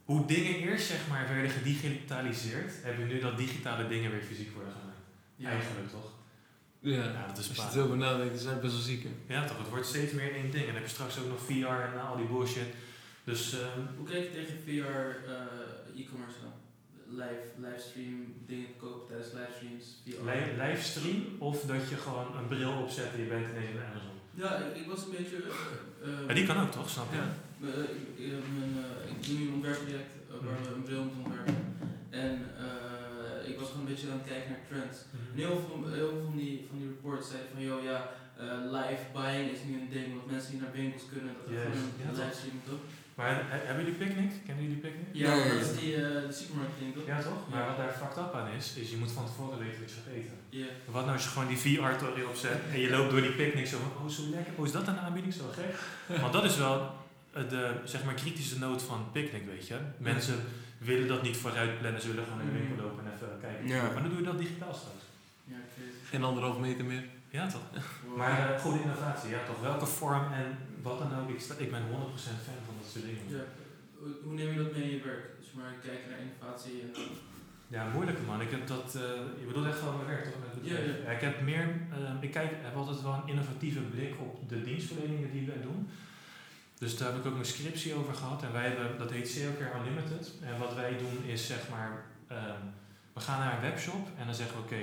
[0.04, 4.54] Hoe dingen eerst zeg maar werden gedigitaliseerd, hebben we nu dat digitale dingen weer fysiek
[4.54, 4.98] worden gemaakt.
[5.36, 5.48] Ja.
[5.48, 6.10] Eigenlijk toch?
[6.84, 9.02] Ja, Ja, dat is als je het nadenkt, is het best wel ziek.
[9.02, 9.34] hè.
[9.34, 10.64] Ja toch, het wordt steeds meer één ding.
[10.66, 12.70] En dan heb je straks ook nog VR en al die bullshit.
[13.24, 16.52] Dus ehm, Hoe kijk je tegen VR eh, e-commerce dan?
[17.20, 19.84] Live, livestream dingen kopen tijdens livestreams.
[20.04, 20.24] VR.
[20.30, 24.16] li- livestream of dat je gewoon een bril opzet en je bent ineens in Amazon.
[24.42, 25.36] Ja, ik, ik was een beetje.
[25.36, 27.16] eh, eh, Maar die kan ook toch, snap je?
[27.16, 27.28] Ja.
[27.72, 31.02] eh, ik, ik, mijn, eh, ik doe nu een ontwerpproject eh, waar we een bril
[31.04, 31.56] moeten ontwerpen.
[32.10, 32.83] En eh,
[33.52, 34.98] ik was gewoon een beetje aan het kijken naar trends.
[35.04, 35.30] Mhm.
[35.32, 37.98] En heel veel, heel veel van, die, van die reports zeiden van, joh ja,
[38.42, 38.44] eh,
[38.76, 42.00] live buying is nu een ding, want mensen die naar winkels kunnen, dat Juist, gewoon
[42.00, 42.24] ja, een toch?
[42.24, 42.82] livestream toch?
[43.18, 44.32] Maar he- hebben jullie Picnic?
[44.46, 45.08] Kennen jullie Picnic?
[45.12, 45.64] Ja, Ja, ja, dat ja.
[45.68, 47.06] is die, eh de supermarkt ding toch?
[47.12, 47.40] Ja toch?
[47.50, 47.66] Maar Ja.
[47.70, 50.12] wat daar fucked up aan is, is je moet van tevoren weten wat je gaat
[50.20, 50.36] eten.
[50.60, 50.66] Ja.
[50.96, 53.78] Wat nou als je gewoon die VR-tory opzet en je loopt door die picknick zo
[53.84, 55.72] van, oh zo lekker, oh is dat een aanbieding, zo gek?
[56.24, 56.76] Want dat is wel
[57.32, 59.76] eh, de, zeg maar, kritische noot van picknick, weet je.
[59.98, 60.38] Mensen
[60.84, 63.66] willen dat niet vooruit plannen, ze willen gewoon naar de winkel lopen en even kijken.
[63.68, 63.82] Ja.
[63.82, 65.02] Maar dan doe je dat digitaal straks.
[65.44, 65.56] Ja.
[66.10, 67.04] Geen anderhalf meter meer.
[67.30, 67.62] Ja toch?
[68.06, 68.16] Wow.
[68.16, 69.60] Maar eh, goede innovatie, ja toch?
[69.60, 70.46] Welke vorm en
[70.82, 71.84] wat dan ook, ik, sta, ik ben 100%
[72.46, 73.24] fan van dat soort dingen.
[73.28, 73.44] Ja.
[73.98, 75.24] Hoe- neem je dat mee in je werk?
[75.40, 76.90] Dus maar kijken naar innovatie en.
[77.68, 78.40] Ja, moeilijke man.
[78.40, 79.00] Ik heb dat, eh,
[79.40, 80.40] je bedoelt echt gewoon mijn werk toch?
[80.44, 80.70] Met?
[80.70, 81.10] Ja, ja.
[81.10, 85.30] ik heb meer, eh, ik kijk, heb altijd wel een innovatieve blik op de dienstverleningen
[85.32, 85.88] die wij doen.
[86.78, 88.42] Dus daar heb ik ook mijn scriptie over gehad.
[88.42, 90.32] En wij hebben, dat heet CLCare Unlimited.
[90.42, 92.62] En wat wij doen is zeg maar, ehm,
[93.12, 94.82] we gaan naar een webshop en dan zeggen we oké,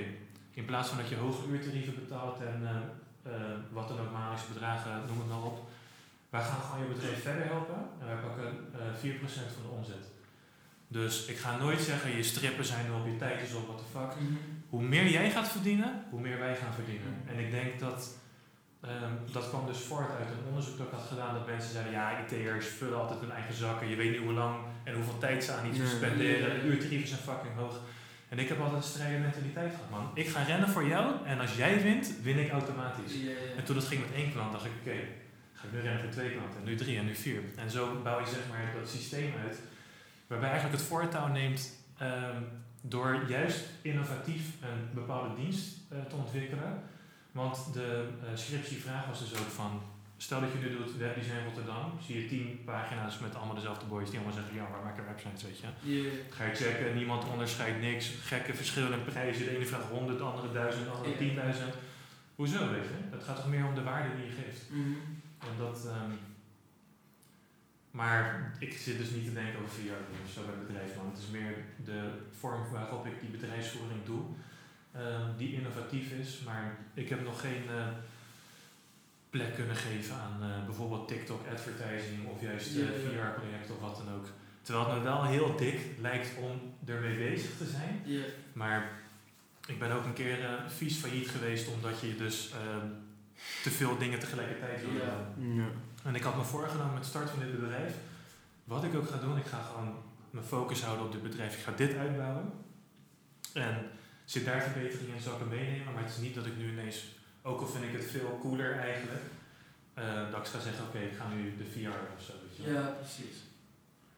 [0.50, 3.40] in plaats van dat je hoge uurtarieven betaalt en eh, eh,
[3.70, 5.68] wat dan ook maandelijkse bedragen, noem het maar op.
[6.30, 10.06] Wij gaan gewoon je bedrijf verder helpen en wij pakken eh 4% van de omzet.
[10.88, 13.78] Dus ik ga nooit zeggen, je strippen zijn er op, je tijd is op, what
[13.78, 14.12] the fuck.
[14.68, 17.22] Hoe meer jij gaat verdienen, hoe meer wij gaan verdienen.
[17.26, 18.16] En ik denk dat,
[18.82, 21.92] ehm, dat kwam dus voort uit een onderzoek dat ik had gedaan, dat mensen zeiden,
[21.92, 25.44] ja, IT'ers vullen altijd hun eigen zakken, je weet niet hoe lang en hoeveel tijd
[25.44, 25.86] ze aan iets Ja.
[25.86, 27.80] spenderen, de uurtarieven zijn fucking hoog.
[28.28, 30.10] En ik heb altijd een strijdende mentaliteit gehad, man.
[30.14, 33.12] Ik ga rennen voor jou en als jij wint, win ik automatisch.
[33.56, 34.96] En toen dat ging met één klant, dacht ik, oké,
[35.52, 37.40] ga ik nu rennen voor twee klanten, en nu drie en nu vier.
[37.56, 39.58] En zo bouw je zeg maar dat systeem uit,
[40.26, 42.42] waarbij eigenlijk het voortouw neemt ehm,
[42.80, 46.82] door juist innovatief een bepaalde dienst eh, te ontwikkelen.
[47.32, 49.82] Want de eh scriptievraag was dus ook van,
[50.16, 54.10] stel dat je nu doet webdesign Rotterdam, zie je tien pagina's met allemaal dezelfde boys
[54.10, 55.66] die allemaal zeggen, ja, waar maken websites, weet je.
[55.82, 56.12] Yeah.
[56.30, 60.24] Ga je checken, niemand onderscheidt niks, gekke verschillen in prijzen, de ene vraagt 100, de
[60.24, 61.52] andere 1000, de andere Ja.
[61.54, 61.74] 10.000.
[62.34, 63.16] Hoezo, weet je?
[63.16, 64.62] Het gaat toch meer om de waarde die je geeft.
[64.70, 64.92] Mhm.
[65.38, 66.12] En dat, ehm,
[67.90, 71.10] maar ik zit dus niet te denken over verjaardag of zo bij het bedrijf, man.
[71.10, 71.54] Het is meer
[71.84, 72.00] de
[72.38, 74.22] vorm waarop ik die bedrijfsvoering doe,
[75.36, 76.40] die innovatief is.
[76.44, 77.86] Maar ik heb nog geen eh,
[79.30, 82.86] plek kunnen geven aan eh, bijvoorbeeld TikTok advertising of juist Ja, ja.
[82.86, 84.26] VR-project of wat dan ook.
[84.62, 88.02] Terwijl het me wel heel dik lijkt om ermee bezig te zijn.
[88.04, 88.24] Yeah.
[88.52, 88.90] Maar
[89.66, 92.86] ik ben ook een keer eh, vies failliet geweest omdat je dus ehm,
[93.62, 95.32] te veel dingen tegelijkertijd wil Ja.
[95.36, 95.54] doen.
[95.54, 95.66] Ja.
[96.04, 97.94] En ik had me voorgenomen met start van dit bedrijf,
[98.64, 99.94] wat ik ook ga doen, ik ga gewoon
[100.30, 101.56] mijn focus houden op dit bedrijf.
[101.56, 102.50] Ik ga dit uitbouwen.
[103.52, 103.76] En
[104.32, 105.92] zit daar verbeteringen in, zal ik hem meenemen.
[105.94, 106.98] Maar het is niet dat ik nu ineens,
[107.42, 109.22] ook al vind ik het veel cooler eigenlijk,
[109.94, 112.32] eh, dat ik ga zeggen, oké, ik ga nu de VR of zo.
[112.42, 112.72] Weet je wel.
[112.82, 113.36] Ja, precies.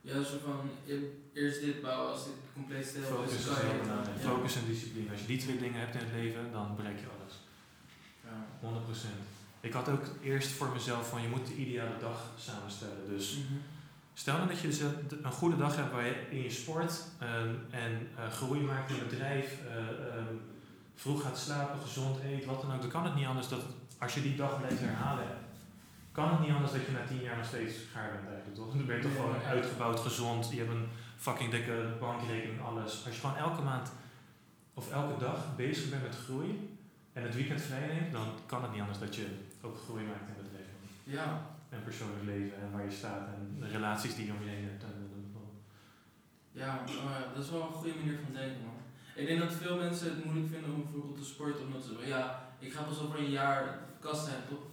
[0.00, 1.10] Ja, zo van e-
[1.40, 4.16] eerst dit bouwen, als dit compleet stil Focus is, heel belangrijk.
[4.22, 4.28] Ja.
[4.28, 5.10] Focus en discipline.
[5.10, 7.34] Als je die twee dingen hebt in het leven, dan bereik je alles.
[8.26, 8.36] Ja.
[8.60, 9.24] 100%.
[9.60, 13.08] Ik had ook eerst voor mezelf van je moet de ideale dag samenstellen.
[13.08, 13.54] Dus Mhm.
[14.14, 17.02] Stel nou dat je dus een een goede dag hebt waar je in je sport
[17.18, 19.76] ehm, en eh, groei maakt in het bedrijf, eh,
[20.16, 20.34] ehm,
[20.94, 22.80] vroeg gaat slapen, gezond eet, wat dan ook.
[22.80, 23.62] Dan kan het niet anders dat
[23.98, 25.26] als je die dag blijft herhalen,
[26.12, 28.74] kan het niet anders dat je na tien jaar nog steeds gaar bent eigenlijk, toch?
[28.74, 33.02] Dan ben je toch gewoon uitgebouwd, gezond, je hebt een fucking dikke bankrekening, alles.
[33.06, 33.92] Als je gewoon elke maand
[34.74, 36.78] of elke dag bezig bent met groei
[37.12, 39.26] en het weekend vrij neemt, dan kan het niet anders dat je
[39.60, 40.74] ook groei maakt in het leven.
[41.04, 44.54] Ja, En persoonlijk leven en waar je staat en de relaties die je om je
[44.56, 44.82] heen hebt.
[44.82, 45.04] En,
[46.52, 48.80] ja, maar dat is wel een goede manier van denken, man.
[49.14, 52.08] Ik denk dat veel mensen het moeilijk vinden om bijvoorbeeld te sporten, omdat ze zeggen,
[52.08, 52.22] ja,
[52.58, 54.64] ik ga pas over een jaar kast zijn, toch?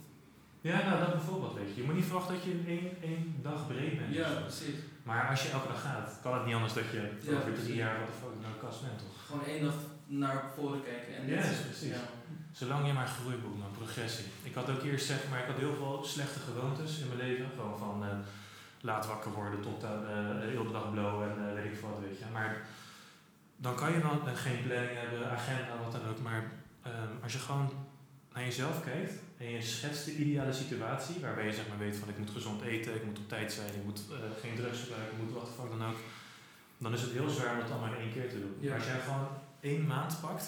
[0.61, 1.81] ja, nou dat bijvoorbeeld, weet je.
[1.81, 4.13] Je moet niet verwachten dat je in één, één dag breed bent.
[4.13, 4.75] Ja, precies.
[5.03, 7.75] Maar als je elke dag gaat, kan het niet anders dat je Ja, over drie
[7.75, 9.25] jaar wat de fuck nou kast bent, toch?
[9.25, 9.75] Gewoon één dag
[10.05, 11.93] naar voren kijken en Ja, precies.
[12.51, 14.25] Zolang je maar groei boekt, man, progressie.
[14.43, 17.49] Ik had ook eerst zeg maar, ik had heel veel slechte gewoontes in mijn leven.
[17.55, 18.17] Gewoon van eh,
[18.81, 21.99] laat wakker worden tot aan eh, de hele dag blow en eh, weet ik wat,
[21.99, 22.25] weet je.
[22.33, 22.61] Maar
[23.61, 26.21] dan kan je wel eh, geen planning hebben, agenda, wat dan ook.
[26.21, 26.51] Maar
[26.81, 27.69] ehm, als je gewoon
[28.33, 32.09] naar jezelf kijkt en je schetst de ideale situatie, waarbij je zeg maar weet van
[32.09, 35.17] ik moet gezond eten, ik moet op tijd zijn, ik moet eh, geen drugs gebruiken,
[35.17, 35.97] ik moet wat de dan ook.
[36.77, 38.55] Dan is het heel zwaar om het allemaal in één keer te doen.
[38.59, 38.69] Ja.
[38.69, 39.27] Maar als jij gewoon
[39.59, 40.45] één maand pakt,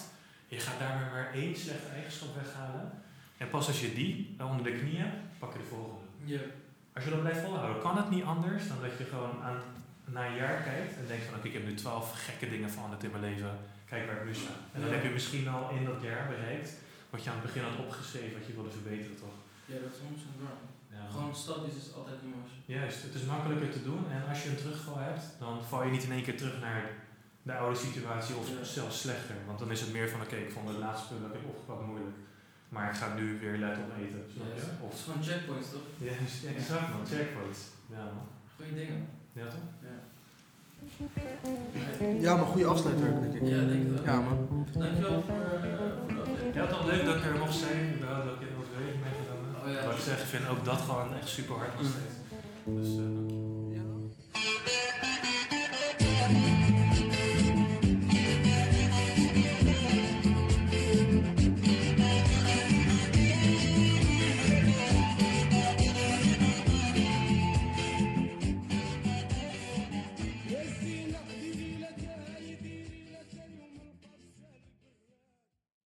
[0.54, 2.90] je gaat daarmee maar één slechte eigenschap weghalen.
[3.36, 6.00] En pas als je die onder de knie hebt, pak je de volgende.
[6.24, 6.40] Ja.
[6.94, 9.58] Als je dat blijft volhouden, kan het niet anders dan dat je gewoon aan,
[10.04, 13.02] na een jaar kijkt en denkt van oké, ik heb nu twaalf gekke dingen veranderd
[13.04, 13.52] in mijn leven.
[13.90, 14.54] Kijk waar ik nu sta.
[14.72, 14.94] En dan Ja.
[14.96, 16.70] heb je misschien al in dat jaar bereikt
[17.10, 19.36] wat je aan het begin had opgeschreven, wat je wilde verbeteren toch?
[19.70, 20.60] ja, dat is 100% waar.
[20.96, 21.04] Ja.
[21.14, 22.56] Gewoon stapjes is altijd mooiste.
[22.76, 25.90] Juist, het is makkelijker te doen en als je een terugval hebt, dan val je
[25.90, 26.82] niet in één keer terug naar
[27.48, 28.64] de oude situatie of Ja.
[28.64, 29.36] zelfs slechter.
[29.46, 31.48] Want dan is het meer van oké, ik vond het laatste punt dat ik heb
[31.54, 32.16] opgepakt moeilijk.
[32.74, 34.22] Maar ik ga nu weer letten op eten.
[34.34, 34.60] Snap je?
[34.60, 35.86] Ja, Of, Het is gewoon checkpoints, toch?
[36.06, 36.12] ja,
[36.56, 37.60] exact man, checkpoints.
[37.94, 38.26] Ja man.
[38.56, 39.00] Goeie dingen.
[39.38, 39.66] Ja toch?
[39.88, 39.96] Ja.
[42.26, 43.42] Ja, maar goede afsluiter, denk ik.
[43.54, 44.04] Ja, denk ik wel.
[44.04, 44.66] Ja, man.
[44.82, 45.60] Dankjewel voor, eh,
[46.06, 46.52] voor de update.
[46.54, 47.80] Ja, het was leuk dat ik er mocht zijn.
[47.96, 49.50] Überhaupt dat ik in de overweging ben genomen.
[49.62, 49.86] Oh ja.
[49.86, 52.16] Wat ik zeg, ik vind ook dat gewoon echt super hard nog steeds.
[52.78, 53.12] Dus eh,